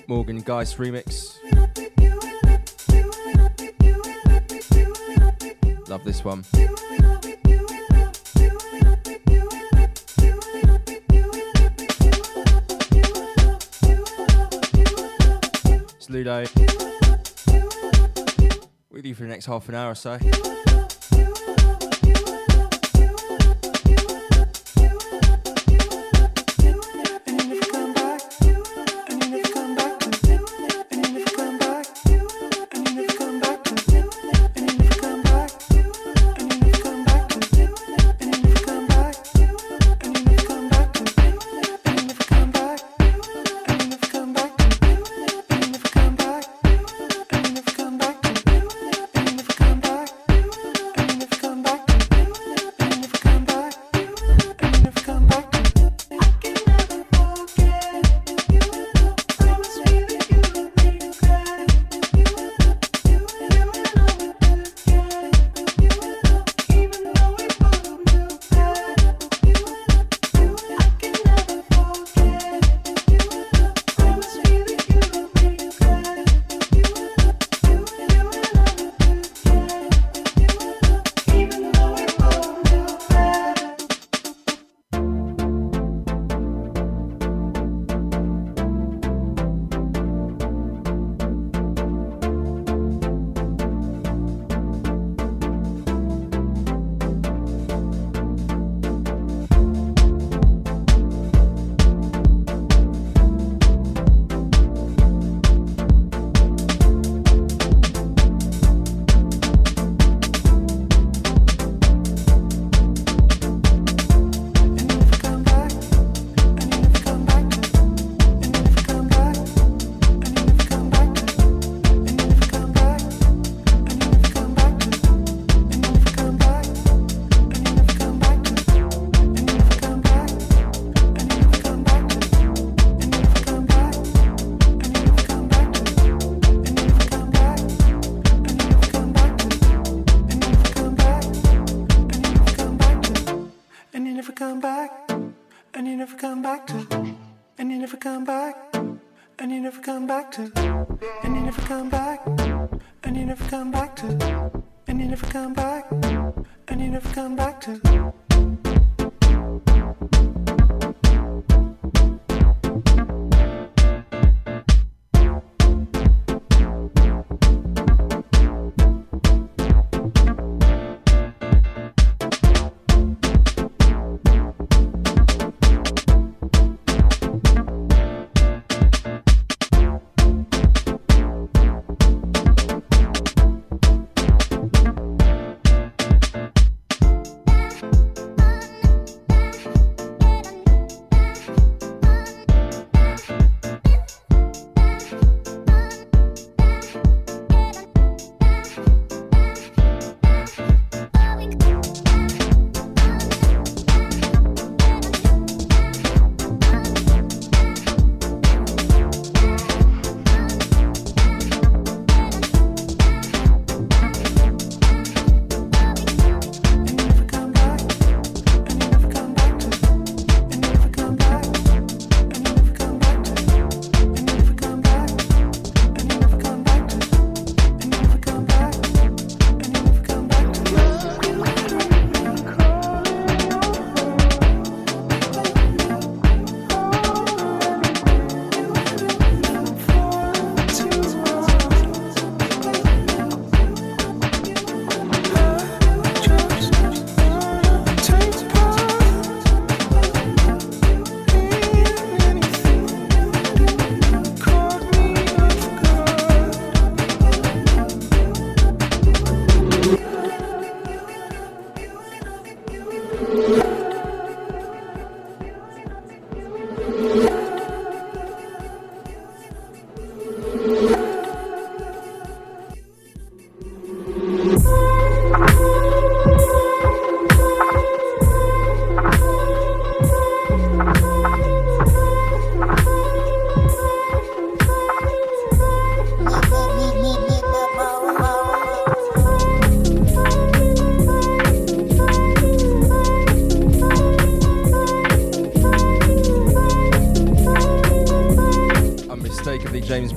Morgan 0.09 0.41
Geist 0.41 0.79
remix. 0.79 1.37
Love 5.89 6.03
this 6.05 6.25
one. 6.25 6.45
for 19.19 19.25
the 19.25 19.31
next 19.31 19.47
half 19.47 19.69
an 19.69 19.75
hour 19.75 19.91
or 19.91 19.95
so. 19.97 20.17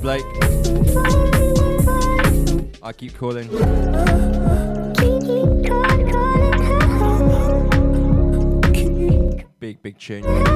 Blake. 0.02 0.24
I 2.82 2.92
keep 2.92 3.16
calling. 3.16 3.48
Big, 9.60 9.80
big 9.80 9.96
tune. 9.98 10.51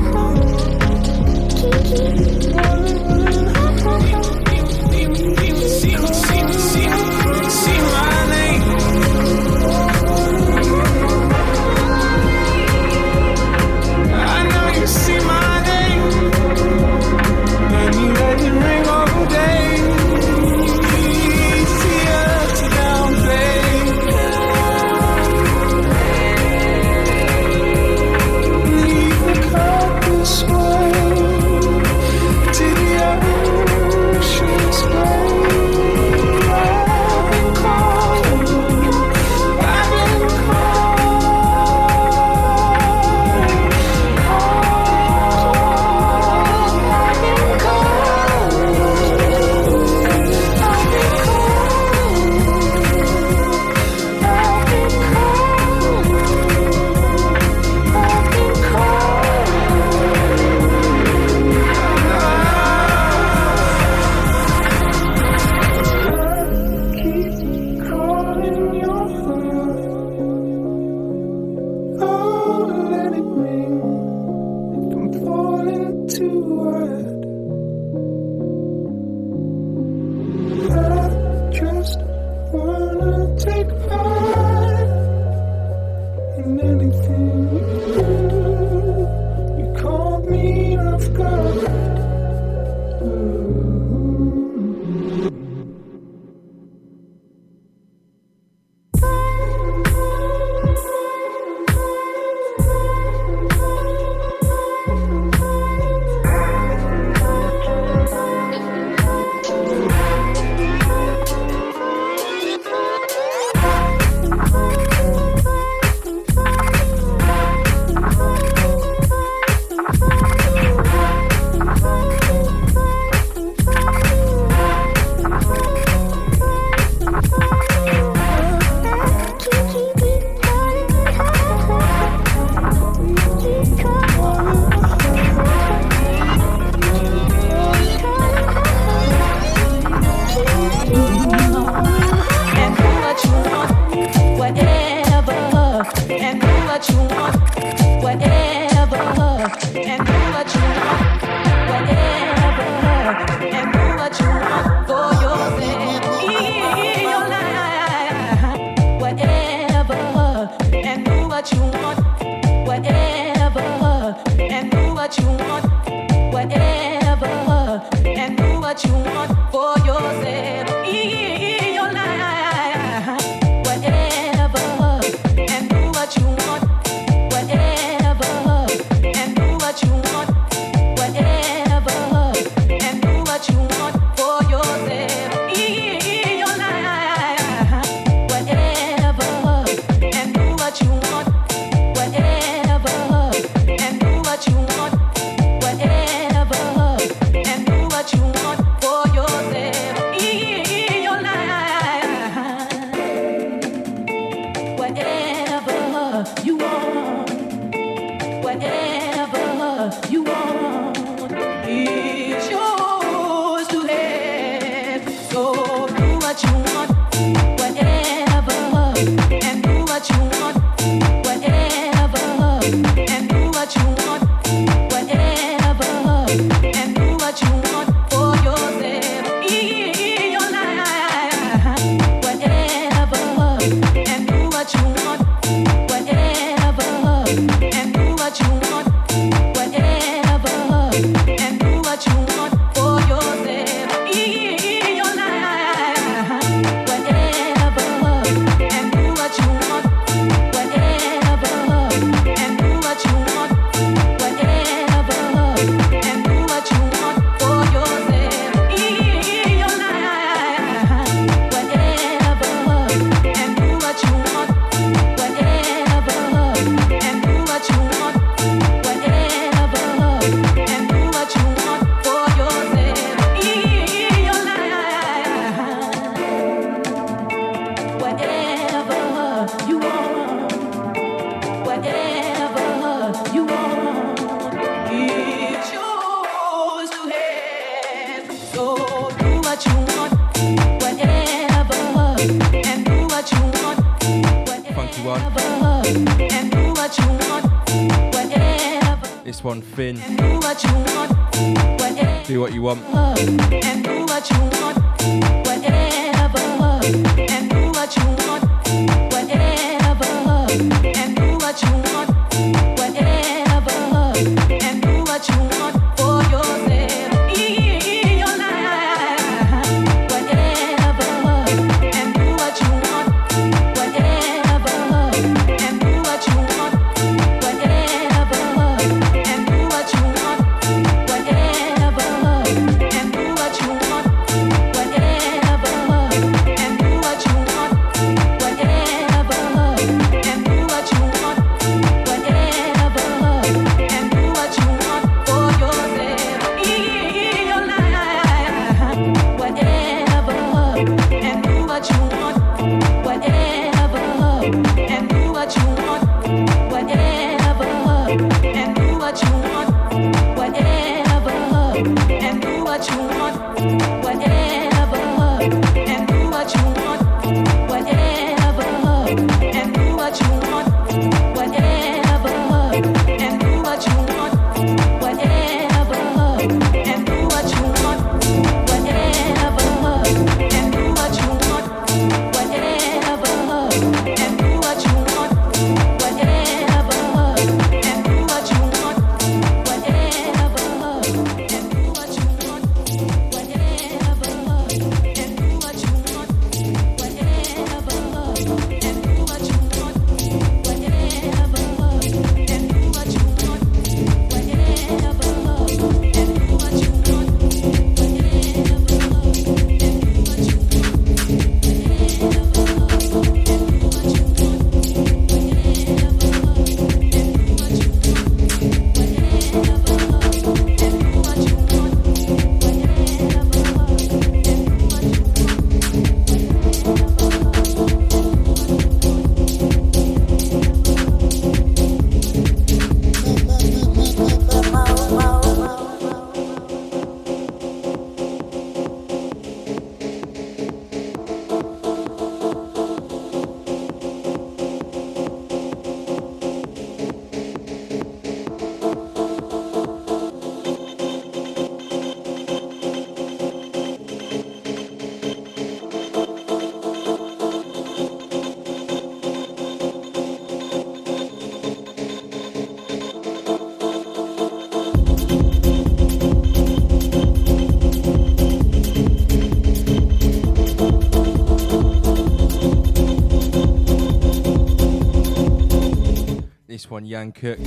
One, 476.91 477.07
Jan 477.07 477.33
Cook. 477.33 477.59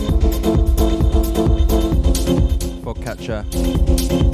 Fogcatcher. 2.84 3.46
Second 4.00 4.29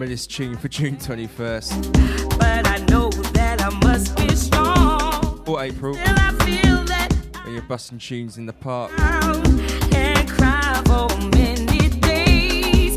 remember 0.00 0.14
this 0.14 0.26
tune 0.26 0.56
for 0.56 0.68
June 0.68 0.96
21st. 0.96 2.38
But 2.38 2.66
I 2.66 2.78
know 2.86 3.10
that 3.34 3.60
I 3.60 3.68
must 3.84 4.16
be 4.16 4.34
strong. 4.34 5.44
Or 5.46 5.62
April. 5.62 5.94
when 5.94 7.52
you're 7.52 7.60
busting 7.68 7.98
tunes 7.98 8.38
in 8.38 8.46
the 8.46 8.54
park. 8.54 8.90
Days, 12.00 12.94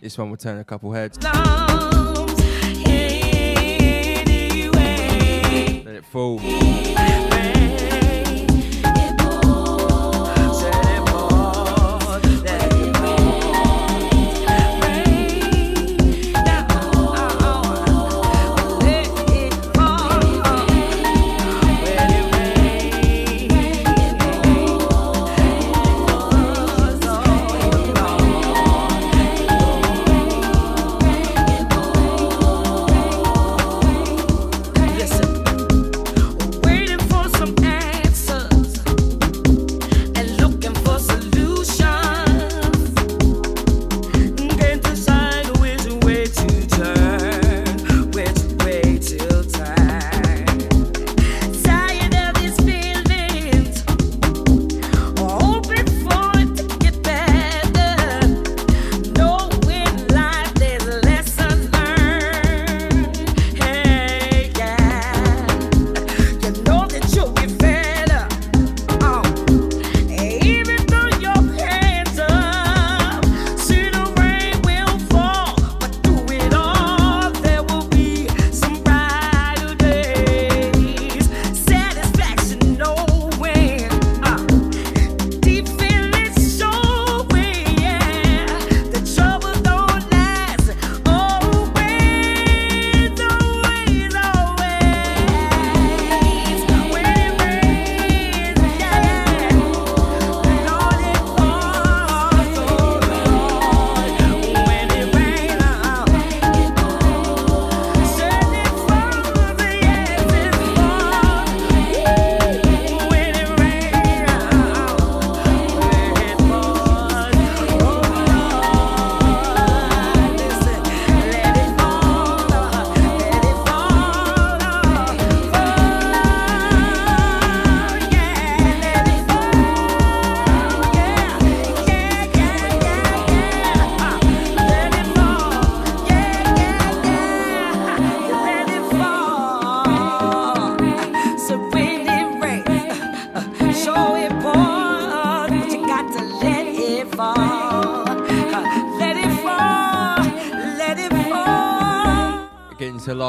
this 0.00 0.16
one 0.16 0.30
will 0.30 0.36
turn 0.36 0.60
a 0.60 0.64
couple 0.64 0.92
heads. 0.92 1.18
Anyway. 2.86 3.42
Let 5.84 5.96
it 5.96 6.04
fall. 6.04 6.38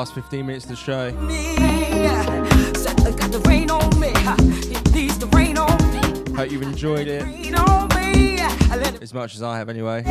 last 0.02 0.16
15 0.16 0.48
minutes 0.48 0.66
of 0.66 0.72
the 0.72 0.76
show. 0.76 1.12
Hope 6.36 6.52
you've 6.52 6.64
enjoyed 6.64 7.08
it. 7.08 7.22
As 9.00 9.14
much 9.14 9.36
as 9.36 9.44
I 9.44 9.60
have, 9.60 9.70
anyway. 9.70 10.02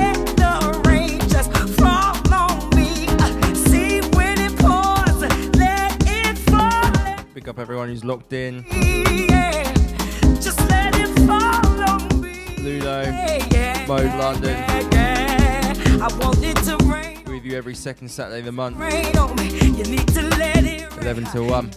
Pick 7.34 7.48
up 7.48 7.58
everyone 7.58 7.88
who's 7.88 8.04
locked 8.04 8.32
in. 8.32 8.64
Ludo, 12.62 13.10
Mode 13.88 14.14
London. 14.20 14.56
I 16.02 16.08
to 16.64 16.89
you 17.50 17.56
every 17.56 17.74
second 17.74 18.08
Saturday 18.08 18.38
of 18.38 18.44
the 18.44 18.52
month. 18.52 18.76
11 21.00 21.24
till 21.32 21.46
1. 21.46 21.70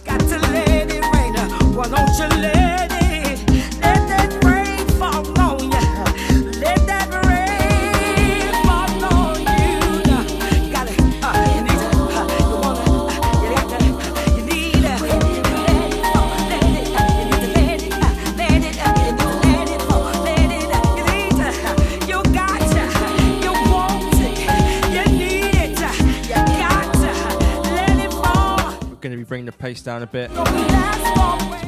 down 29.94 30.02
a 30.02 30.06
bit. 30.06 30.30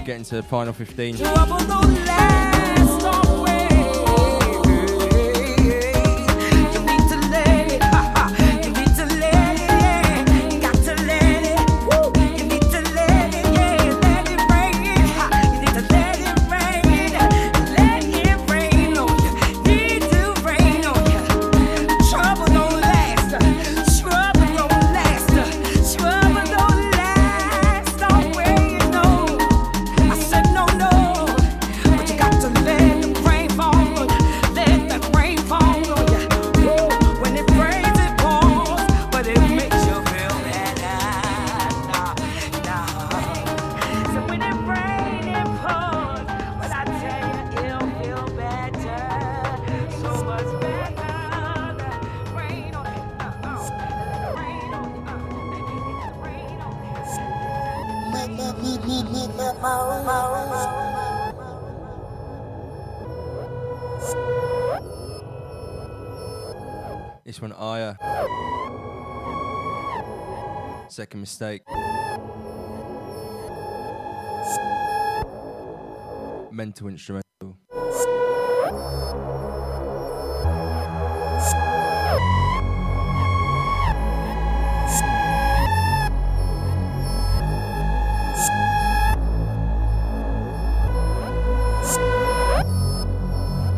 Getting 0.04 0.24
to 0.24 0.36
the 0.36 0.42
final 0.42 0.72
15. 0.72 1.16
Mental 76.78 76.88
instrumental. 76.88 77.56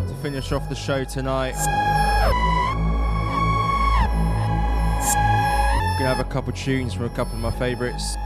To 0.08 0.14
finish 0.20 0.50
off 0.50 0.68
the 0.68 0.74
show 0.74 1.04
tonight, 1.04 1.54
gonna 5.98 6.14
have 6.14 6.18
a 6.18 6.24
couple 6.24 6.52
tunes 6.52 6.94
from 6.94 7.04
a 7.04 7.10
couple 7.10 7.34
of 7.34 7.40
my 7.40 7.52
favourites. 7.52 8.16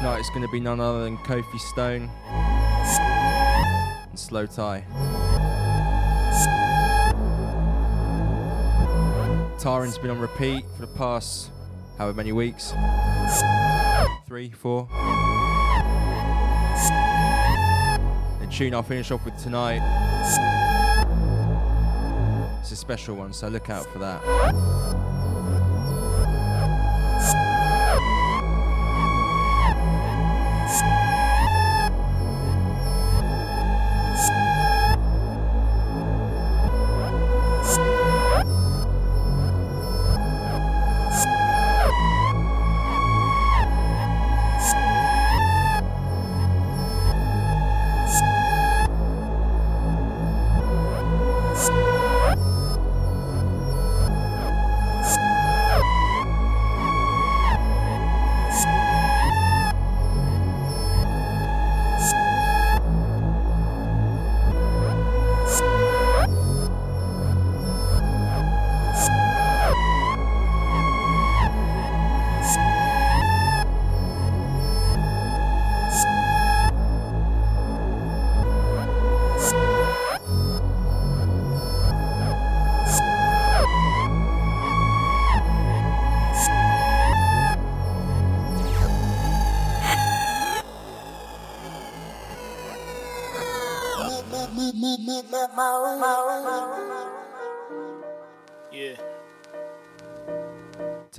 Tonight 0.00 0.20
it's 0.20 0.30
gonna 0.30 0.48
be 0.48 0.60
none 0.60 0.80
other 0.80 1.04
than 1.04 1.18
Kofi 1.18 1.60
Stone 1.60 2.08
and 4.08 4.18
Slow 4.18 4.46
Tie. 4.46 4.82
Tyron's 9.58 9.98
been 9.98 10.10
on 10.10 10.18
repeat 10.18 10.64
for 10.74 10.80
the 10.80 10.92
past 10.96 11.50
however 11.98 12.16
many 12.16 12.32
weeks. 12.32 12.72
Three, 14.26 14.48
four. 14.48 14.88
The 18.40 18.46
tune 18.50 18.72
I'll 18.72 18.82
finish 18.82 19.10
off 19.10 19.22
with 19.26 19.36
tonight. 19.42 19.82
It's 22.60 22.72
a 22.72 22.76
special 22.76 23.16
one, 23.16 23.34
so 23.34 23.48
look 23.48 23.68
out 23.68 23.84
for 23.92 23.98
that. 23.98 24.79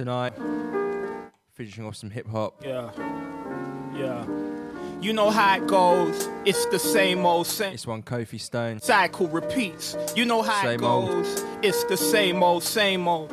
Tonight, 0.01 0.33
finishing 1.53 1.85
off 1.85 1.95
some 1.95 2.09
hip 2.09 2.27
hop. 2.27 2.65
yeah, 2.65 2.89
yeah. 3.95 4.25
You 4.99 5.13
know 5.13 5.29
how 5.29 5.57
it 5.57 5.67
goes. 5.67 6.27
It's 6.43 6.65
the 6.65 6.79
same 6.79 7.23
old 7.23 7.45
same. 7.45 7.73
This 7.73 7.85
one, 7.85 8.01
Kofi 8.01 8.39
Stone. 8.41 8.79
Cycle 8.79 9.27
repeats. 9.27 9.95
You 10.15 10.25
know 10.25 10.41
how 10.41 10.63
Same 10.63 10.79
it 10.79 10.83
old. 10.83 11.05
goes. 11.09 11.45
It's 11.61 11.83
the 11.83 11.97
same 11.97 12.41
old, 12.41 12.63
same 12.63 13.07
old. 13.07 13.31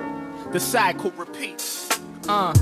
The 0.53 0.61
cycle 0.61 1.11
repeats. 1.13 1.89
Uh, 2.29 2.53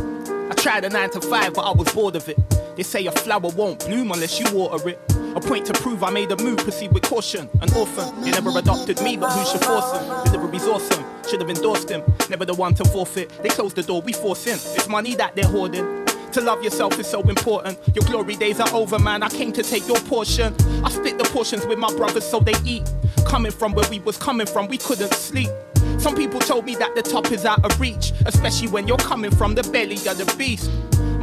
I 0.50 0.54
tried 0.56 0.84
a 0.84 0.88
nine 0.88 1.10
to 1.10 1.20
five, 1.20 1.54
but 1.54 1.62
I 1.62 1.72
was 1.72 1.92
bored 1.92 2.14
of 2.14 2.28
it. 2.28 2.38
They 2.76 2.84
say 2.84 3.04
a 3.06 3.10
flower 3.10 3.50
won't 3.56 3.84
bloom 3.86 4.12
unless 4.12 4.38
you 4.38 4.56
water 4.56 4.88
it. 4.88 5.00
A 5.36 5.40
point 5.40 5.66
to 5.66 5.74
prove 5.74 6.02
I 6.02 6.08
made 6.08 6.32
a 6.32 6.42
move, 6.42 6.56
proceed 6.56 6.92
with 6.92 7.02
caution. 7.02 7.50
An 7.60 7.70
orphan, 7.74 8.22
they 8.22 8.30
never 8.30 8.48
adopted 8.58 9.02
me, 9.02 9.18
but 9.18 9.30
who 9.30 9.44
should 9.44 9.62
force 9.62 9.92
him? 9.92 10.32
Delivery's 10.32 10.66
awesome, 10.66 11.04
should 11.28 11.42
have 11.42 11.50
endorsed 11.50 11.90
him. 11.90 12.02
Never 12.30 12.46
the 12.46 12.54
one 12.54 12.74
to 12.76 12.86
forfeit. 12.86 13.30
They 13.42 13.50
close 13.50 13.74
the 13.74 13.82
door, 13.82 14.00
we 14.00 14.14
force 14.14 14.46
in. 14.46 14.54
It's 14.54 14.88
money 14.88 15.14
that 15.16 15.36
they're 15.36 15.44
hoarding. 15.46 16.06
To 16.32 16.40
love 16.40 16.64
yourself 16.64 16.98
is 16.98 17.06
so 17.06 17.20
important. 17.20 17.78
Your 17.94 18.06
glory 18.06 18.36
days 18.36 18.60
are 18.60 18.74
over, 18.74 18.98
man. 18.98 19.22
I 19.22 19.28
came 19.28 19.52
to 19.52 19.62
take 19.62 19.86
your 19.86 19.98
portion. 20.00 20.54
I 20.82 20.88
split 20.88 21.18
the 21.18 21.24
portions 21.24 21.66
with 21.66 21.78
my 21.78 21.94
brothers 21.96 22.24
so 22.24 22.40
they 22.40 22.54
eat. 22.64 22.90
Coming 23.26 23.52
from 23.52 23.74
where 23.74 23.88
we 23.90 23.98
was 23.98 24.16
coming 24.16 24.46
from, 24.46 24.68
we 24.68 24.78
couldn't 24.78 25.12
sleep. 25.12 25.50
Some 25.98 26.14
people 26.14 26.40
told 26.40 26.64
me 26.64 26.76
that 26.76 26.94
the 26.94 27.02
top 27.02 27.30
is 27.30 27.44
out 27.44 27.62
of 27.62 27.78
reach, 27.78 28.12
especially 28.24 28.68
when 28.68 28.88
you're 28.88 28.96
coming 28.96 29.30
from 29.30 29.54
the 29.54 29.62
belly 29.64 29.96
of 29.96 30.16
the 30.16 30.34
beast. 30.38 30.70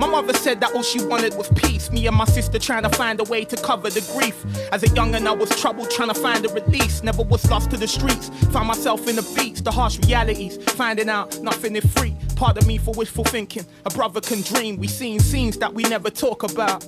My 0.04 0.10
mother 0.10 0.34
said 0.34 0.60
that 0.60 0.74
all 0.76 0.84
she 0.84 1.02
wanted 1.02 1.34
was 1.36 1.48
peace. 1.56 1.90
Me 1.90 2.06
and 2.08 2.16
my 2.18 2.26
sister 2.26 2.60
trying 2.60 2.84
to 2.84 2.90
find 2.90 3.22
a 3.22 3.24
way 3.24 3.46
to 3.46 3.56
cover 3.56 3.90
the 3.90 4.02
grief. 4.14 4.36
As 4.74 4.84
a 4.84 4.88
youngin', 4.88 5.26
I 5.26 5.32
was 5.32 5.50
troubled 5.62 5.90
trying 5.92 6.10
to 6.10 6.14
find 6.14 6.46
a 6.46 6.50
release. 6.50 7.02
Never 7.04 7.24
was 7.24 7.50
lost 7.50 7.72
to 7.72 7.78
the 7.78 7.88
streets. 7.88 8.28
Found 8.52 8.68
myself 8.68 9.08
in 9.08 9.16
the 9.16 9.22
beats, 9.34 9.62
the 9.62 9.72
harsh 9.72 10.00
realities. 10.00 10.58
Finding 10.74 11.08
out 11.08 11.40
nothing 11.40 11.74
is 11.78 11.86
free. 11.94 12.18
Pardon 12.36 12.68
me 12.68 12.78
for 12.78 12.94
wishful 12.94 13.24
thinking. 13.24 13.66
A 13.86 13.90
brother 13.92 14.20
can 14.20 14.42
dream. 14.42 14.76
We 14.76 14.90
seen 14.90 15.22
scenes 15.22 15.58
that 15.60 15.74
we 15.74 15.84
never 15.84 16.10
talk 16.10 16.44
about. 16.44 16.86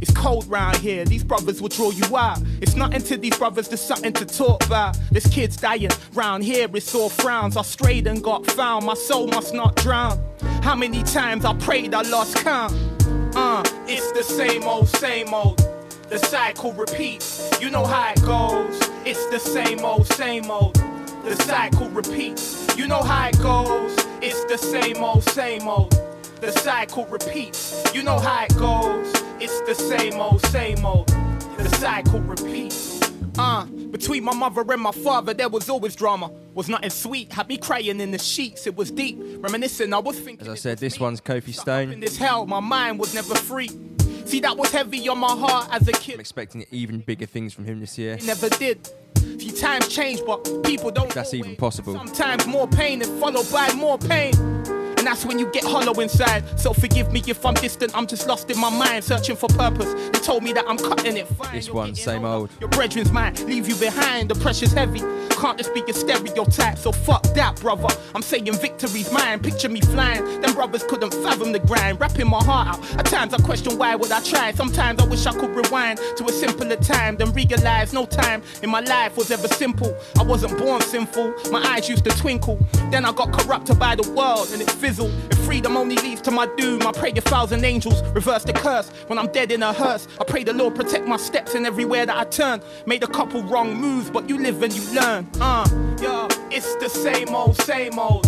It's 0.00 0.12
cold 0.12 0.46
round 0.48 0.76
here, 0.76 1.04
these 1.04 1.24
brothers 1.24 1.60
will 1.60 1.68
draw 1.68 1.90
you 1.90 2.16
out. 2.16 2.38
It's 2.60 2.74
nothing 2.74 3.02
to 3.02 3.16
these 3.16 3.36
brothers, 3.38 3.68
there's 3.68 3.80
something 3.80 4.12
to 4.14 4.24
talk 4.24 4.64
about. 4.66 4.98
This 5.10 5.26
kid's 5.26 5.56
dying 5.56 5.90
round 6.12 6.44
here, 6.44 6.68
it's 6.74 6.94
all 6.94 7.08
frowns. 7.08 7.56
I 7.56 7.62
strayed 7.62 8.06
and 8.06 8.22
got 8.22 8.46
found, 8.46 8.86
my 8.86 8.94
soul 8.94 9.26
must 9.28 9.54
not 9.54 9.76
drown. 9.76 10.22
How 10.62 10.74
many 10.74 11.02
times 11.02 11.44
I 11.44 11.54
prayed, 11.54 11.94
I 11.94 12.02
lost 12.02 12.36
count. 12.36 12.72
Uh, 13.36 13.62
it's 13.86 14.12
the 14.12 14.22
same 14.22 14.64
old, 14.64 14.88
same 14.88 15.32
old. 15.32 15.58
The 16.08 16.18
cycle 16.18 16.72
repeats, 16.72 17.50
you 17.60 17.70
know 17.70 17.84
how 17.84 18.12
it 18.12 18.22
goes. 18.22 18.78
It's 19.04 19.26
the 19.26 19.38
same 19.38 19.80
old, 19.80 20.06
same 20.06 20.50
old. 20.50 20.74
The 21.24 21.34
cycle 21.36 21.88
repeats, 21.88 22.76
you 22.76 22.86
know 22.86 23.02
how 23.02 23.28
it 23.28 23.38
goes. 23.40 23.96
It's 24.20 24.44
the 24.44 24.58
same 24.58 25.02
old, 25.02 25.24
same 25.24 25.66
old. 25.66 25.92
The 26.40 26.52
cycle 26.52 27.06
repeats, 27.06 27.82
you 27.94 28.02
know 28.02 28.18
how 28.18 28.44
it 28.44 28.56
goes. 28.56 29.23
It's 29.46 29.60
the 29.60 29.74
same 29.74 30.18
old, 30.18 30.40
same 30.46 30.86
old. 30.86 31.08
The 31.58 31.68
cycle 31.76 32.20
repeats. 32.20 32.98
Uh, 33.36 33.66
between 33.66 34.24
my 34.24 34.32
mother 34.32 34.64
and 34.72 34.80
my 34.80 34.90
father, 34.90 35.34
there 35.34 35.50
was 35.50 35.68
always 35.68 35.94
drama. 35.94 36.30
Was 36.54 36.70
nothing 36.70 36.88
sweet, 36.88 37.30
had 37.30 37.46
me 37.50 37.58
crying 37.58 38.00
in 38.00 38.10
the 38.10 38.18
sheets. 38.18 38.66
It 38.66 38.74
was 38.74 38.90
deep, 38.90 39.18
reminiscing. 39.40 39.92
I 39.92 39.98
was 39.98 40.18
thinking 40.18 40.46
As 40.46 40.48
I 40.48 40.54
said, 40.54 40.78
this 40.78 40.98
one's 40.98 41.20
Kofi 41.20 41.92
in 41.92 42.00
this 42.00 42.16
hell, 42.16 42.46
my 42.46 42.60
mind 42.60 42.98
was 42.98 43.14
never 43.14 43.34
free. 43.34 43.68
See, 44.24 44.40
that 44.40 44.56
was 44.56 44.72
heavy 44.72 45.06
on 45.10 45.18
my 45.18 45.36
heart 45.36 45.68
as 45.72 45.86
a 45.88 45.92
kid. 45.92 46.14
I'm 46.14 46.20
expecting 46.20 46.64
even 46.70 47.00
bigger 47.00 47.26
things 47.26 47.52
from 47.52 47.66
him 47.66 47.80
this 47.80 47.98
year. 47.98 48.14
It 48.14 48.24
never 48.24 48.48
did. 48.48 48.88
See, 49.18 49.50
times 49.52 49.88
change, 49.88 50.22
but 50.24 50.42
people 50.64 50.90
don't. 50.90 51.12
That's 51.12 51.34
even 51.34 51.54
possible. 51.56 51.92
Sometimes 51.92 52.46
more 52.46 52.66
pain 52.66 53.02
is 53.02 53.08
followed 53.20 53.52
by 53.52 53.74
more 53.74 53.98
pain. 53.98 54.32
And 55.04 55.10
that's 55.10 55.26
when 55.26 55.38
you 55.38 55.44
get 55.48 55.64
hollow 55.64 55.92
inside. 56.00 56.58
So 56.58 56.72
forgive 56.72 57.12
me 57.12 57.22
if 57.26 57.44
I'm 57.44 57.52
distant, 57.52 57.94
I'm 57.94 58.06
just 58.06 58.26
lost 58.26 58.50
in 58.50 58.58
my 58.58 58.70
mind, 58.70 59.04
searching 59.04 59.36
for 59.36 59.50
purpose. 59.50 59.92
They 59.92 60.18
told 60.18 60.42
me 60.42 60.54
that 60.54 60.64
I'm 60.66 60.78
cutting 60.78 61.18
it 61.18 61.28
fine. 61.28 61.54
This 61.54 61.68
one, 61.68 61.94
same 61.94 62.24
old. 62.24 62.48
Your 62.58 62.70
brethren's 62.70 63.12
might 63.12 63.38
leave 63.40 63.68
you 63.68 63.74
behind, 63.74 64.30
the 64.30 64.34
pressure's 64.34 64.72
heavy. 64.72 65.00
Can't 65.28 65.58
just 65.58 65.74
be 65.74 65.82
a 65.82 65.92
stereotype, 65.92 66.78
so 66.78 66.90
fuck 66.90 67.22
that, 67.34 67.60
brother. 67.60 67.88
I'm 68.14 68.22
saying 68.22 68.50
victory's 68.54 69.12
mine, 69.12 69.40
picture 69.40 69.68
me 69.68 69.82
flying. 69.82 70.40
Them 70.40 70.54
brothers 70.54 70.84
couldn't 70.84 71.12
fathom 71.12 71.52
the 71.52 71.58
grind, 71.58 72.00
rapping 72.00 72.30
my 72.30 72.42
heart 72.42 72.68
out. 72.68 72.98
At 72.98 73.04
times 73.04 73.34
I 73.34 73.38
question 73.42 73.76
why 73.76 73.94
would 73.96 74.10
I 74.10 74.22
try. 74.22 74.52
Sometimes 74.52 75.02
I 75.02 75.06
wish 75.06 75.26
I 75.26 75.34
could 75.34 75.50
rewind 75.50 76.00
to 76.16 76.24
a 76.24 76.32
simpler 76.32 76.76
time, 76.76 77.16
then 77.16 77.30
realize 77.34 77.92
no 77.92 78.06
time 78.06 78.42
in 78.62 78.70
my 78.70 78.80
life 78.80 79.18
was 79.18 79.30
ever 79.30 79.48
simple. 79.48 79.94
I 80.18 80.22
wasn't 80.22 80.56
born 80.56 80.80
sinful, 80.80 81.34
my 81.50 81.62
eyes 81.62 81.90
used 81.90 82.04
to 82.04 82.10
twinkle. 82.12 82.58
Then 82.90 83.04
I 83.04 83.12
got 83.12 83.32
corrupted 83.32 83.78
by 83.78 83.96
the 83.96 84.10
world 84.12 84.48
and 84.50 84.62
it's 84.62 84.72
physical. 84.72 84.93
Fizzle. 84.94 85.10
If 85.30 85.38
freedom 85.38 85.76
only 85.76 85.96
leads 85.96 86.20
to 86.22 86.30
my 86.30 86.46
doom, 86.56 86.82
I 86.82 86.92
pray 86.92 87.12
a 87.16 87.20
thousand 87.20 87.64
angels 87.64 88.02
reverse 88.14 88.44
the 88.44 88.52
curse. 88.52 88.88
When 89.08 89.18
I'm 89.18 89.28
dead 89.32 89.50
in 89.50 89.62
a 89.62 89.72
hearse, 89.72 90.06
I 90.20 90.24
pray 90.24 90.44
the 90.44 90.52
Lord 90.52 90.74
protect 90.74 91.06
my 91.06 91.16
steps 91.16 91.54
and 91.54 91.66
everywhere 91.66 92.06
that 92.06 92.16
I 92.16 92.24
turn. 92.24 92.60
Made 92.86 93.02
a 93.02 93.06
couple 93.06 93.42
wrong 93.42 93.74
moves, 93.74 94.10
but 94.10 94.28
you 94.28 94.38
live 94.38 94.62
and 94.62 94.72
you 94.72 94.82
learn. 94.94 95.28
Uh, 95.40 95.66
yeah, 96.00 96.28
it's 96.50 96.76
the 96.76 96.88
same 96.88 97.34
old, 97.34 97.56
same 97.56 97.98
old. 97.98 98.24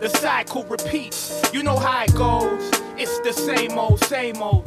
The 0.00 0.08
cycle 0.08 0.64
repeats. 0.64 1.42
You 1.52 1.62
know 1.62 1.76
how 1.76 2.04
it 2.04 2.14
goes. 2.14 2.70
It's 2.96 3.18
the 3.20 3.32
same 3.32 3.78
old, 3.78 4.02
same 4.04 4.42
old. 4.42 4.66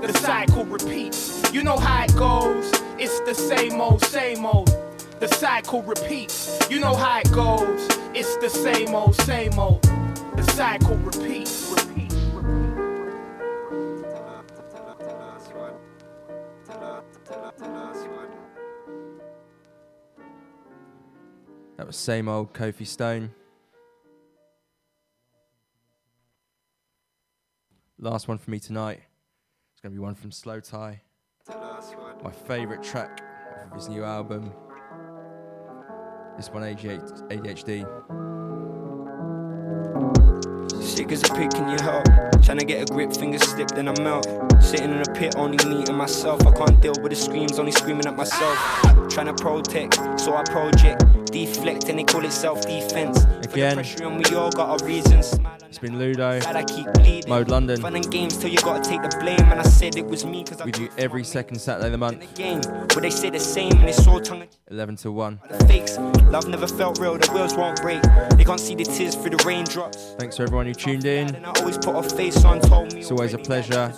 The 0.00 0.12
cycle 0.20 0.64
repeats. 0.64 1.52
You 1.52 1.62
know 1.62 1.76
how 1.76 2.04
it 2.04 2.16
goes. 2.16 2.70
It's 2.98 3.20
the 3.20 3.34
same 3.34 3.80
old, 3.80 4.02
same 4.04 4.44
old. 4.44 4.68
The 5.20 5.28
cycle 5.28 5.82
repeats. 5.82 6.58
You 6.70 6.80
know 6.80 6.94
how 6.94 7.20
it 7.20 7.32
goes. 7.32 7.88
It's 8.14 8.36
the 8.36 8.48
same 8.50 8.94
old, 8.94 9.14
same 9.16 9.58
old. 9.58 9.84
Cycle. 10.54 10.94
Repeat. 10.98 11.50
That 21.76 21.88
was 21.88 21.96
same 21.96 22.28
old 22.28 22.52
Kofi 22.52 22.86
Stone. 22.86 23.32
Last 27.98 28.28
one 28.28 28.38
for 28.38 28.52
me 28.52 28.60
tonight. 28.60 29.00
It's 29.72 29.80
going 29.80 29.92
to 29.92 29.98
be 29.98 29.98
one 29.98 30.14
from 30.14 30.30
Slowthai. 30.30 31.00
My 32.22 32.30
favourite 32.30 32.84
track 32.84 33.22
of 33.66 33.76
his 33.76 33.88
new 33.88 34.04
album. 34.04 34.52
This 36.36 36.48
one, 36.48 36.62
ADHD. 36.62 38.33
Sick 40.94 41.10
as 41.10 41.28
a 41.28 41.34
pig, 41.34 41.50
can 41.50 41.68
you 41.68 41.84
help? 41.84 42.04
Trying 42.44 42.58
to 42.58 42.64
get 42.64 42.88
a 42.88 42.92
grip, 42.92 43.12
fingers 43.12 43.42
slip, 43.42 43.66
then 43.70 43.88
I 43.88 44.00
melt. 44.00 44.28
Sitting 44.62 44.92
in 44.92 45.00
a 45.00 45.12
pit, 45.12 45.34
only 45.36 45.56
me 45.66 45.82
and 45.88 45.96
myself. 45.96 46.46
I 46.46 46.52
can't 46.52 46.80
deal 46.80 46.94
with 47.02 47.10
the 47.10 47.16
screams, 47.16 47.58
only 47.58 47.72
screaming 47.72 48.06
at 48.06 48.16
myself. 48.16 48.56
Trying 49.10 49.26
to 49.26 49.34
protect, 49.34 49.94
so 50.20 50.36
I 50.36 50.44
project. 50.44 51.02
Deflect, 51.32 51.88
and 51.88 51.98
they 51.98 52.04
call 52.04 52.24
it 52.24 52.30
self 52.30 52.60
defense. 52.64 53.24
Again. 53.42 53.74
Pressure, 53.74 54.06
and 54.06 54.24
we 54.24 54.36
all 54.36 54.52
got 54.52 54.80
our 54.80 54.86
reasons. 54.86 55.34
It's 55.74 55.80
been 55.80 55.98
Ludo. 55.98 56.38
Glad 56.38 56.54
I 56.54 56.62
keep 56.62 56.86
bleeding. 56.92 57.28
Mode 57.28 57.48
London. 57.48 57.80
Fun 57.80 57.96
and 57.96 58.08
games 58.08 58.36
till 58.36 58.48
you 58.48 58.58
gotta 58.58 58.88
take 58.88 59.02
the 59.02 59.08
blame. 59.18 59.40
And 59.40 59.58
I 59.58 59.64
said 59.64 59.96
it 59.96 60.06
was 60.06 60.24
me, 60.24 60.44
cause 60.44 60.60
I 60.60 60.66
We 60.66 60.70
do 60.70 60.88
every 60.98 61.24
second 61.24 61.58
Saturday 61.58 61.86
of 61.86 61.92
the 61.92 61.98
month, 61.98 62.32
game. 62.36 62.60
But 62.60 63.00
they 63.00 63.10
say 63.10 63.28
the 63.28 63.40
same, 63.40 63.72
and 63.72 63.88
it's 63.88 64.06
all 64.06 64.20
tongue 64.20 64.44
11 64.70 64.94
to 64.98 65.10
1. 65.10 65.40
fakes. 65.66 65.98
Love 66.30 66.46
never 66.46 66.68
felt 66.68 67.00
real, 67.00 67.18
the 67.18 67.28
wheels 67.32 67.56
won't 67.56 67.82
break. 67.82 68.00
They 68.36 68.44
can't 68.44 68.60
see 68.60 68.76
the 68.76 68.84
tears 68.84 69.16
through 69.16 69.30
the 69.30 69.42
raindrops. 69.44 70.14
Thanks 70.16 70.36
to 70.36 70.44
everyone 70.44 70.66
who 70.66 70.74
tuned 70.74 71.06
in. 71.06 71.34
And 71.34 71.44
I 71.44 71.50
always 71.58 71.76
put 71.76 71.96
a 71.96 72.02
face 72.04 72.44
on, 72.44 72.60
told 72.60 72.94
me 72.94 73.00
It's 73.00 73.10
always 73.10 73.34
a 73.34 73.38
pleasure. 73.38 73.92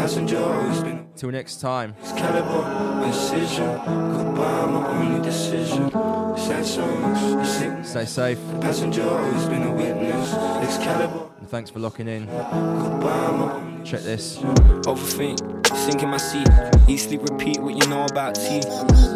Can't 0.00 0.28
change 0.28 0.30
spots. 0.30 0.30
Sad 0.30 0.30
songs, 0.30 0.78
sickness, 0.78 0.90
the 0.90 0.90
passenger 0.90 1.06
Till 1.16 1.30
next 1.30 1.60
time. 1.60 1.94
Excalibur, 2.00 3.06
incision, 3.06 3.76
goodbye, 3.86 4.66
my 4.66 4.88
only 4.88 5.22
decision. 5.22 5.90
Sad 6.36 6.64
songs, 6.66 7.88
Stay 7.88 8.04
safe. 8.04 8.38
the 8.52 8.58
passenger 8.60 9.02
always 9.08 9.46
been 9.46 9.62
a 9.62 9.72
witness. 9.74 10.34
Excalibur, 10.62 11.30
And 11.38 11.48
thanks 11.48 11.70
for 11.70 11.78
locking 11.80 12.08
in. 12.08 12.26
goodbye, 12.26 13.30
my 13.32 13.52
only 13.52 13.70
Check 13.84 14.02
this. 14.02 14.38
Overthink, 14.86 15.38
sink 15.74 16.02
in 16.02 16.10
my 16.10 16.18
seat. 16.18 16.46
Eat, 16.86 16.98
sleep, 16.98 17.22
repeat 17.22 17.58
what 17.60 17.74
you 17.82 17.88
know 17.88 18.04
about 18.04 18.34
tea. 18.34 18.60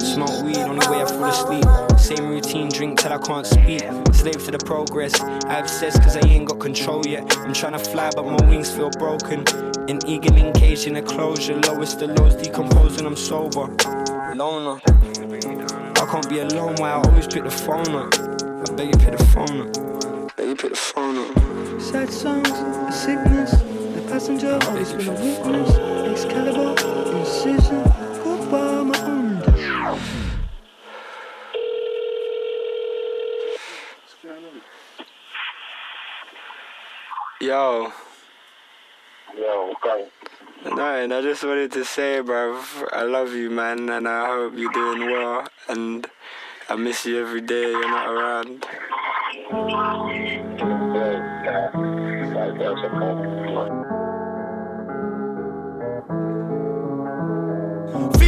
Smoke 0.01 0.43
weed, 0.43 0.56
only 0.56 0.86
way 0.89 1.02
I 1.02 1.06
fall 1.06 1.24
asleep. 1.24 1.65
Same 1.98 2.28
routine, 2.31 2.70
drink 2.70 2.98
till 3.01 3.12
I 3.12 3.19
can't 3.19 3.47
speak. 3.47 3.82
Slave 4.12 4.43
to 4.47 4.51
the 4.52 4.62
progress. 4.65 5.20
I 5.20 5.59
obsess 5.59 5.98
cause 6.01 6.16
I 6.16 6.27
ain't 6.27 6.48
got 6.48 6.61
control 6.61 7.06
yet. 7.06 7.36
I'm 7.39 7.52
trying 7.52 7.73
to 7.73 7.78
fly, 7.78 8.11
but 8.16 8.24
my 8.24 8.48
wings 8.48 8.70
feel 8.70 8.90
broken. 8.90 9.44
An 9.86 10.01
eagle 10.06 10.35
encaged 10.36 10.86
in 10.86 10.97
a 10.97 11.02
closure. 11.02 11.61
Lowest 11.61 11.98
the 11.98 12.06
lows 12.06 12.35
decomposing, 12.36 13.05
I'm 13.05 13.16
sober. 13.16 13.66
Loner. 14.35 14.81
I 14.86 16.06
can't 16.11 16.27
be 16.27 16.39
alone 16.39 16.77
while 16.77 17.02
I 17.02 17.09
always 17.09 17.27
pick 17.27 17.44
the 17.44 17.51
phone 17.51 17.94
up. 17.94 18.15
I 18.15 18.74
beg 18.77 18.89
you 18.89 18.98
pick 18.98 19.19
the 19.19 19.24
phone 19.27 19.61
up. 19.61 20.36
Beg 20.36 20.48
you 20.48 20.56
pick 20.56 20.70
the 20.70 20.77
phone 20.77 21.19
up. 21.19 21.81
Sad 21.82 22.09
songs, 22.09 22.48
the 22.48 22.90
sickness. 22.93 23.51
The 23.51 24.06
passenger 24.09 24.59
always 24.62 24.90
been 24.94 25.06
a 25.06 25.12
witness. 25.12 25.77
Excalibur, 26.09 27.19
incision. 27.19 27.82
Goodbye, 28.24 28.82
my 28.85 28.98
under. 29.05 29.35
Yo. 37.39 37.93
Yo, 39.36 39.73
okay. 39.73 40.06
Nothing, 40.65 41.12
I 41.12 41.20
just 41.20 41.43
wanted 41.43 41.73
to 41.73 41.85
say, 41.85 42.20
bruv, 42.23 42.89
I 42.93 43.02
love 43.02 43.32
you, 43.32 43.51
man, 43.51 43.89
and 43.90 44.09
I 44.09 44.27
hope 44.27 44.55
you're 44.56 44.73
doing 44.73 45.11
well. 45.11 45.47
And 45.69 46.06
I 46.69 46.77
miss 46.77 47.05
you 47.05 47.20
every 47.20 47.40
day 47.40 47.70
you're 47.70 47.89
not 47.89 48.09
around. 48.09 48.65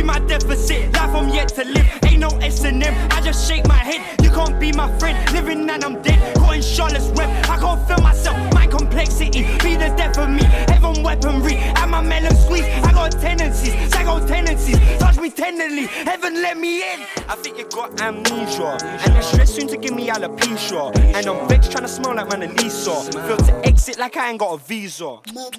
My 0.07 0.19
deficit, 0.21 0.93
life 0.95 1.15
I'm 1.15 1.29
yet 1.31 1.49
to 1.49 1.65
live. 1.65 1.87
Ain't 2.07 2.21
no 2.21 2.29
S 2.39 2.65
and. 2.65 2.83
I 2.85 3.21
just 3.21 3.49
shake 3.49 3.67
my 3.67 3.75
head. 3.75 4.23
You 4.23 4.31
can't 4.31 4.59
be 4.61 4.73
my 4.73 4.97
friend, 4.99 5.17
living 5.33 5.69
and 5.69 5.85
I'm 5.85 6.01
dead. 6.03 6.37
Caught 6.37 6.57
in 6.57 6.63
Charlotte's 6.63 7.09
web. 7.11 7.29
I 7.51 7.59
can't 7.59 7.89
feel 7.89 7.99
myself. 7.99 8.37
My 8.55 8.67
complexity 8.67 9.43
be 9.63 9.75
the 9.75 9.93
death 9.97 10.19
of 10.19 10.31
me. 10.31 10.45
Heaven 10.45 11.03
weaponry, 11.03 11.57
and 11.57 11.91
my 11.91 12.01
melon 12.01 12.35
squeeze. 12.37 12.65
I 12.65 12.93
got 12.93 13.13
tendencies, 13.13 13.75
psycho 13.93 14.25
tendencies. 14.27 14.79
Touch 14.99 15.19
me 15.19 15.31
tenderly, 15.31 15.87
heaven 15.87 16.35
let 16.35 16.57
me 16.57 16.83
in. 16.93 17.01
I 17.29 17.35
think 17.37 17.59
you 17.59 17.69
got 17.71 18.01
amnesia, 18.01 18.79
and 18.83 19.15
the 19.15 19.23
stress 19.23 19.55
soon 19.55 19.69
to 19.69 19.77
give 19.77 19.95
me 19.95 20.09
alopecia. 20.09 20.97
And 21.15 21.27
I'm 21.27 21.49
vexed 21.49 21.73
trying 21.73 21.85
to 21.85 21.89
smell 21.89 22.15
like 22.15 22.31
Mona 22.31 22.47
Lisa. 22.47 22.95
Feel 23.13 23.37
to 23.37 23.67
exit 23.67 23.99
like 23.99 24.17
I 24.17 24.31
ain't 24.31 24.39
got 24.39 24.55
a 24.55 24.59
visa. 24.59 25.19
It's 25.27 25.59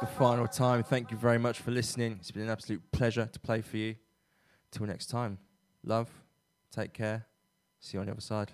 the 0.00 0.06
final 0.18 0.48
time. 0.48 0.82
Thank 0.82 1.10
you 1.10 1.16
very 1.16 1.38
much 1.52 1.60
for 1.60 1.70
listening. 1.70 2.16
It's 2.18 2.30
been 2.30 2.44
an 2.44 2.48
absolute 2.48 2.80
pleasure 2.92 3.28
to 3.30 3.38
play 3.38 3.60
for 3.60 3.76
you. 3.76 3.96
Till 4.70 4.86
next 4.86 5.10
time. 5.10 5.36
Love. 5.84 6.08
Take 6.74 6.94
care. 6.94 7.26
See 7.78 7.98
you 7.98 8.00
on 8.00 8.06
the 8.06 8.12
other 8.12 8.22
side. 8.22 8.52